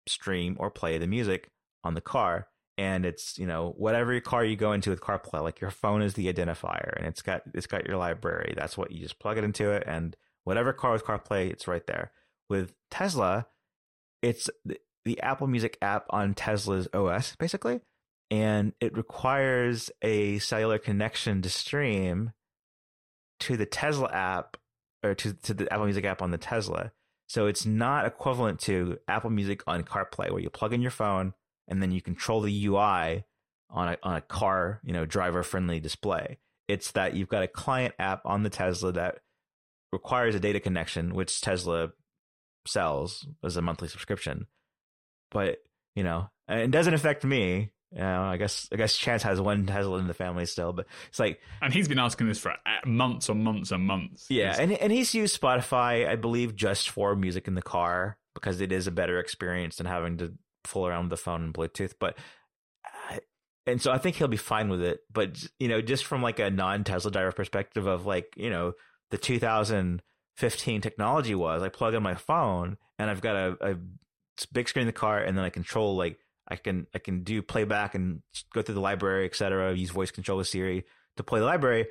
[0.08, 1.50] stream or play the music
[1.84, 2.48] on the car
[2.78, 6.14] and it's you know whatever car you go into with CarPlay, like your phone is
[6.14, 8.54] the identifier, and it's got it's got your library.
[8.56, 11.86] That's what you just plug it into it, and whatever car with CarPlay, it's right
[11.86, 12.12] there.
[12.48, 13.46] With Tesla,
[14.20, 17.80] it's the, the Apple Music app on Tesla's OS basically,
[18.30, 22.32] and it requires a cellular connection to stream
[23.40, 24.56] to the Tesla app
[25.02, 26.92] or to to the Apple Music app on the Tesla.
[27.28, 31.32] So it's not equivalent to Apple Music on CarPlay, where you plug in your phone
[31.68, 33.24] and then you control the UI
[33.70, 36.38] on a on a car, you know, driver friendly display.
[36.68, 39.18] It's that you've got a client app on the Tesla that
[39.92, 41.90] requires a data connection, which Tesla
[42.66, 44.46] sells as a monthly subscription.
[45.30, 45.58] But
[45.94, 47.72] you know, it doesn't affect me.
[47.92, 50.86] You know, I guess I guess Chance has one Tesla in the family still, but
[51.08, 54.26] it's like, and he's been asking this for uh, months and months and months.
[54.30, 58.62] Yeah, and and he's used Spotify, I believe, just for music in the car because
[58.62, 60.32] it is a better experience than having to
[60.64, 62.16] fool around with the phone and Bluetooth, but
[63.66, 65.00] and so I think he'll be fine with it.
[65.12, 68.72] But you know, just from like a non-Tesla driver perspective of like you know
[69.10, 73.76] the 2015 technology was, I plug in my phone and I've got a, a
[74.52, 76.18] big screen in the car, and then I control like
[76.48, 78.22] I can I can do playback and
[78.52, 79.74] go through the library, etc.
[79.74, 80.84] Use voice control with Siri
[81.16, 81.86] to play the library eh,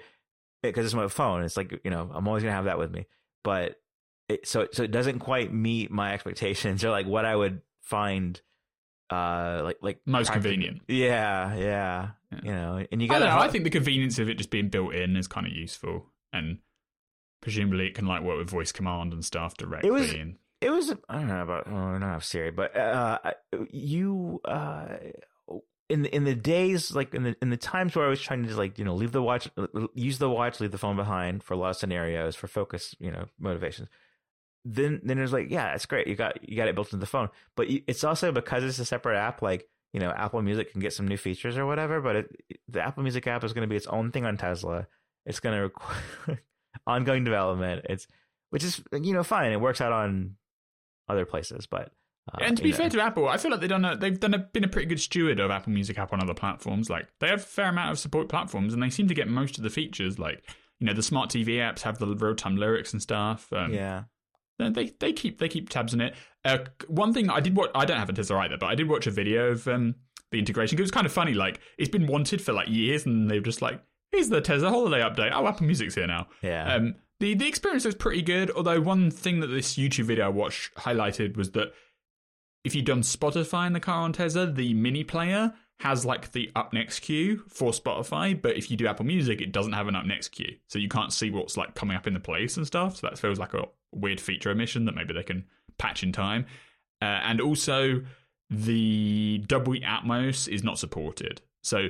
[0.64, 1.44] because it's my phone.
[1.44, 3.08] It's like you know I'm always gonna have that with me,
[3.44, 3.76] but
[4.44, 8.40] so so it doesn't quite meet my expectations or like what I would find
[9.12, 13.42] uh like like most convenient yeah, yeah, yeah you know and you gotta I, know,
[13.44, 16.60] I think the convenience of it just being built in is kind of useful and
[17.42, 19.90] presumably it can like work with voice command and stuff directly.
[19.90, 23.18] It was- and, It was I don't know about oh, don't have Siri, but uh,
[23.72, 24.86] you uh,
[25.90, 28.46] in the in the days like in the in the times where I was trying
[28.46, 29.50] to like you know leave the watch,
[29.96, 33.12] use the watch, leave the phone behind for a lot of scenarios for focus, you
[33.12, 33.90] know, motivations.
[34.64, 36.08] Then then it's like yeah, it's great.
[36.08, 38.86] You got you got it built into the phone, but it's also because it's a
[38.86, 39.42] separate app.
[39.42, 42.36] Like you know, Apple Music can get some new features or whatever, but it,
[42.68, 44.88] the Apple Music app is going to be its own thing on Tesla.
[45.26, 46.42] It's going to require
[46.88, 47.86] ongoing development.
[47.90, 48.08] It's
[48.52, 49.52] which is you know fine.
[49.52, 50.36] It works out on
[51.10, 51.92] other places, but
[52.32, 54.20] uh, and to be know, fair to Apple, I feel like they've done a, they've
[54.20, 56.90] done a, been a pretty good steward of Apple Music app on other platforms.
[56.90, 59.58] Like they have a fair amount of support platforms, and they seem to get most
[59.58, 60.20] of the features.
[60.20, 60.44] Like
[60.80, 63.52] you know, the smart TV apps have the real time lyrics and stuff.
[63.52, 64.04] Um, yeah,
[64.70, 66.16] they they keep they keep tabs on it.
[66.44, 68.90] Uh, one thing I did watch, I don't have a Tesla either, but I did
[68.90, 69.96] watch a video of um,
[70.32, 70.78] the integration.
[70.78, 71.34] It was kind of funny.
[71.34, 73.82] Like it's been wanted for like years, and they were just like,
[74.12, 75.32] "Here's the Tesla holiday update.
[75.34, 78.52] Oh, Apple Music's here now." yeah, Um, the the experience was pretty good.
[78.52, 81.74] Although one thing that this YouTube video I watched highlighted was that
[82.64, 86.52] if you've done Spotify in the car on Tesla, the mini player has like the
[86.56, 89.96] up next queue for Spotify, but if you do Apple Music, it doesn't have an
[89.96, 92.68] up next queue, so you can't see what's like coming up in the place and
[92.68, 92.98] stuff.
[92.98, 95.46] So that feels like a weird feature omission that maybe they can
[95.78, 96.46] patch in time.
[97.02, 98.02] Uh, and also,
[98.50, 101.42] the Dolby Atmos is not supported.
[101.64, 101.88] So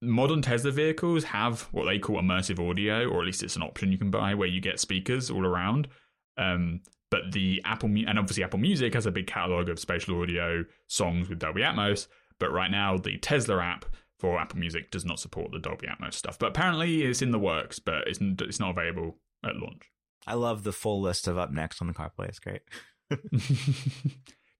[0.00, 3.92] modern Tesla vehicles have what they call immersive audio, or at least it's an option
[3.92, 5.88] you can buy where you get speakers all around.
[6.36, 10.64] Um, but the Apple and obviously Apple Music has a big catalog of spatial audio
[10.86, 12.06] songs with Dolby Atmos.
[12.40, 13.84] But right now, the Tesla app
[14.18, 16.38] for Apple Music does not support the Dolby Atmos stuff.
[16.38, 19.90] But apparently, it's in the works, but it's it's not available at launch.
[20.26, 22.28] I love the full list of up next on the CarPlay.
[22.28, 22.62] It's great.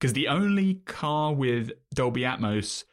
[0.00, 2.84] Because the only car with Dolby Atmos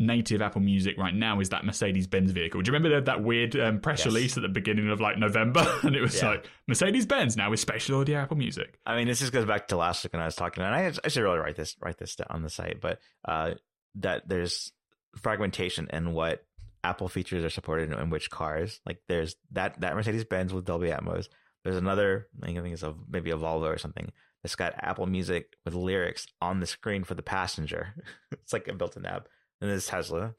[0.00, 2.60] native Apple Music right now is that Mercedes Benz vehicle.
[2.62, 4.06] Do you remember that, that weird um, press Yes.
[4.06, 5.64] release at the beginning of like November?
[5.82, 6.30] and it was Yeah.
[6.30, 8.78] like Mercedes Benz now with spatial audio Apple Music.
[8.86, 10.92] I mean, this just goes back to last week when I was talking, and I,
[11.04, 13.54] I should really write this write this on the site, but uh,
[13.98, 14.72] that there's
[15.16, 16.44] fragmentation in what
[16.84, 18.80] Apple features are supported in which cars.
[18.86, 21.28] Like there's that that Mercedes Benz with Dolby Atmos.
[21.64, 24.12] There's another, I think it's a, maybe a Volvo or something
[24.42, 27.94] that's got Apple Music with lyrics on the screen for the passenger.
[28.32, 29.28] it's like a built-in app.
[29.60, 30.34] And there's Tesla.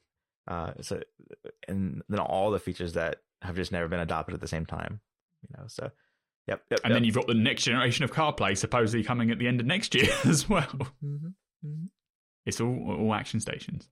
[0.47, 1.01] Uh, so
[1.67, 5.01] and then all the features that have just never been adopted at the same time.
[5.43, 5.91] You know, so
[6.47, 6.63] yep.
[6.71, 9.59] yep And then you've got the next generation of CarPlay supposedly coming at the end
[9.59, 10.87] of next year as well.
[11.01, 11.27] hmm
[12.49, 13.87] It's all all action stations.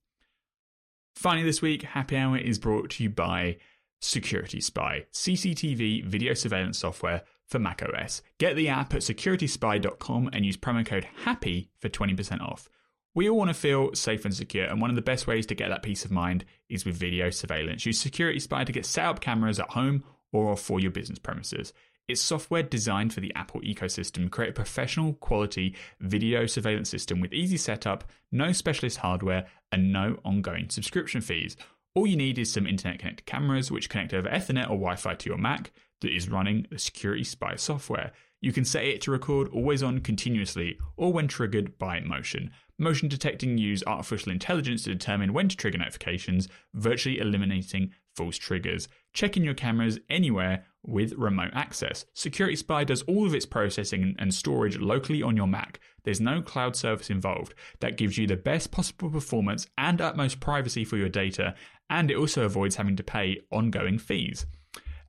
[1.16, 3.58] Finally, this week, Happy Hour is brought to you by
[4.02, 8.22] Security Spy, CCTV video surveillance software for macOS.
[8.38, 12.70] Get the app at securityspy.com and use promo code HAPPY for 20% off.
[13.16, 15.56] We all want to feel safe and secure, and one of the best ways to
[15.56, 17.84] get that peace of mind is with video surveillance.
[17.86, 21.74] Use Security Spy to get set up cameras at home or for your business premises.
[22.08, 24.32] It's software designed for the Apple ecosystem.
[24.32, 30.18] Create a professional quality video surveillance system with easy setup, no specialist hardware, and no
[30.24, 31.58] ongoing subscription fees.
[31.96, 35.16] All you need is some internet connected cameras which connect over Ethernet or Wi Fi
[35.16, 38.14] to your Mac that is running the Security Spy software.
[38.40, 42.52] You can set it to record always on continuously or when triggered by motion.
[42.80, 48.90] Motion detecting use artificial intelligence to determine when to trigger notifications, virtually eliminating false triggers.
[49.14, 52.06] Checking your cameras anywhere with remote access.
[52.14, 55.80] Security Spy does all of its processing and storage locally on your Mac.
[56.04, 57.54] There's no cloud service involved.
[57.80, 61.56] That gives you the best possible performance and utmost privacy for your data,
[61.90, 64.46] and it also avoids having to pay ongoing fees.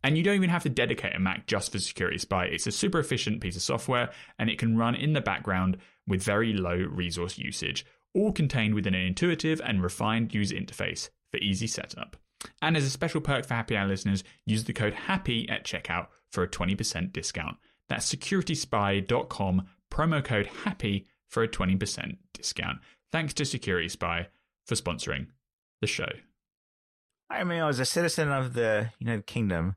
[0.04, 2.44] And you don't even have to dedicate a Mac just for Security Spy.
[2.46, 5.76] It's a super efficient piece of software and it can run in the background
[6.06, 11.38] with very low resource usage, all contained within an intuitive and refined user interface for
[11.38, 12.16] easy setup.
[12.62, 16.08] And as a special perk for Happy Hour listeners, use the code HAPPY at checkout
[16.30, 17.56] for a 20% discount.
[17.88, 22.78] That's securityspy.com, promo code HAPPY for a 20% discount.
[23.10, 24.28] Thanks to Security Spy
[24.66, 25.28] for sponsoring
[25.80, 26.08] the show.
[27.30, 29.76] I mean, as a citizen of the United Kingdom,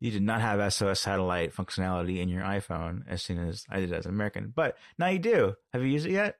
[0.00, 3.92] you did not have SOS satellite functionality in your iPhone as soon as I did
[3.92, 4.52] as an American.
[4.54, 5.54] But now you do.
[5.72, 6.36] Have you used it yet?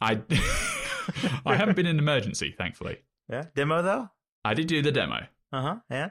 [0.00, 0.20] I
[1.44, 2.98] I haven't been in an emergency, thankfully.
[3.28, 3.44] Yeah.
[3.54, 4.08] Demo though?
[4.44, 5.26] I did do the demo.
[5.52, 5.76] Uh huh.
[5.90, 6.10] Yeah.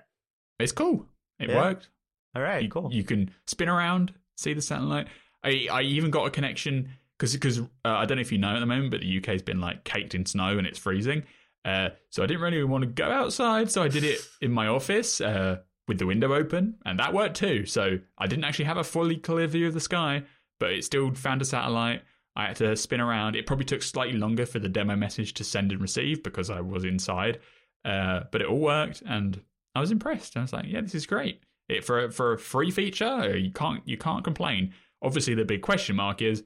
[0.59, 1.05] It's cool.
[1.39, 1.57] It Yeah.
[1.57, 1.89] worked.
[2.35, 2.61] All right.
[2.63, 2.89] you, cool.
[2.93, 5.07] you can spin around, see the satellite.
[5.43, 8.55] I, I even got a connection because because uh, I don't know if you know
[8.55, 11.23] at the moment, but the UK's been like caked in snow and it's freezing.
[11.65, 14.67] Uh, so I didn't really want to go outside, so I did it in my
[14.67, 15.57] office uh,
[15.87, 17.65] with the window open, and that worked too.
[17.65, 20.23] So I didn't actually have a fully clear view of the sky,
[20.59, 22.01] but it still found a satellite.
[22.35, 23.35] I had to spin around.
[23.35, 26.61] It probably took slightly longer for the demo message to send and receive because I
[26.61, 27.39] was inside,
[27.85, 29.41] uh, but it all worked, and
[29.75, 30.37] I was impressed.
[30.37, 33.87] I was like, "Yeah, this is great." it for for a free feature, you can't
[33.87, 34.73] you can't complain.
[35.01, 36.43] Obviously, the big question mark is,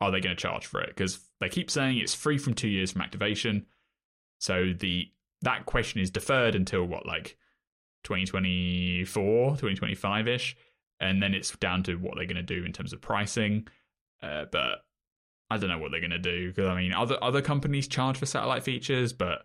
[0.00, 0.88] are they going to charge for it?
[0.88, 3.66] Because they keep saying it's free from two years from activation.
[4.40, 5.10] So the
[5.42, 7.36] that question is deferred until what like
[8.04, 10.56] 2024, 2025 ish,
[10.98, 13.68] and then it's down to what they're going to do in terms of pricing.
[14.22, 14.84] Uh, but
[15.50, 18.16] I don't know what they're going to do because I mean, other other companies charge
[18.16, 19.44] for satellite features, but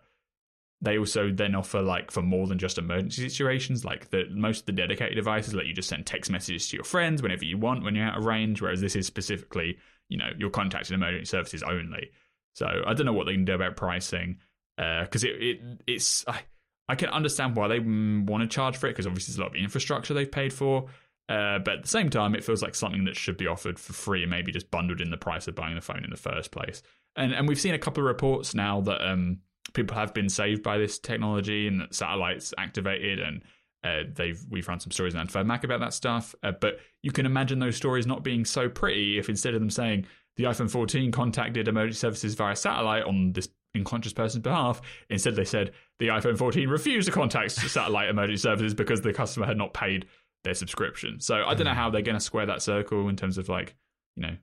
[0.82, 3.84] they also then offer like for more than just emergency situations.
[3.84, 6.84] Like the most of the dedicated devices let you just send text messages to your
[6.84, 9.76] friends whenever you want when you're out of range, whereas this is specifically,
[10.08, 12.10] you know, you're contacting emergency services only.
[12.54, 14.38] So I don't know what they can do about pricing
[14.76, 16.40] because uh, it, it it's I,
[16.88, 19.50] I can understand why they want to charge for it because obviously there's a lot
[19.50, 20.86] of infrastructure they've paid for.
[21.28, 23.92] Uh, but at the same time, it feels like something that should be offered for
[23.92, 26.50] free and maybe just bundled in the price of buying the phone in the first
[26.50, 26.82] place.
[27.14, 29.38] And and we've seen a couple of reports now that um,
[29.72, 33.42] people have been saved by this technology and satellites activated and
[33.82, 36.34] uh, they've we've run some stories on Mac about that stuff.
[36.42, 39.70] Uh, but you can imagine those stories not being so pretty if instead of them
[39.70, 40.06] saying
[40.36, 44.80] the iPhone 14 contacted emergency services via satellite on this unconscious person's behalf.
[45.08, 49.46] Instead, they said the iPhone 14 refused to contact satellite emergency services because the customer
[49.46, 50.06] had not paid
[50.44, 51.20] their subscription.
[51.20, 53.74] So I don't know how they're going to square that circle in terms of like,
[54.16, 54.36] you know,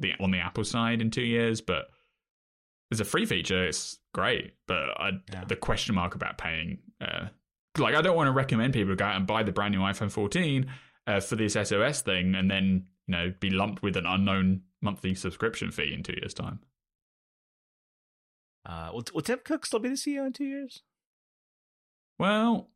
[0.00, 1.60] the on the Apple side in two years.
[1.60, 1.88] But
[2.90, 4.54] as a free feature, it's great.
[4.66, 5.44] But I, yeah.
[5.44, 7.26] the question mark about paying, uh,
[7.76, 10.10] like, I don't want to recommend people go out and buy the brand new iPhone
[10.10, 10.66] 14
[11.06, 15.14] uh, for this SOS thing and then you know be lumped with an unknown monthly
[15.14, 16.60] subscription fee in two years' time.
[18.64, 20.82] Uh, will, will Tim Cook still be the CEO in two years?
[22.18, 22.68] Well,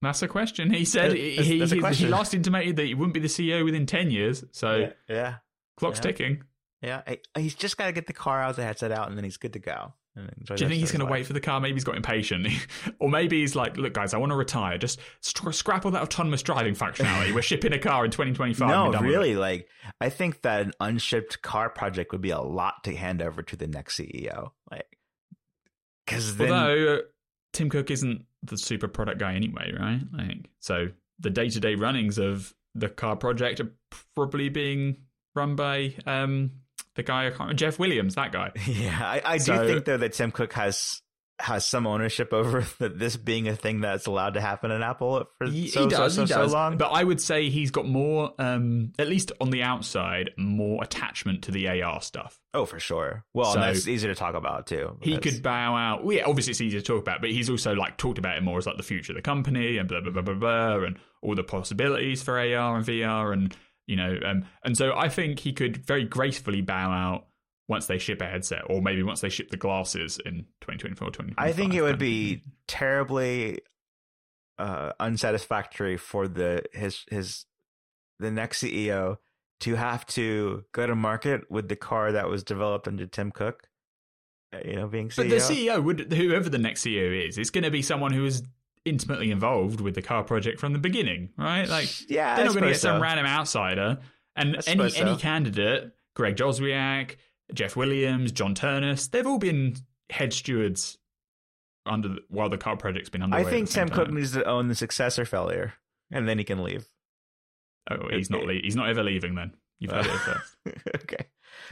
[0.00, 0.72] that's a question.
[0.72, 4.10] He said he, he, he, last intimated that he wouldn't be the CEO within 10
[4.10, 4.44] years.
[4.50, 4.92] So, yeah.
[5.08, 5.34] yeah.
[5.76, 6.02] Clock's yeah.
[6.02, 6.42] ticking.
[6.82, 7.02] Yeah.
[7.36, 9.52] He's just got to get the car out, the headset out, and then he's good
[9.54, 9.94] to go.
[10.14, 11.58] Do you think he's going to wait for the car?
[11.58, 12.46] Maybe he's got impatient.
[12.98, 14.76] or maybe he's like, look, guys, I want to retire.
[14.76, 17.34] Just scrap all that autonomous driving functionality.
[17.34, 18.68] We're shipping a car in 2025.
[18.68, 19.36] No, really.
[19.36, 19.68] Like,
[20.00, 23.56] I think that an unshipped car project would be a lot to hand over to
[23.56, 24.50] the next CEO.
[24.70, 24.98] Like,
[26.04, 26.52] because then.
[26.52, 26.98] Although, uh,
[27.54, 30.00] Tim Cook isn't the super product guy anyway, right?
[30.12, 30.88] Like, so
[31.20, 33.72] the day to day runnings of the car project are
[34.14, 34.98] probably being
[35.34, 36.50] run by um,
[36.94, 38.52] the guy I can't remember, Jeff Williams, that guy.
[38.66, 41.00] Yeah, I, I so, do think though that Tim Cook has
[41.42, 45.24] has some ownership over that this being a thing that's allowed to happen in Apple
[45.38, 46.50] for he, so, he does, so, so, he does.
[46.52, 46.76] so long.
[46.76, 51.42] But I would say he's got more, um, at least on the outside, more attachment
[51.44, 52.38] to the AR stuff.
[52.54, 53.24] Oh, for sure.
[53.34, 54.96] Well, so that's easy to talk about too.
[55.00, 56.04] He could bow out.
[56.04, 58.42] Well, yeah, obviously it's easy to talk about, but he's also like talked about it
[58.42, 60.98] more as like the future of the company and blah blah blah blah blah, and
[61.22, 63.56] all the possibilities for AR and VR and
[63.86, 67.26] you know, um, and so I think he could very gracefully bow out
[67.68, 71.34] once they ship a headset, or maybe once they ship the glasses in 2024, 2025.
[71.38, 73.60] I think it would be terribly
[74.58, 77.46] uh, unsatisfactory for the his his
[78.18, 79.16] the next CEO
[79.60, 83.68] to have to go to market with the car that was developed under Tim Cook.
[84.52, 85.16] Uh, you know, being CEO.
[85.16, 88.24] But the CEO would whoever the next CEO is, it's going to be someone who
[88.24, 88.42] is
[88.84, 91.68] intimately involved with the car project from the beginning, right?
[91.68, 92.92] Like, yeah, they're not going to get so.
[92.92, 93.98] some random outsider.
[94.34, 95.00] And any so.
[95.00, 97.16] any candidate, Greg Joswiak,
[97.52, 99.76] Jeff Williams, John Ternus, they've all been
[100.10, 100.98] head stewards
[101.84, 103.42] under the, while the car project's been underway.
[103.42, 105.74] I think Sam Cook needs to own the successor failure,
[106.10, 106.86] and then he can leave.
[107.90, 108.44] Oh, he's not.
[108.44, 109.34] Le- he's not ever leaving.
[109.34, 110.56] Then you've heard it first.
[111.02, 111.26] okay.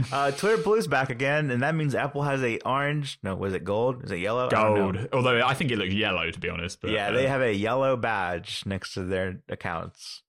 [0.12, 3.18] Uh, Twitter Blue's back again, and that means Apple has a orange.
[3.22, 4.04] No, was it gold?
[4.04, 4.48] Is it yellow?
[4.48, 4.96] Gold.
[4.96, 6.80] I Although I think it looks yellow, to be honest.
[6.80, 10.22] But, yeah, uh, they have a yellow badge next to their accounts.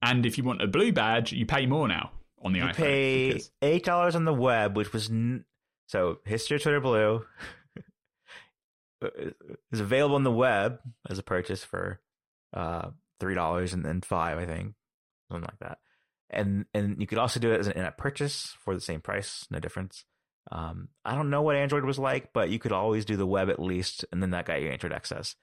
[0.00, 2.10] And if you want a blue badge, you pay more now
[2.42, 2.74] on the you iPhone.
[2.74, 3.50] pay because...
[3.62, 5.44] eight dollars on the web, which was n-
[5.86, 7.24] so history of Twitter Blue
[9.72, 10.78] is available on the web
[11.08, 12.00] as a purchase for
[12.52, 12.90] uh,
[13.20, 14.74] three dollars and then five, I think,
[15.28, 15.78] something like that
[16.32, 19.46] and and you could also do it as an in-app purchase for the same price,
[19.50, 20.04] no difference.
[20.50, 23.48] Um, I don't know what Android was like, but you could always do the web
[23.48, 25.36] at least, and then that got you Android access.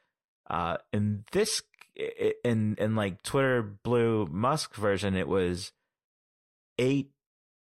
[0.49, 1.61] Uh, in this,
[2.44, 5.72] in in like Twitter Blue Musk version, it was
[6.78, 7.11] eight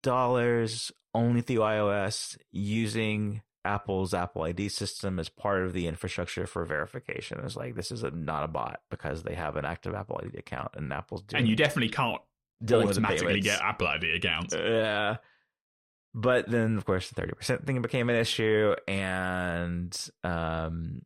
[0.03, 6.63] dollars only through iOS using Apple's Apple ID system as part of the infrastructure for
[6.63, 7.39] verification.
[7.43, 10.37] It's like this is a, not a bot because they have an active Apple ID
[10.37, 11.41] account, and Apple's doing.
[11.41, 12.21] And you definitely can't
[12.71, 14.53] automatically get Apple ID accounts.
[14.55, 15.17] Yeah.
[16.13, 21.01] But then, of course, the 30% thing became an issue, and um,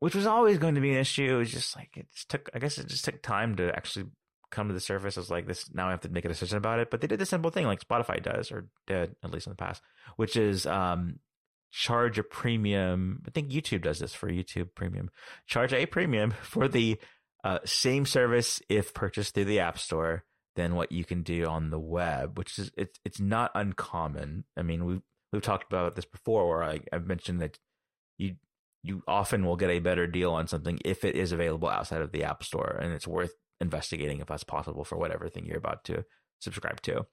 [0.00, 1.34] which was always going to be an issue.
[1.34, 4.06] It was just like, it just took, I guess it just took time to actually
[4.50, 5.70] come to the surface as like this.
[5.74, 6.90] Now I have to make a decision about it.
[6.90, 9.56] But they did the simple thing like Spotify does, or did, at least in the
[9.56, 9.82] past,
[10.16, 11.18] which is um,
[11.70, 13.22] charge a premium.
[13.26, 15.10] I think YouTube does this for YouTube Premium.
[15.46, 16.98] Charge a premium for the
[17.44, 20.24] uh, same service if purchased through the App Store
[20.56, 24.44] than what you can do on the web, which is it's it's not uncommon.
[24.56, 25.02] I mean, we've
[25.32, 27.58] we've talked about this before, where I, I've mentioned that
[28.18, 28.36] you
[28.82, 32.12] you often will get a better deal on something if it is available outside of
[32.12, 35.84] the App Store, and it's worth investigating if that's possible for whatever thing you're about
[35.84, 36.04] to
[36.40, 37.04] subscribe to.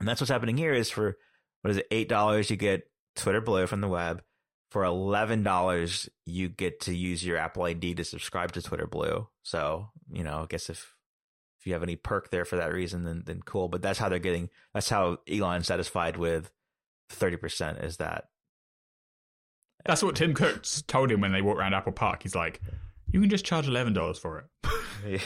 [0.00, 0.72] And that's what's happening here.
[0.72, 1.16] Is for
[1.62, 4.22] what is it, eight dollars you get Twitter Blue from the web.
[4.70, 9.26] For eleven dollars, you get to use your Apple ID to subscribe to Twitter Blue.
[9.42, 10.94] So you know, I guess if
[11.58, 13.68] if you have any perk there for that reason, then then cool.
[13.68, 14.48] But that's how they're getting.
[14.74, 16.50] That's how Elon's satisfied with
[17.08, 17.78] thirty percent.
[17.78, 18.28] Is that
[19.84, 22.22] That's what Tim Cook told him when they walked around Apple Park.
[22.22, 22.60] He's like,
[23.10, 24.48] "You can just charge eleven dollars for
[25.04, 25.22] it."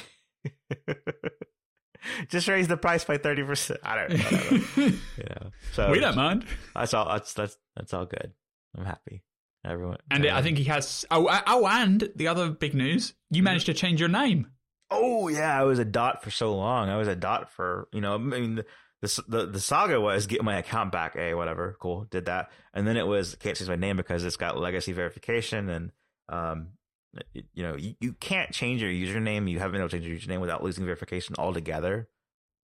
[2.28, 3.80] just raise the price by thirty percent?
[3.82, 4.84] I don't, I don't know.
[4.86, 6.46] you know, so we don't mind.
[6.74, 7.06] That's all.
[7.06, 8.32] That's that's that's all good.
[8.76, 9.22] I'm happy.
[9.64, 10.38] Everyone, And everyone.
[10.38, 11.04] I think he has.
[11.10, 13.44] Oh, oh, and the other big news: you mm-hmm.
[13.44, 14.48] managed to change your name.
[14.92, 16.88] Oh yeah, I was a dot for so long.
[16.88, 18.14] I was a dot for you know.
[18.14, 18.56] I mean,
[19.00, 21.16] the the the, saga was get my account back.
[21.16, 24.36] A whatever, cool, did that, and then it was can't change my name because it's
[24.36, 25.92] got legacy verification, and
[26.28, 26.68] um,
[27.34, 29.50] it- you know, you, you can't change your username.
[29.50, 32.08] You haven't been able to change your username without losing verification altogether.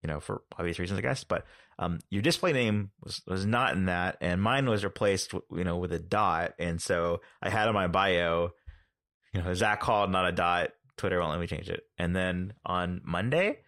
[0.03, 1.25] You know, for obvious reasons, I guess.
[1.25, 1.45] But
[1.77, 5.77] um, your display name was was not in that, and mine was replaced, you know,
[5.77, 8.51] with a dot, and so I had on my bio,
[9.33, 10.71] you know, Zac Hall, not a dot.
[10.99, 11.83] Twitter won't let me change it.
[11.97, 13.59] And then on Monday,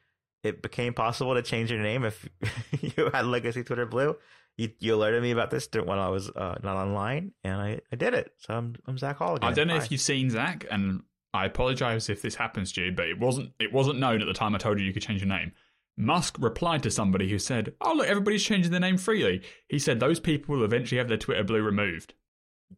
[0.44, 2.28] it became possible to change your name if
[2.82, 4.16] you had Legacy Twitter Blue.
[4.58, 7.96] You, you alerted me about this when I was uh, not online, and I, I
[7.96, 8.34] did it.
[8.38, 9.50] So I'm I'm Zac Hall again.
[9.50, 9.84] I don't know Hi.
[9.84, 11.04] if you've seen Zac, and
[11.34, 14.34] I apologize if this happens to you, but it wasn't it wasn't known at the
[14.34, 15.54] time I told you you could change your name.
[15.98, 20.00] Musk replied to somebody who said, "Oh look, everybody's changing their name freely." He said
[20.00, 22.14] those people will eventually have their Twitter blue removed.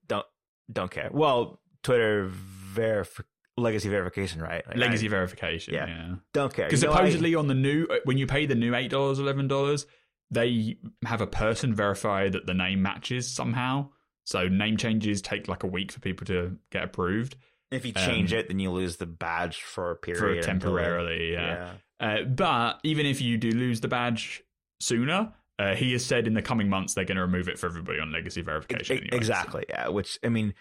[0.07, 0.25] don't
[0.71, 1.09] don't care.
[1.11, 2.29] Well, Twitter
[2.73, 3.23] verif-
[3.57, 4.65] legacy verification, right?
[4.67, 5.87] Like, Legacy I verification, yeah.
[5.87, 6.15] yeah.
[6.33, 8.55] don't care Because You know, I- supposedly on the new, uh, when you pay the
[8.55, 9.85] new eight dollars, eleven dollars,
[10.31, 13.89] they have a person verify that the name matches somehow.
[14.25, 17.35] So name changes take like a week for people to get approved
[17.73, 21.33] if you change um, it, then you lose the badge for a period for temporarily.
[21.33, 21.73] Yeah.
[21.99, 24.43] Uh, but even if you do lose the badge
[24.79, 27.67] sooner, uh, he has said in the coming months they're going to remove it for
[27.67, 28.97] everybody on legacy verification.
[28.97, 29.17] E- anyway.
[29.17, 29.65] Exactly.
[29.69, 29.87] Yeah.
[29.89, 30.53] Which I mean,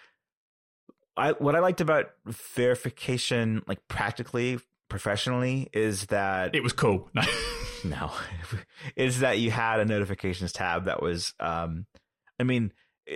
[1.17, 4.59] I what I liked about verification, like practically,
[4.89, 7.11] professionally, is that It was cool.
[7.85, 7.91] No.
[7.99, 8.13] no,
[8.97, 11.87] is that you had a notifications tab that was, um,
[12.39, 12.73] I mean,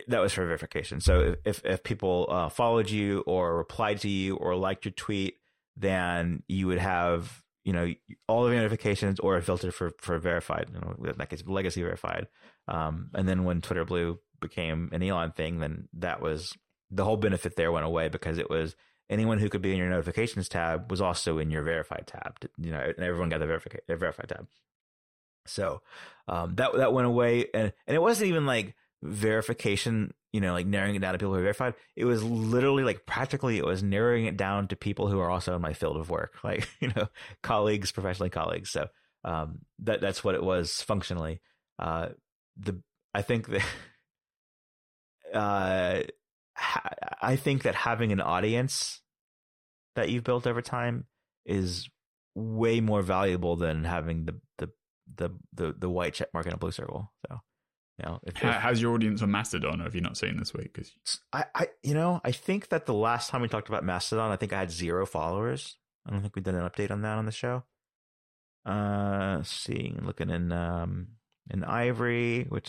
[0.09, 1.01] that was for verification.
[1.01, 5.37] So if if people uh, followed you or replied to you or liked your tweet,
[5.77, 7.93] then you would have you know
[8.29, 10.71] all of your notifications or a filter for for verified.
[10.73, 12.27] You know, in that case, legacy verified.
[12.69, 16.53] Um, and then when Twitter Blue became an Elon thing, then that was
[16.91, 18.77] the whole benefit there went away because it was
[19.09, 22.39] anyone who could be in your notifications tab was also in your verified tab.
[22.59, 24.47] You know, and everyone got the verified verified tab.
[25.47, 25.83] So
[26.29, 30.13] um, that that went away, and and it wasn't even like verification.
[30.33, 31.75] You know, like narrowing it down to people who are verified.
[31.95, 35.55] It was literally like practically, it was narrowing it down to people who are also
[35.55, 37.09] in my field of work, like you know,
[37.43, 38.71] colleagues, professionally colleagues.
[38.71, 38.89] So
[39.25, 41.41] um, that that's what it was functionally.
[41.79, 42.09] Uh,
[42.57, 42.81] the
[43.15, 43.65] I think that
[45.35, 46.03] uh,
[46.57, 46.91] ha-
[47.23, 49.01] I think that having an audience
[49.95, 51.07] that you've built over time
[51.45, 51.89] is
[52.35, 54.71] way more valuable than having the the
[55.17, 57.13] the the, the white check mark in a blue circle.
[57.29, 57.41] So,
[57.99, 59.81] you know, if, How- if- How's your audience on Mastodon?
[59.81, 60.75] Or have you not seen this week?
[60.75, 64.31] 'Cause- I, I you know I think that the last time we talked about Mastodon,
[64.33, 65.77] I think I had zero followers.
[66.07, 67.65] I don't think we did an update on that on the show.
[68.65, 71.07] Uh, seeing looking in um
[71.51, 72.69] in Ivory, which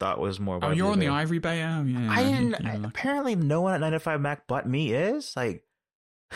[0.00, 0.58] Thought was more.
[0.62, 1.08] oh, you're on the.
[1.08, 1.62] Ivory Bay.
[1.62, 2.10] Oh, yeah.
[2.10, 2.56] I didn't.
[2.60, 5.62] you I- like- apparently, no one at 95 Mac but me is like.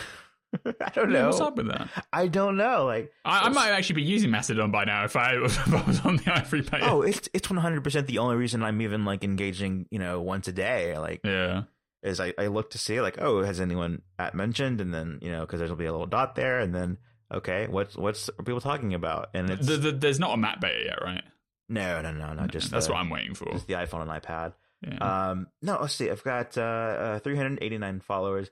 [0.65, 1.25] I don't Yeah, know.
[1.27, 1.89] What's up with that?
[2.13, 2.85] I don't know.
[2.85, 5.99] Like, I, I might actually be using Mastodon by now if I, if I was
[6.05, 6.79] on the Ivory Bay.
[6.81, 9.87] oh, it's it's 100 percent the only reason I'm even like engaging.
[9.91, 10.97] You know, once a day.
[10.97, 11.63] Like, yeah.
[12.03, 15.31] is I, I look to see like, oh, has anyone at mentioned, and then you
[15.31, 16.97] know, because there'll be a little dot there, and then
[17.33, 19.29] okay, what's what's are people talking about?
[19.33, 21.23] And it's The, the, there's not a Mac beta yet, right?
[21.69, 23.51] No, no, no, no, just That's the, what I'm waiting for.
[23.51, 24.53] just the iPhone and iPad.
[24.81, 25.29] Yeah.
[25.29, 26.09] Um, no, let's see.
[26.09, 28.49] I've got uh, uh 389 followers.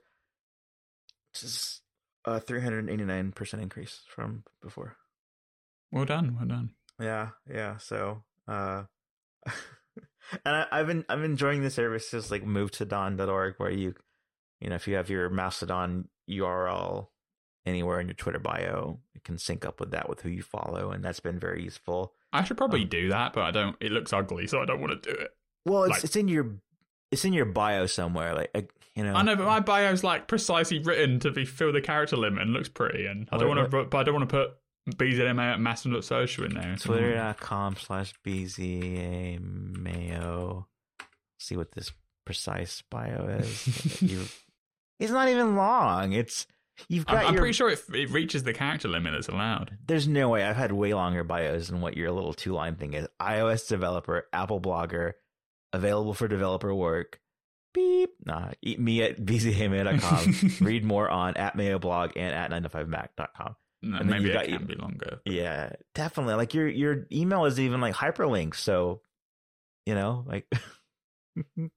[1.32, 1.80] This is
[2.24, 4.96] a 389 percent increase from before.
[5.92, 6.36] well done.
[6.36, 6.70] Well done.
[7.00, 7.76] Yeah, yeah.
[7.78, 8.84] So, uh,
[9.46, 9.52] and
[10.44, 13.94] I, I've been I'm enjoying the services like movetodon.org where you,
[14.60, 17.08] you know, if you have your Mastodon URL
[17.66, 20.90] anywhere in your Twitter bio, it can sync up with that with who you follow,
[20.90, 22.12] and that's been very useful.
[22.34, 23.76] I should probably Um, do that, but I don't.
[23.80, 25.30] It looks ugly, so I don't want to do it.
[25.64, 26.56] Well, it's Like- it's in your
[27.10, 28.34] it's in your bio somewhere.
[28.34, 28.62] Like, uh,
[28.96, 32.16] you know, I know, but my bio's like precisely written to be fill the character
[32.16, 34.98] limit and looks pretty, and I don't want to, but I don't want to put
[34.98, 36.76] BZMA at Mastodon.social in there.
[36.76, 40.66] Twitter.com slash BZA Mayo.
[41.38, 41.92] See what this
[42.24, 44.02] precise bio is.
[44.02, 44.26] You-
[45.00, 46.12] it's not even long.
[46.12, 46.46] It's
[46.88, 47.42] you've got I'm, I'm your.
[47.42, 49.76] pretty sure it, it reaches the character limit that's allowed.
[49.86, 50.44] There's no way.
[50.44, 53.06] I've had way longer bios than what your little two line thing is.
[53.20, 55.12] iOS developer, Apple blogger,
[55.72, 57.20] available for developer work.
[57.72, 58.10] Beep.
[58.24, 58.52] Nah.
[58.62, 60.50] Eat me at bzamayo.com.
[60.66, 63.56] Read more on at Mayo blog and at 9to5mac.com.
[63.82, 65.20] No, And maybe you it can be longer.
[65.24, 66.34] Yeah, definitely.
[66.34, 69.02] Like your your email is even like hyperlinked, so
[69.84, 70.46] you know, like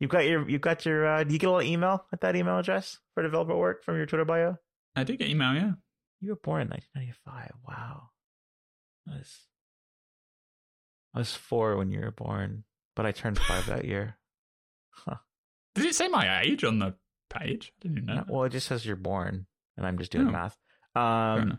[0.00, 2.36] you've got your you've got your uh do you get a little email at that
[2.36, 4.56] email address for developer work from your Twitter bio?
[4.94, 5.72] I do get email, yeah.
[6.20, 7.52] You were born in nineteen ninety five.
[7.66, 8.10] Wow.
[9.08, 9.38] I was
[11.14, 12.64] I was four when you were born,
[12.94, 14.16] but I turned five that year.
[14.90, 15.16] Huh.
[15.74, 16.94] Did it say my age on the
[17.30, 17.72] page?
[17.84, 18.24] I didn't know.
[18.28, 19.46] Well, it just says you're born,
[19.76, 20.56] and I'm just doing Oh, math.
[20.94, 21.58] Um.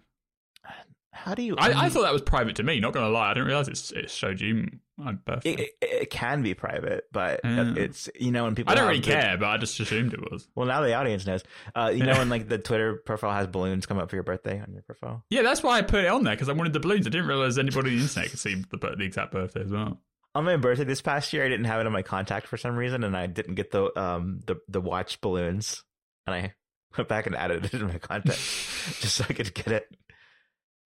[1.18, 1.56] How do you?
[1.57, 2.80] I, I thought that was private to me.
[2.80, 4.68] Not gonna lie, I didn't realize it's, it showed you
[4.98, 5.52] my birthday.
[5.53, 7.73] it, it, it can be private, but Oh.
[7.76, 10.31] it's you know when people I don't really the- care, but I just assumed it
[10.31, 10.48] was.
[10.56, 11.44] Well, now the audience knows.
[11.76, 14.60] Uh, you know when like the Twitter profile has balloons come up for your birthday
[14.60, 15.23] on your profile.
[15.30, 17.06] Yeah, that's why I put it on there because I wanted the balloons.
[17.07, 19.99] I didn't realize anybody on the internet could see the, the exact birthday as well.
[20.35, 22.76] On my birthday this past year, I didn't have it on my contact for some
[22.76, 25.84] reason, and I didn't get the um the the watch balloons,
[26.27, 26.53] and I
[26.98, 28.38] went back and added it in my contact
[28.99, 29.88] just so I could get it.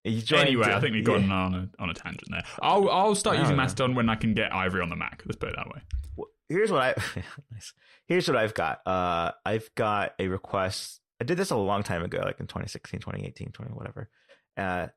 [0.04, 1.18] Anyway, I think we've yeah.
[1.18, 2.42] gone on a on a tangent there.
[2.60, 3.62] I'll I'll start using know.
[3.62, 5.22] Mastodon when I can get Ivory on the Mac.
[5.24, 5.80] Let's put it that way.
[6.16, 6.94] Well, here's what I
[7.52, 7.72] nice.
[8.06, 8.80] Here's what I've got.
[8.86, 11.00] Uh, I've got a request.
[11.20, 14.10] I did this a long time ago, like in 2016, 2018, 20 whatever.
[14.56, 14.88] Uh,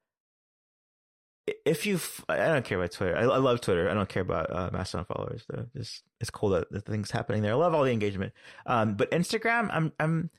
[1.66, 3.16] if you, I don't care about Twitter.
[3.16, 3.90] I, I love Twitter.
[3.90, 5.46] I don't care about uh, Mastodon followers.
[5.48, 5.68] Though.
[5.76, 7.52] Just it's cool that the things happening there.
[7.52, 8.34] I love all the engagement.
[8.66, 10.30] Um, but Instagram, I'm, I'm,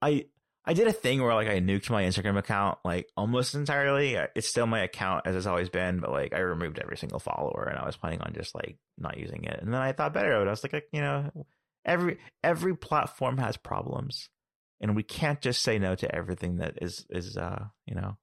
[0.00, 0.26] I.
[0.66, 4.16] I did a thing where like I nuked my Instagram account like almost entirely.
[4.34, 7.68] It's still my account as it's always been, but like I removed every single follower
[7.68, 9.60] and I was planning on just like not using it.
[9.60, 10.46] And then I thought better of it.
[10.48, 11.30] I was like, you know,
[11.84, 14.30] every every platform has problems,
[14.80, 18.16] and we can't just say no to everything that is is uh you know.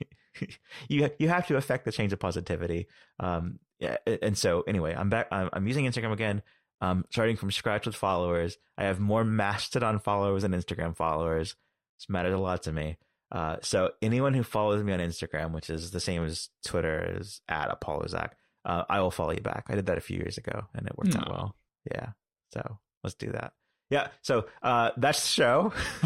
[0.88, 2.86] you you have to affect the change of positivity.
[3.20, 5.28] Um, yeah, and so anyway, I'm back.
[5.30, 6.42] I'm, I'm using Instagram again.
[6.80, 8.56] Um, starting from scratch with followers.
[8.76, 11.56] I have more Mastodon followers than Instagram followers.
[11.98, 12.98] This matters a lot to me.
[13.30, 17.40] Uh, so anyone who follows me on Instagram, which is the same as Twitter, is
[17.48, 18.36] at Apollo Zac.
[18.64, 19.66] Uh, I will follow you back.
[19.68, 21.56] I did that a few years ago, and it worked out well.
[21.90, 22.10] Yeah.
[22.52, 23.52] So let's do that.
[23.90, 24.08] Yeah.
[24.22, 25.72] So uh, that's the show.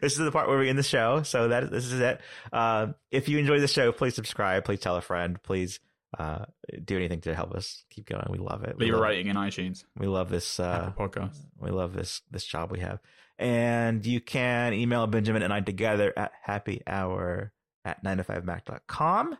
[0.00, 1.22] this is the part where we end the show.
[1.22, 2.20] So that this is it.
[2.52, 4.64] Uh, if you enjoy the show, please subscribe.
[4.64, 5.42] Please tell a friend.
[5.42, 5.80] Please
[6.18, 6.44] uh,
[6.84, 8.26] do anything to help us keep going.
[8.30, 8.76] We love it.
[8.78, 9.84] We Leave a rating in iTunes.
[9.96, 10.60] we love this.
[10.60, 11.36] Uh, Podcast.
[11.60, 12.98] we love this this job we have.
[13.38, 17.52] And you can email Benjamin and I together at happy hour
[17.84, 19.36] at 9to5mac.com.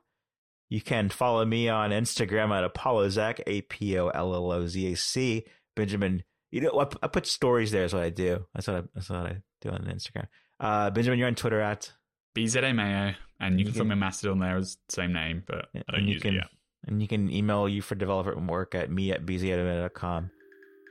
[0.71, 4.93] You can follow me on Instagram at ApolloZac, A P O L L O Z
[4.93, 5.45] A C.
[5.77, 8.47] Benjamin, you know, I, I put stories there, is what I do.
[8.55, 10.27] That's what I, that's what I do on Instagram.
[10.59, 11.93] Uh, Benjamin, you're on Twitter at,
[12.35, 15.67] BZA Mayo, and you You can find can- my Mastodon there as same name, but
[15.75, 16.49] Yeah, I don't use can- it yet.
[16.87, 20.31] And you can email you for development work at me at bzamayo.com.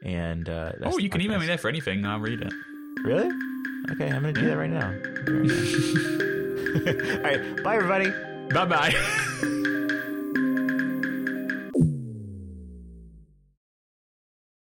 [0.03, 2.05] And uh, that's Oh, you can email me there for anything.
[2.05, 2.53] I'll read it.
[3.03, 3.29] Really?
[3.91, 4.89] Okay, I'm gonna do that right now.
[6.71, 8.09] All right, bye everybody.
[8.53, 9.57] Bye bye.